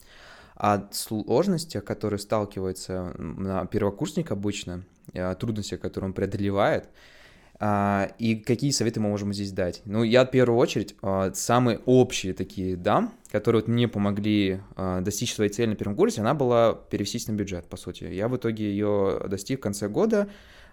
о 0.57 0.83
сложностях, 0.93 1.85
которые 1.85 2.19
сталкиваются 2.19 3.15
на 3.17 3.67
первокурсник 3.67 4.31
обычно, 4.31 4.85
трудностях, 5.39 5.81
которые 5.81 6.09
он 6.09 6.15
преодолевает, 6.15 6.89
а, 7.61 8.11
и 8.19 8.35
какие 8.35 8.73
советы 8.73 9.01
мы 9.01 9.09
можем 9.09 9.33
здесь 9.33 9.53
дать? 9.53 9.83
Ну, 9.85 10.03
я 10.03 10.25
в 10.25 10.31
первую 10.31 10.59
очередь 10.59 10.97
а, 11.03 11.33
самые 11.35 11.79
общие 11.87 12.35
такие 12.35 12.77
дам, 12.77 13.15
которые 13.31 13.63
вот 13.63 13.69
мне 13.69 13.87
помогли 13.87 14.61
а, 14.77 15.01
достичь 15.01 15.33
своей 15.33 15.51
цели 15.51 15.71
на 15.71 15.77
первом 15.77 15.97
курсе, 15.97 16.21
она 16.21 16.35
была 16.35 16.75
перевестись 16.75 17.29
на 17.29 17.33
бюджет, 17.33 17.67
по 17.67 17.77
сути. 17.77 18.05
Я 18.05 18.29
в 18.29 18.37
итоге 18.37 18.71
ее 18.71 19.23
достиг 19.29 19.61
в 19.61 19.63
конце 19.63 19.89
года, 19.89 20.29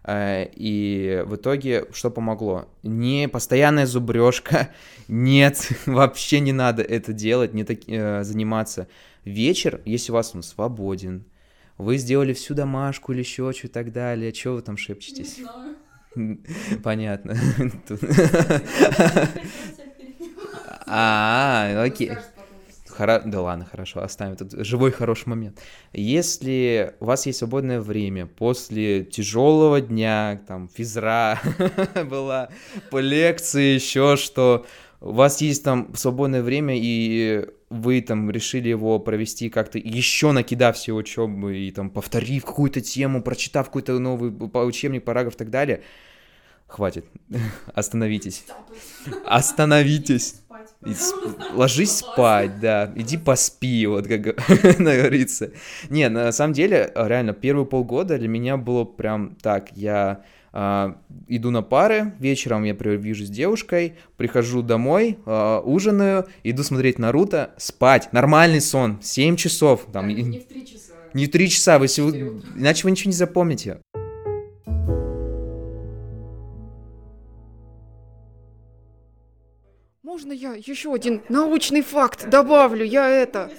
и 0.08 1.24
в 1.26 1.36
итоге 1.36 1.86
что 1.93 2.10
помогло? 2.10 2.68
Не 2.82 3.28
постоянная 3.28 3.86
зубрежка, 3.86 4.70
нет, 5.08 5.70
вообще 5.86 6.39
не 6.39 6.54
надо 6.54 6.82
это 6.82 7.14
делать, 7.14 7.54
не 7.54 7.64
так, 7.64 7.80
э, 7.88 8.24
заниматься. 8.24 8.88
Вечер, 9.26 9.82
если 9.86 10.12
у 10.12 10.16
вас 10.16 10.34
он 10.34 10.41
свободен, 10.41 11.26
вы 11.78 11.97
сделали 11.97 12.34
всю 12.34 12.56
домашку 12.56 13.12
или 13.14 13.20
еще 13.20 13.52
что 13.54 13.68
и 13.68 13.70
так 13.70 13.91
далее, 13.91 14.34
что 14.34 14.56
вы 14.56 14.62
там 14.62 14.78
шепчетесь? 14.78 15.38
Не 15.38 15.43
знаю. 15.43 15.76
Понятно. 16.84 17.36
А, 20.93 21.84
окей. 21.86 22.12
Хоро... 22.91 23.21
Да 23.25 23.41
ладно, 23.41 23.65
хорошо, 23.65 24.01
оставим 24.01 24.33
этот 24.33 24.65
живой 24.65 24.91
хороший 24.91 25.29
момент. 25.29 25.59
Если 25.93 26.93
у 26.99 27.05
вас 27.05 27.25
есть 27.25 27.39
свободное 27.39 27.81
время 27.81 28.25
после 28.25 29.03
тяжелого 29.03 29.81
дня, 29.81 30.41
там, 30.47 30.69
физра 30.69 31.39
была, 32.09 32.49
по 32.89 32.99
лекции, 32.99 33.75
еще 33.75 34.15
что, 34.15 34.65
у 35.01 35.13
вас 35.13 35.41
есть 35.41 35.63
там 35.63 35.95
свободное 35.95 36.43
время, 36.43 36.75
и 36.77 37.47
вы 37.71 38.01
там 38.01 38.29
решили 38.29 38.69
его 38.69 38.99
провести 38.99 39.49
как-то 39.49 39.79
еще 39.79 40.31
накидав 40.31 40.75
все 40.75 40.93
учебы 40.93 41.57
и 41.57 41.71
там 41.71 41.89
повторив 41.89 42.45
какую-то 42.45 42.81
тему, 42.81 43.23
прочитав 43.23 43.67
какой-то 43.67 43.97
новый 43.97 44.31
учебник, 44.67 45.03
параграф 45.03 45.35
и 45.35 45.37
так 45.37 45.49
далее, 45.49 45.81
хватит, 46.67 47.05
остановитесь, 47.73 48.45
остановитесь. 49.25 50.41
Ложись 51.53 51.97
спать, 51.97 52.59
да, 52.59 52.91
иди 52.95 53.17
поспи, 53.17 53.86
вот 53.86 54.07
как 54.07 54.21
говорится. 54.79 55.51
Не, 55.89 56.09
на 56.09 56.32
самом 56.32 56.53
деле, 56.53 56.91
реально, 56.95 57.34
первые 57.34 57.65
полгода 57.65 58.17
для 58.17 58.27
меня 58.27 58.57
было 58.57 58.84
прям 58.84 59.36
так, 59.41 59.71
я 59.75 60.23
Uh, 60.53 60.97
иду 61.29 61.49
на 61.49 61.61
пары, 61.61 62.13
вечером 62.19 62.65
я 62.65 62.73
вижу 62.73 63.23
с 63.23 63.29
девушкой, 63.29 63.95
прихожу 64.17 64.61
домой, 64.61 65.17
uh, 65.25 65.61
ужинаю, 65.61 66.27
иду 66.43 66.63
смотреть 66.63 66.99
Наруто, 66.99 67.51
спать, 67.55 68.11
нормальный 68.11 68.59
сон, 68.59 68.99
7 69.01 69.38
часов. 69.38 69.88
Там, 69.93 70.09
не, 70.09 70.15
не 70.15 70.39
в 70.39 70.47
3 70.47 70.65
часа. 70.65 70.93
Не 71.13 71.27
в 71.27 71.32
3 71.32 71.49
часа, 71.49 71.79
вы, 71.79 71.86
иначе 71.86 72.84
вы 72.84 72.91
ничего 72.91 73.11
не 73.11 73.15
запомните. 73.15 73.79
Можно 80.22 80.34
я 80.34 80.53
еще 80.53 80.93
один 80.93 81.24
научный 81.30 81.82
факт 81.82 82.30
добавлю? 82.30 82.86
Я 82.86 83.09
это... 83.09 83.49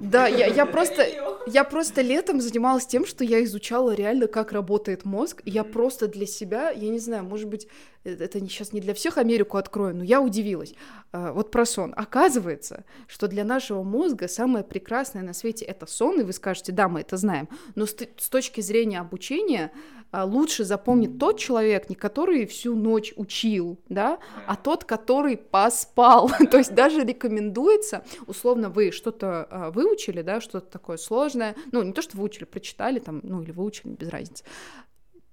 Да, 0.00 0.26
я, 0.26 0.46
я 0.46 0.66
просто, 0.74 1.06
я 1.46 1.62
просто 1.62 2.00
летом 2.00 2.40
занималась 2.40 2.86
тем, 2.88 3.06
что 3.06 3.22
я 3.22 3.44
изучала 3.44 3.94
реально, 3.94 4.26
как 4.26 4.50
работает 4.50 5.04
мозг. 5.04 5.42
И 5.44 5.50
я 5.52 5.62
просто 5.62 6.08
для 6.08 6.26
себя, 6.26 6.70
я 6.70 6.88
не 6.88 6.98
знаю, 6.98 7.22
может 7.22 7.46
быть, 7.48 7.68
это 8.06 8.40
сейчас 8.40 8.72
не 8.72 8.80
для 8.80 8.94
всех 8.94 9.18
Америку 9.18 9.56
открою, 9.56 9.96
но 9.96 10.04
я 10.04 10.20
удивилась. 10.20 10.74
А, 11.12 11.32
вот 11.32 11.50
про 11.50 11.64
сон. 11.64 11.92
Оказывается, 11.96 12.84
что 13.06 13.28
для 13.28 13.44
нашего 13.44 13.82
мозга 13.82 14.28
самое 14.28 14.64
прекрасное 14.64 15.22
на 15.22 15.32
свете 15.32 15.64
это 15.64 15.86
сон, 15.86 16.20
и 16.20 16.24
вы 16.24 16.32
скажете, 16.32 16.72
да, 16.72 16.88
мы 16.88 17.00
это 17.00 17.16
знаем. 17.16 17.48
Но 17.74 17.86
с, 17.86 17.96
с 18.18 18.28
точки 18.28 18.60
зрения 18.60 19.00
обучения 19.00 19.72
а, 20.12 20.24
лучше 20.24 20.64
запомнит 20.64 21.18
тот 21.18 21.38
человек, 21.38 21.88
не 21.88 21.94
который 21.94 22.46
всю 22.46 22.74
ночь 22.76 23.12
учил, 23.16 23.78
да, 23.88 24.18
а 24.46 24.56
тот, 24.56 24.84
который 24.84 25.36
поспал. 25.36 26.30
То 26.50 26.58
есть 26.58 26.74
даже 26.74 27.02
рекомендуется, 27.02 28.04
условно, 28.26 28.70
вы 28.70 28.92
что-то 28.92 29.46
а, 29.50 29.70
выучили, 29.70 30.22
да, 30.22 30.40
что-то 30.40 30.66
такое 30.70 30.96
сложное, 30.96 31.56
ну, 31.72 31.82
не 31.82 31.92
то, 31.92 32.02
что 32.02 32.16
выучили, 32.16 32.44
прочитали 32.44 32.98
там, 32.98 33.20
ну, 33.22 33.42
или 33.42 33.50
выучили, 33.50 33.90
без 33.90 34.08
разницы, 34.08 34.44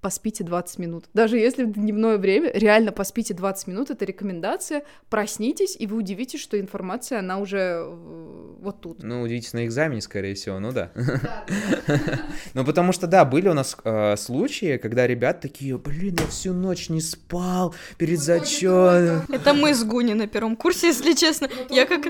поспите 0.04 0.44
20 0.44 0.80
минут. 0.80 1.06
Даже 1.14 1.38
если 1.38 1.64
в 1.64 1.72
дневное 1.72 2.18
время, 2.18 2.52
реально 2.54 2.92
поспите 2.92 3.34
20 3.34 3.68
минут, 3.68 3.90
это 3.90 4.04
рекомендация, 4.04 4.84
проснитесь, 5.10 5.78
и 5.80 5.88
вы 5.88 5.98
удивитесь, 5.98 6.42
что 6.42 6.60
информация, 6.60 7.20
она 7.20 7.40
уже 7.40 7.58
э, 7.58 8.54
вот 8.60 8.82
тут. 8.82 9.02
Ну, 9.02 9.22
удивитесь 9.22 9.54
на 9.54 9.66
экзамене, 9.66 10.02
скорее 10.02 10.36
всего, 10.36 10.60
ну 10.60 10.72
да. 10.72 10.92
Ну, 12.54 12.66
потому 12.66 12.92
что, 12.92 13.08
да, 13.08 13.24
были 13.24 13.48
у 13.48 13.54
нас 13.54 13.78
э, 13.84 14.18
случаи, 14.18 14.78
когда 14.78 15.08
ребят 15.08 15.40
такие, 15.40 15.78
блин, 15.78 16.18
я 16.20 16.28
всю 16.28 16.54
ночь 16.54 16.90
не 16.90 17.00
спал 17.00 17.74
перед 17.98 18.20
зачетом. 18.20 19.24
Это 19.30 19.54
мы 19.54 19.74
с 19.74 19.84
Гуни 19.84 20.14
на 20.14 20.28
первом 20.28 20.56
курсе, 20.56 20.88
если 20.88 21.14
честно. 21.14 21.50
Я 21.70 21.86
как... 21.86 22.04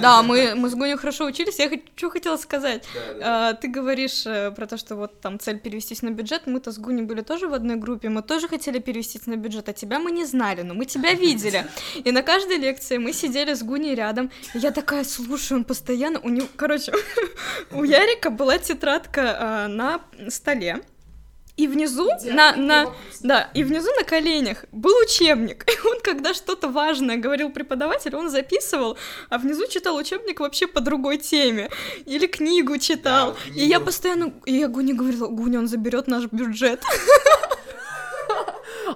Да, 0.00 0.22
мы, 0.22 0.54
мы 0.54 0.70
с 0.70 0.74
Гуни 0.74 0.96
хорошо 0.96 1.26
учились. 1.26 1.58
Я 1.58 1.70
что 1.96 2.10
хотела 2.10 2.36
сказать. 2.36 2.84
А, 3.20 3.54
ты 3.54 3.68
говоришь 3.68 4.24
э, 4.26 4.50
про 4.52 4.66
то, 4.66 4.76
что 4.76 4.96
вот 4.96 5.20
там 5.20 5.38
цель 5.38 5.58
перевестись 5.58 6.02
на 6.02 6.10
бюджет. 6.10 6.42
Мы-то 6.46 6.70
с 6.70 6.78
Гуни 6.78 6.91
Гуни 6.92 7.02
были 7.02 7.22
тоже 7.22 7.48
в 7.48 7.54
одной 7.54 7.76
группе, 7.76 8.10
мы 8.10 8.22
тоже 8.22 8.48
хотели 8.48 8.78
перевестись 8.78 9.26
на 9.26 9.36
бюджет, 9.36 9.68
а 9.68 9.72
тебя 9.72 9.98
мы 9.98 10.10
не 10.10 10.26
знали, 10.26 10.62
но 10.62 10.74
мы 10.74 10.84
тебя 10.84 11.14
видели. 11.14 11.64
И 12.04 12.12
на 12.12 12.22
каждой 12.22 12.58
лекции 12.58 12.98
мы 12.98 13.14
сидели 13.14 13.54
с 13.54 13.62
Гуни 13.62 13.94
рядом, 13.94 14.30
я 14.54 14.70
такая, 14.70 15.04
слушай, 15.04 15.54
он 15.54 15.64
постоянно, 15.64 16.20
у 16.20 16.28
него, 16.28 16.46
короче, 16.56 16.92
у 17.70 17.84
Ярика 17.84 18.28
была 18.30 18.58
тетрадка 18.58 19.36
а, 19.38 19.68
на 19.68 20.02
столе, 20.28 20.82
и 21.62 21.68
внизу 21.68 22.10
на, 22.24 22.56
на, 22.56 22.92
да, 23.20 23.50
и 23.54 23.62
внизу 23.62 23.88
на 23.96 24.04
коленях 24.04 24.64
был 24.72 24.94
учебник. 25.00 25.64
И 25.72 25.88
он, 25.88 26.00
когда 26.02 26.34
что-то 26.34 26.68
важное 26.68 27.16
говорил 27.16 27.50
преподаватель, 27.50 28.16
он 28.16 28.30
записывал, 28.30 28.98
а 29.30 29.38
внизу 29.38 29.68
читал 29.68 29.96
учебник 29.96 30.40
вообще 30.40 30.66
по 30.66 30.80
другой 30.80 31.18
теме. 31.18 31.70
Или 32.04 32.26
книгу 32.26 32.78
читал. 32.78 33.36
Да, 33.46 33.60
и 33.60 33.64
я 33.64 33.78
постоянно, 33.78 34.32
и 34.44 34.54
я 34.54 34.66
Гуне 34.66 34.94
говорила, 34.94 35.28
Гуня, 35.28 35.60
он 35.60 35.68
заберет 35.68 36.08
наш 36.08 36.24
бюджет. 36.24 36.82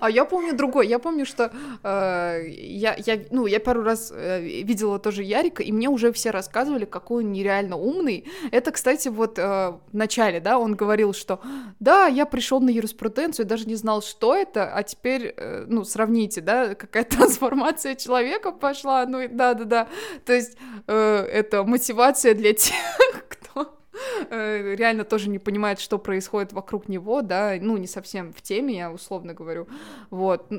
А 0.00 0.10
я 0.10 0.24
помню 0.24 0.54
другой. 0.54 0.88
Я 0.88 0.98
помню, 0.98 1.26
что 1.26 1.52
э, 1.82 2.42
я, 2.48 2.96
я, 2.98 3.20
ну, 3.30 3.46
я 3.46 3.60
пару 3.60 3.82
раз 3.82 4.12
э, 4.14 4.40
видела 4.40 4.98
тоже 4.98 5.22
Ярика, 5.22 5.62
и 5.62 5.72
мне 5.72 5.88
уже 5.88 6.12
все 6.12 6.30
рассказывали, 6.30 6.84
какой 6.84 7.24
он 7.24 7.32
нереально 7.32 7.76
умный. 7.76 8.24
Это, 8.50 8.70
кстати, 8.72 9.08
вот 9.08 9.38
э, 9.38 9.42
в 9.42 9.96
начале, 9.96 10.40
да, 10.40 10.58
он 10.58 10.74
говорил, 10.74 11.12
что 11.12 11.40
да, 11.80 12.06
я 12.06 12.26
пришел 12.26 12.60
на 12.60 12.70
юриспруденцию, 12.70 13.46
даже 13.46 13.66
не 13.66 13.74
знал, 13.74 14.02
что 14.02 14.34
это, 14.34 14.72
а 14.72 14.82
теперь, 14.82 15.34
э, 15.36 15.64
ну, 15.68 15.84
сравните, 15.84 16.40
да, 16.40 16.74
какая 16.74 17.04
трансформация 17.04 17.94
человека 17.94 18.52
пошла, 18.52 19.06
ну, 19.06 19.26
да-да-да. 19.30 19.88
То 20.24 20.32
есть 20.32 20.56
э, 20.86 20.94
это 21.32 21.64
мотивация 21.64 22.34
для 22.34 22.52
тех, 22.52 22.74
реально 24.30 25.04
тоже 25.04 25.28
не 25.28 25.38
понимает, 25.38 25.80
что 25.80 25.98
происходит 25.98 26.52
вокруг 26.52 26.88
него, 26.88 27.22
да, 27.22 27.54
ну, 27.60 27.76
не 27.76 27.86
совсем 27.86 28.32
в 28.32 28.42
теме, 28.42 28.76
я 28.76 28.92
условно 28.92 29.34
говорю, 29.34 29.68
вот. 30.10 30.50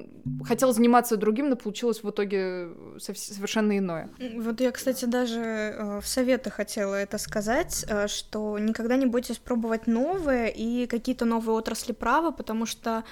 Хотел 0.46 0.74
заниматься 0.74 1.18
другим, 1.18 1.50
но 1.50 1.56
получилось 1.56 2.04
в 2.04 2.10
итоге 2.10 2.70
совершенно 2.98 3.78
иное. 3.78 4.10
Вот 4.36 4.62
я, 4.62 4.72
кстати, 4.72 5.06
даже 5.06 5.40
э, 5.40 6.00
в 6.02 6.08
советы 6.08 6.50
хотела 6.50 6.96
это 6.96 7.18
сказать, 7.18 7.86
э, 7.88 8.08
что 8.08 8.58
никогда 8.60 8.96
не 8.96 9.06
бойтесь 9.06 9.38
пробовать 9.38 9.88
новые 9.88 10.52
и 10.52 10.88
какие-то 10.88 11.26
новые 11.26 11.56
отрасли 11.56 11.94
права, 11.94 12.32
потому 12.32 12.66
что 12.66 13.04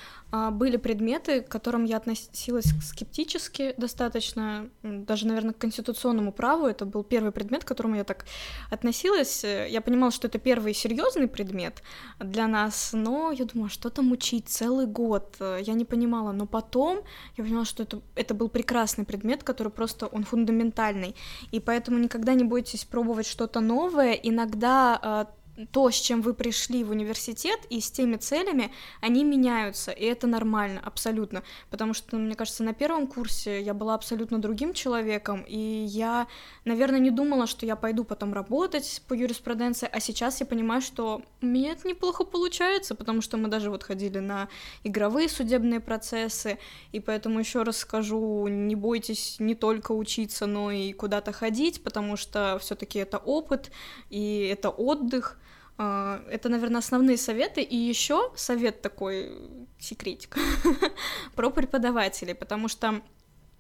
были 0.52 0.78
предметы, 0.78 1.42
к 1.42 1.50
которым 1.50 1.86
я 1.86 1.98
относилась 1.98 2.66
скептически 2.84 3.74
достаточно, 3.78 4.70
даже, 4.84 5.28
наверное, 5.28 5.54
к 5.54 5.58
конституционному 5.58 6.32
праву. 6.32 6.66
Это 6.66 6.86
был 6.86 7.04
первый 7.04 7.32
предмет, 7.32 7.64
к 7.64 7.68
которому 7.68 7.96
я 7.96 8.04
так 8.04 8.26
относилась. 8.72 9.44
Я 9.44 9.82
понимала, 9.82 10.12
что 10.12 10.28
это 10.28 10.40
первый 10.40 10.74
серьезный 10.74 11.28
предмет 11.28 11.82
для 12.20 12.48
нас, 12.48 12.92
но 12.94 13.32
я 13.32 13.46
думала, 13.46 13.70
что 13.70 13.90
там 13.90 14.12
учить 14.12 14.48
целый 14.48 14.86
год. 14.86 15.36
Я 15.40 15.74
не 15.74 15.86
понимала, 15.86 16.32
но 16.32 16.46
потом 16.46 17.02
я 17.38 17.44
поняла, 17.44 17.66
что 17.66 17.84
это, 17.84 18.02
это 18.16 18.34
был 18.34 18.50
прекрасный 18.50 19.06
предмет, 19.06 19.44
который 19.44 19.72
просто, 19.72 20.08
он 20.08 20.24
фундаментальный. 20.24 21.16
И 21.52 21.60
поэтому 21.60 21.98
никогда 22.00 22.34
не 22.34 22.44
бойтесь 22.44 22.86
пробовать 22.86 23.28
что-то 23.28 23.60
новое. 23.60 24.14
Иногда 24.14 25.00
а, 25.02 25.28
то, 25.72 25.90
с 25.90 25.96
чем 25.96 26.22
вы 26.22 26.34
пришли 26.34 26.84
в 26.84 26.92
университет 26.92 27.60
и 27.70 27.80
с 27.80 27.90
теми 27.90 28.18
целями, 28.18 28.72
они 29.02 29.24
меняются, 29.24 29.92
и 29.92 30.04
это 30.04 30.28
нормально, 30.28 30.82
абсолютно, 30.84 31.44
потому 31.70 31.94
что, 31.94 32.18
мне 32.18 32.36
кажется, 32.36 32.64
на 32.64 32.74
первом 32.74 33.08
курсе 33.08 33.62
я 33.62 33.74
была 33.74 33.96
абсолютно 33.96 34.40
другим 34.40 34.74
человеком, 34.74 35.46
и 35.48 35.86
я, 35.88 36.28
наверное, 36.66 37.00
не 37.00 37.12
думала, 37.12 37.48
что 37.48 37.66
я 37.66 37.76
пойду 37.76 38.04
потом 38.04 38.34
работать 38.34 39.02
по 39.08 39.14
юриспруденции, 39.14 39.90
а 39.92 40.00
сейчас 40.00 40.40
я 40.42 40.46
понимаю, 40.46 40.82
что 40.82 41.22
у 41.42 41.46
меня 41.46 41.72
это 41.72 41.88
неплохо 41.88 42.26
получается, 42.26 42.96
потому 42.96 43.22
что 43.22 43.38
мы 43.38 43.48
даже 43.48 43.70
вот 43.70 43.84
ходили 43.84 44.20
на 44.20 44.50
игровые 44.84 45.30
судебные 45.30 45.80
процессы, 45.80 46.58
и 46.92 47.00
поэтому 47.00 47.40
еще 47.40 47.64
раз 47.64 47.78
скажу, 47.78 48.48
не 48.48 48.76
бойтесь 48.76 49.38
не 49.40 49.56
только 49.56 49.94
учиться, 49.94 50.46
но 50.46 50.72
и 50.72 50.92
куда-то 50.92 51.32
ходить, 51.32 51.82
потому 51.84 52.18
что 52.18 52.58
все-таки 52.62 53.00
это 53.00 53.18
опыт, 53.18 53.72
и 54.10 54.50
это 54.52 54.70
отдых, 54.70 55.38
это, 55.78 56.50
наверное, 56.50 56.80
основные 56.80 57.18
советы. 57.18 57.62
И 57.62 57.76
еще 57.76 58.32
совет 58.36 58.82
такой, 58.82 59.32
секретик, 59.80 60.38
про 61.36 61.50
преподавателей, 61.50 62.36
потому 62.36 62.68
что 62.68 63.02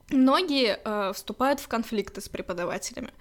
многие 0.10 0.80
э, 0.84 1.14
вступают 1.14 1.60
в 1.60 1.68
конфликты 1.68 2.22
с 2.22 2.30
преподавателями. 2.30 3.12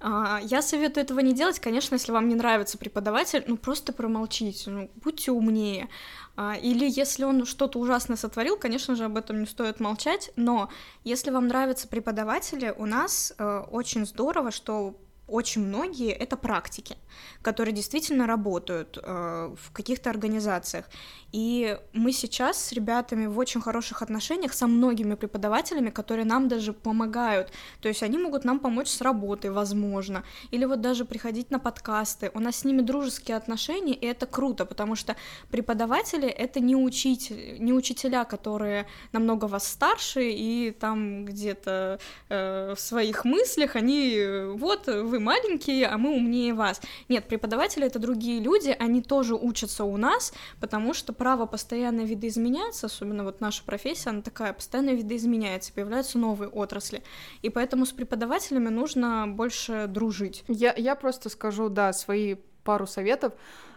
Э, 0.00 0.38
я 0.42 0.62
советую 0.62 1.04
этого 1.04 1.20
не 1.20 1.34
делать, 1.34 1.60
конечно, 1.60 1.94
если 1.94 2.12
вам 2.12 2.28
не 2.28 2.34
нравится 2.34 2.78
преподаватель, 2.78 3.44
ну 3.46 3.56
просто 3.56 3.92
промолчите, 3.92 4.70
ну 4.70 4.90
будьте 4.96 5.30
умнее. 5.30 5.88
Э, 6.36 6.54
или 6.60 6.88
если 6.88 7.24
он 7.24 7.44
что-то 7.46 7.78
ужасное 7.78 8.16
сотворил, 8.16 8.56
конечно 8.56 8.96
же, 8.96 9.04
об 9.04 9.16
этом 9.16 9.40
не 9.40 9.46
стоит 9.46 9.80
молчать, 9.80 10.30
но 10.36 10.68
если 11.04 11.30
вам 11.30 11.48
нравятся 11.48 11.88
преподаватели, 11.88 12.74
у 12.76 12.86
нас 12.86 13.34
э, 13.38 13.64
очень 13.70 14.06
здорово, 14.06 14.50
что 14.50 14.96
очень 15.32 15.62
многие 15.62 16.12
это 16.12 16.36
практики, 16.36 16.96
которые 17.42 17.74
действительно 17.74 18.26
работают 18.26 18.98
э, 19.02 19.54
в 19.56 19.72
каких-то 19.72 20.10
организациях. 20.10 20.88
И 21.32 21.78
мы 21.94 22.12
сейчас 22.12 22.62
с 22.62 22.72
ребятами 22.72 23.26
в 23.26 23.38
очень 23.38 23.62
хороших 23.62 24.02
отношениях 24.02 24.52
со 24.52 24.66
многими 24.66 25.14
преподавателями, 25.14 25.90
которые 25.90 26.26
нам 26.26 26.48
даже 26.48 26.72
помогают. 26.72 27.50
То 27.80 27.88
есть 27.88 28.02
они 28.02 28.18
могут 28.18 28.44
нам 28.44 28.58
помочь 28.58 28.88
с 28.88 29.00
работой, 29.00 29.50
возможно, 29.50 30.24
или 30.50 30.66
вот 30.66 30.80
даже 30.80 31.04
приходить 31.04 31.50
на 31.50 31.58
подкасты. 31.58 32.30
У 32.34 32.40
нас 32.40 32.56
с 32.56 32.64
ними 32.64 32.82
дружеские 32.82 33.36
отношения, 33.36 33.94
и 33.94 34.06
это 34.06 34.26
круто, 34.26 34.66
потому 34.66 34.94
что 34.94 35.16
преподаватели— 35.50 36.28
это 36.28 36.60
не, 36.60 36.76
учитель, 36.76 37.56
не 37.58 37.72
учителя, 37.72 38.24
которые 38.24 38.86
намного 39.12 39.46
вас 39.46 39.66
старше, 39.66 40.30
и 40.30 40.70
там 40.70 41.24
где-то 41.24 41.98
э, 42.28 42.74
в 42.76 42.80
своих 42.80 43.24
мыслях 43.24 43.76
они 43.76 44.18
вот 44.54 44.86
вы 44.86 45.21
маленькие, 45.22 45.86
а 45.86 45.96
мы 45.98 46.14
умнее 46.14 46.54
вас. 46.54 46.80
Нет, 47.08 47.26
преподаватели— 47.28 47.86
это 47.86 47.98
другие 47.98 48.40
люди, 48.40 48.76
они 48.78 49.02
тоже 49.02 49.34
учатся 49.34 49.84
у 49.84 49.96
нас, 49.96 50.32
потому 50.60 50.94
что 50.94 51.12
право 51.12 51.46
постоянно 51.46 52.02
видоизменяется, 52.02 52.86
особенно 52.86 53.24
вот 53.24 53.40
наша 53.40 53.64
профессия, 53.64 54.10
она 54.10 54.22
такая, 54.22 54.52
постоянно 54.52 54.90
видоизменяется, 54.90 55.72
появляются 55.72 56.18
новые 56.18 56.48
отрасли, 56.48 57.02
и 57.42 57.48
поэтому 57.48 57.86
с 57.86 57.92
преподавателями 57.92 58.68
нужно 58.68 59.26
больше 59.28 59.86
дружить. 59.88 60.44
Я, 60.48 60.74
я 60.76 60.94
просто 60.94 61.28
скажу, 61.28 61.68
да, 61.68 61.92
свои 61.92 62.36
пару 62.64 62.86
советов. 62.86 63.32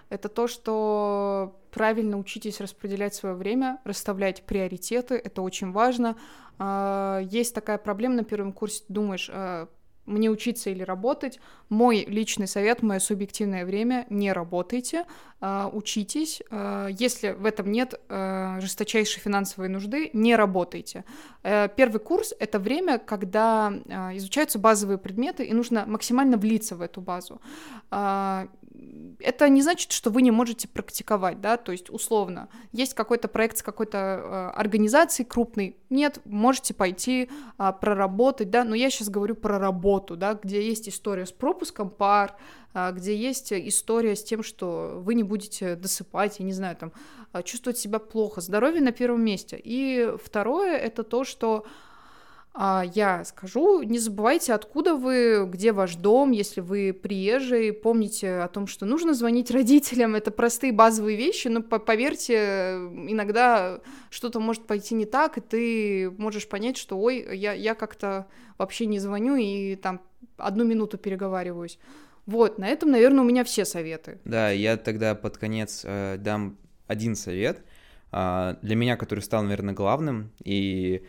Это 0.09 0.29
то, 0.29 0.47
что 0.47 1.59
правильно 1.71 2.17
учитесь 2.17 2.61
распределять 2.61 3.15
свое 3.15 3.35
время, 3.35 3.79
расставлять 3.83 4.43
приоритеты, 4.43 5.15
это 5.15 5.41
очень 5.41 5.71
важно. 5.71 6.15
А, 6.59 7.19
есть 7.19 7.55
такая 7.55 7.77
проблема 7.77 8.15
на 8.15 8.23
первом 8.23 8.53
курсе, 8.53 8.83
думаешь, 8.87 9.29
а, 9.33 9.67
мне 10.05 10.29
учиться 10.29 10.69
или 10.69 10.83
работать. 10.83 11.39
Мой 11.69 12.05
личный 12.07 12.47
совет, 12.47 12.81
мое 12.83 12.99
субъективное 12.99 13.65
время, 13.65 14.05
не 14.09 14.31
работайте, 14.33 15.05
э, 15.41 15.69
учитесь. 15.71 16.41
Э, 16.51 16.87
если 16.91 17.31
в 17.31 17.45
этом 17.45 17.71
нет 17.71 17.99
э, 18.09 18.59
жесточайшей 18.61 19.21
финансовой 19.21 19.69
нужды, 19.69 20.09
не 20.13 20.35
работайте. 20.35 21.03
Э, 21.43 21.67
первый 21.75 21.99
курс— 21.99 22.33
это 22.39 22.59
время, 22.59 22.99
когда 22.99 23.73
изучаются 24.13 24.59
базовые 24.59 24.97
предметы, 24.97 25.45
и 25.45 25.53
нужно 25.53 25.85
максимально 25.85 26.37
влиться 26.37 26.75
в 26.75 26.81
эту 26.81 27.01
базу. 27.01 27.41
Э, 28.85 29.05
это 29.19 29.49
не 29.49 29.61
значит, 29.61 29.91
что 29.91 30.09
вы 30.09 30.21
не 30.21 30.31
можете 30.31 30.67
практиковать, 30.67 31.41
да, 31.41 31.57
то 31.57 31.71
есть 31.71 31.89
условно, 31.89 32.49
есть 32.71 32.93
какой-то 32.93 33.27
проект 33.27 33.57
с 33.57 33.63
какой-то 33.63 33.97
э, 33.97 34.59
организацией 34.59 35.27
крупной, 35.27 35.77
нет, 35.89 36.19
можете 36.25 36.73
пойти 36.73 37.29
э, 37.57 37.73
проработать, 37.79 38.49
да, 38.49 38.63
но 38.63 38.75
я 38.75 38.89
сейчас 38.89 39.09
говорю 39.09 39.35
про 39.35 39.59
работу, 39.59 40.15
да, 40.15 40.33
где 40.33 40.65
есть 40.65 40.89
история 40.89 41.25
с 41.25 41.31
пропуском 41.31 41.89
пар, 41.89 42.35
э, 42.73 42.91
где 42.93 43.15
есть 43.15 43.53
история 43.53 44.15
с 44.15 44.23
тем, 44.23 44.43
что 44.43 44.99
вы 45.01 45.15
не 45.15 45.23
будете 45.23 45.75
досыпать, 45.75 46.39
я 46.39 46.45
не 46.45 46.53
знаю, 46.53 46.75
там, 46.75 46.91
э, 47.33 47.43
чувствовать 47.43 47.77
себя 47.77 47.99
плохо, 47.99 48.41
здоровье 48.41 48.81
на 48.81 48.91
первом 48.91 49.23
месте. 49.23 49.59
И 49.63 50.13
второе, 50.23 50.77
это 50.77 51.03
то, 51.03 51.23
что 51.23 51.65
а 51.65 51.67
я 52.57 53.25
скажу, 53.25 53.83
не 53.83 53.99
забывайте, 53.99 54.53
откуда 54.53 54.95
вы, 54.95 55.45
где 55.45 55.73
ваш 55.73 55.95
дом, 55.95 56.31
если 56.31 56.61
вы 56.61 56.93
приезжий, 56.93 57.73
помните 57.73 58.35
о 58.35 58.47
том, 58.47 58.67
что 58.67 58.85
нужно 58.85 59.13
звонить 59.13 59.51
родителям, 59.51 60.15
это 60.15 60.31
простые 60.31 60.71
базовые 60.71 61.17
вещи, 61.17 61.49
но 61.49 61.61
поверьте, 61.61 62.75
иногда 63.07 63.81
что-то 64.09 64.39
может 64.39 64.67
пойти 64.67 64.95
не 64.95 65.05
так, 65.05 65.37
и 65.37 65.41
ты 65.41 66.11
можешь 66.17 66.47
понять, 66.47 66.77
что, 66.77 66.97
ой, 66.97 67.37
я, 67.37 67.53
я 67.53 67.75
как-то 67.75 68.27
вообще 68.57 68.85
не 68.85 68.99
звоню 68.99 69.35
и 69.35 69.75
там 69.75 70.01
одну 70.37 70.63
минуту 70.63 70.97
переговариваюсь. 70.97 71.77
Вот, 72.25 72.57
на 72.57 72.67
этом, 72.67 72.91
наверное, 72.91 73.23
у 73.23 73.27
меня 73.27 73.43
все 73.43 73.65
советы. 73.65 74.19
Да, 74.25 74.49
я 74.49 74.77
тогда 74.77 75.13
под 75.13 75.37
конец 75.37 75.81
э, 75.83 76.17
дам 76.17 76.57
один 76.87 77.15
совет, 77.15 77.63
э, 78.11 78.55
для 78.61 78.75
меня, 78.75 78.97
который 78.97 79.19
стал, 79.19 79.43
наверное, 79.43 79.73
главным, 79.73 80.31
и 80.43 81.05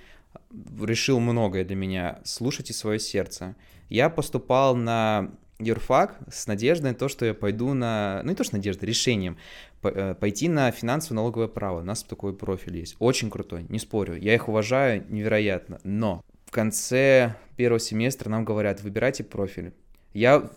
решил 0.81 1.21
многое 1.21 1.65
для 1.65 1.77
меня. 1.77 2.21
Слушайте 2.25 2.73
свое 2.73 2.99
сердце. 2.99 3.57
Я 3.89 4.11
поступал 4.11 4.75
на 4.77 5.31
юрфак 5.59 6.19
с 6.31 6.47
надеждой 6.47 6.93
на 6.93 6.95
то, 6.95 7.09
что 7.09 7.25
я 7.25 7.35
пойду 7.35 7.73
на... 7.73 8.21
Ну, 8.25 8.31
не 8.31 8.35
то, 8.35 8.45
что 8.45 8.57
надежда, 8.57 8.87
решением. 8.87 9.39
Э, 9.83 10.15
пойти 10.15 10.49
на 10.49 10.71
финансово-налоговое 10.71 11.49
право. 11.49 11.81
У 11.81 11.85
нас 11.85 12.03
такой 12.03 12.35
профиль 12.35 12.77
есть. 12.77 12.97
Очень 12.99 13.31
крутой, 13.31 13.67
не 13.69 13.79
спорю. 13.79 14.17
Я 14.17 14.35
их 14.35 14.49
уважаю 14.49 15.05
невероятно. 15.09 15.81
Но 15.85 16.23
в 16.45 16.51
конце 16.51 17.37
первого 17.57 17.81
семестра 17.81 18.29
нам 18.29 18.45
говорят, 18.45 18.83
выбирайте 18.83 19.25
профиль. 19.25 19.73
Я 20.13 20.51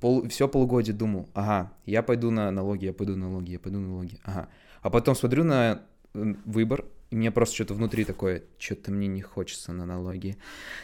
пол, 0.00 0.28
все 0.28 0.48
полугодие 0.48 0.94
думал, 0.94 1.28
ага, 1.34 1.72
я 1.86 2.02
пойду 2.02 2.30
на 2.30 2.50
налоги, 2.50 2.86
я 2.86 2.92
пойду 2.92 3.16
на 3.16 3.28
налоги, 3.28 3.52
я 3.52 3.58
пойду 3.58 3.78
на 3.78 3.88
налоги, 3.88 4.18
ага. 4.24 4.48
А 4.82 4.90
потом 4.90 5.14
смотрю 5.14 5.44
на 5.44 5.82
выбор, 6.12 6.84
и 7.14 7.16
мне 7.16 7.30
просто 7.30 7.54
что-то 7.54 7.74
внутри 7.74 8.04
такое, 8.04 8.42
что-то 8.58 8.90
мне 8.90 9.06
не 9.06 9.22
хочется 9.22 9.72
на 9.72 9.86
налоги. 9.86 10.36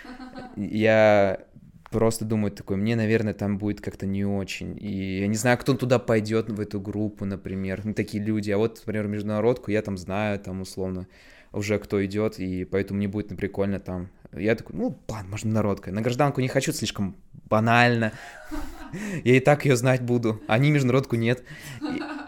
Я 0.56 1.44
просто 1.90 2.24
думаю 2.24 2.52
такой, 2.52 2.76
мне, 2.76 2.94
наверное, 2.94 3.34
там 3.34 3.58
будет 3.58 3.80
как-то 3.80 4.06
не 4.06 4.24
очень. 4.24 4.78
И 4.80 5.18
я 5.18 5.26
не 5.26 5.34
знаю, 5.34 5.58
кто 5.58 5.74
туда 5.74 5.98
пойдет 5.98 6.48
в 6.48 6.60
эту 6.60 6.80
группу, 6.80 7.24
например, 7.24 7.80
ну, 7.82 7.94
такие 7.94 8.22
люди. 8.22 8.52
А 8.52 8.58
вот, 8.58 8.80
например, 8.86 9.08
международку 9.08 9.72
я 9.72 9.82
там 9.82 9.98
знаю, 9.98 10.38
там 10.38 10.60
условно 10.60 11.08
уже 11.52 11.78
кто 11.78 12.04
идет, 12.04 12.38
и 12.38 12.64
поэтому 12.64 12.98
мне 12.98 13.08
будет 13.08 13.36
прикольно 13.36 13.80
там. 13.80 14.10
Я 14.32 14.54
такой, 14.54 14.76
ну, 14.76 14.98
ладно, 15.08 15.30
может, 15.30 15.46
народка. 15.46 15.90
На 15.90 16.02
гражданку 16.02 16.40
не 16.40 16.48
хочу, 16.48 16.72
слишком 16.72 17.16
банально. 17.48 18.12
Я 19.24 19.36
и 19.36 19.40
так 19.40 19.64
ее 19.64 19.76
знать 19.76 20.02
буду. 20.02 20.40
Они 20.46 20.70
международку 20.70 21.16
нет. 21.16 21.42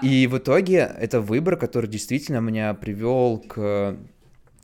И, 0.02 0.22
и 0.22 0.26
в 0.26 0.38
итоге 0.38 0.92
это 0.98 1.20
выбор, 1.20 1.56
который 1.56 1.88
действительно 1.88 2.38
меня 2.38 2.74
привел 2.74 3.38
к 3.38 3.96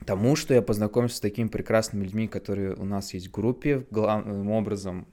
тому, 0.04 0.36
что 0.36 0.54
я 0.54 0.62
познакомился 0.62 1.16
с 1.16 1.20
такими 1.20 1.48
прекрасными 1.48 2.04
людьми, 2.04 2.28
которые 2.28 2.74
у 2.74 2.84
нас 2.84 3.14
есть 3.14 3.28
в 3.28 3.30
группе, 3.30 3.86
главным 3.90 4.50
образом, 4.50 5.06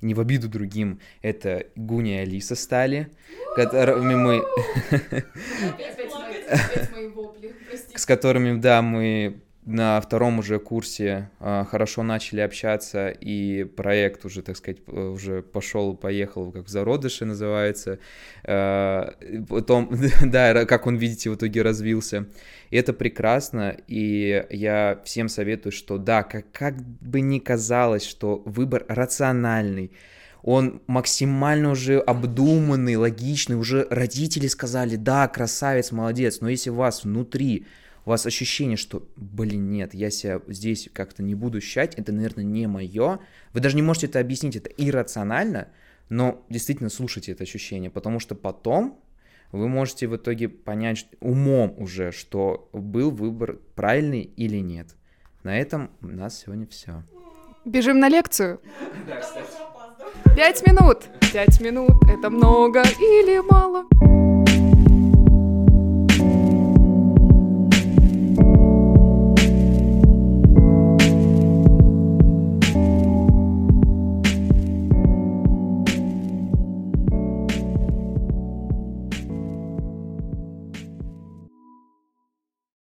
не 0.00 0.14
в 0.14 0.20
обиду 0.20 0.48
другим, 0.48 1.00
это 1.22 1.66
Гуня 1.76 2.20
и 2.20 2.22
Алиса 2.22 2.56
стали, 2.56 3.10
которыми 3.54 4.14
мы... 4.14 4.44
С 8.00 8.06
которыми, 8.06 8.58
да, 8.58 8.80
мы 8.80 9.42
на 9.66 10.00
втором 10.00 10.38
уже 10.38 10.58
курсе 10.58 11.28
э, 11.38 11.66
хорошо 11.70 12.02
начали 12.02 12.40
общаться, 12.40 13.10
и 13.10 13.64
проект 13.64 14.24
уже, 14.24 14.40
так 14.40 14.56
сказать, 14.56 14.78
уже 14.88 15.42
пошел, 15.42 15.94
поехал, 15.94 16.50
как 16.50 16.64
в 16.64 16.70
зародыше 16.70 17.26
называется. 17.26 17.98
Э, 18.44 19.10
потом, 19.46 19.92
да, 20.24 20.64
как 20.64 20.86
он, 20.86 20.96
видите, 20.96 21.28
в 21.28 21.34
итоге 21.34 21.60
развился. 21.60 22.24
И 22.70 22.76
это 22.78 22.94
прекрасно, 22.94 23.76
и 23.86 24.46
я 24.48 24.98
всем 25.04 25.28
советую, 25.28 25.72
что 25.72 25.98
да, 25.98 26.22
как, 26.22 26.50
как 26.52 26.80
бы 26.80 27.20
ни 27.20 27.38
казалось, 27.38 28.06
что 28.06 28.40
выбор 28.46 28.86
рациональный, 28.88 29.92
он 30.42 30.80
максимально 30.86 31.72
уже 31.72 31.98
обдуманный, 31.98 32.96
логичный, 32.96 33.56
уже 33.56 33.86
родители 33.90 34.46
сказали, 34.46 34.96
да, 34.96 35.28
красавец, 35.28 35.92
молодец, 35.92 36.40
но 36.40 36.48
если 36.48 36.70
у 36.70 36.76
вас 36.76 37.04
внутри 37.04 37.66
у 38.10 38.12
вас 38.12 38.26
ощущение, 38.26 38.76
что, 38.76 39.08
блин, 39.14 39.70
нет, 39.70 39.94
я 39.94 40.10
себя 40.10 40.40
здесь 40.48 40.90
как-то 40.92 41.22
не 41.22 41.36
буду 41.36 41.58
ощущать, 41.58 41.94
это, 41.94 42.10
наверное, 42.10 42.42
не 42.42 42.66
мое, 42.66 43.20
вы 43.52 43.60
даже 43.60 43.76
не 43.76 43.82
можете 43.82 44.08
это 44.08 44.18
объяснить, 44.18 44.56
это 44.56 44.68
иррационально, 44.68 45.68
но 46.08 46.44
действительно 46.50 46.90
слушайте 46.90 47.30
это 47.30 47.44
ощущение, 47.44 47.88
потому 47.88 48.18
что 48.18 48.34
потом 48.34 48.98
вы 49.52 49.68
можете 49.68 50.08
в 50.08 50.16
итоге 50.16 50.48
понять 50.48 51.06
умом 51.20 51.72
уже, 51.78 52.10
что 52.10 52.68
был 52.72 53.12
выбор 53.12 53.60
правильный 53.76 54.22
или 54.22 54.58
нет. 54.58 54.88
На 55.44 55.56
этом 55.56 55.92
у 56.02 56.08
нас 56.08 56.40
сегодня 56.40 56.66
все. 56.66 57.04
Бежим 57.64 58.00
на 58.00 58.08
лекцию. 58.08 58.60
Пять 60.36 60.66
минут. 60.66 61.04
Пять 61.32 61.60
минут. 61.60 62.02
Это 62.08 62.28
много 62.28 62.82
или 62.82 63.38
мало? 63.38 64.29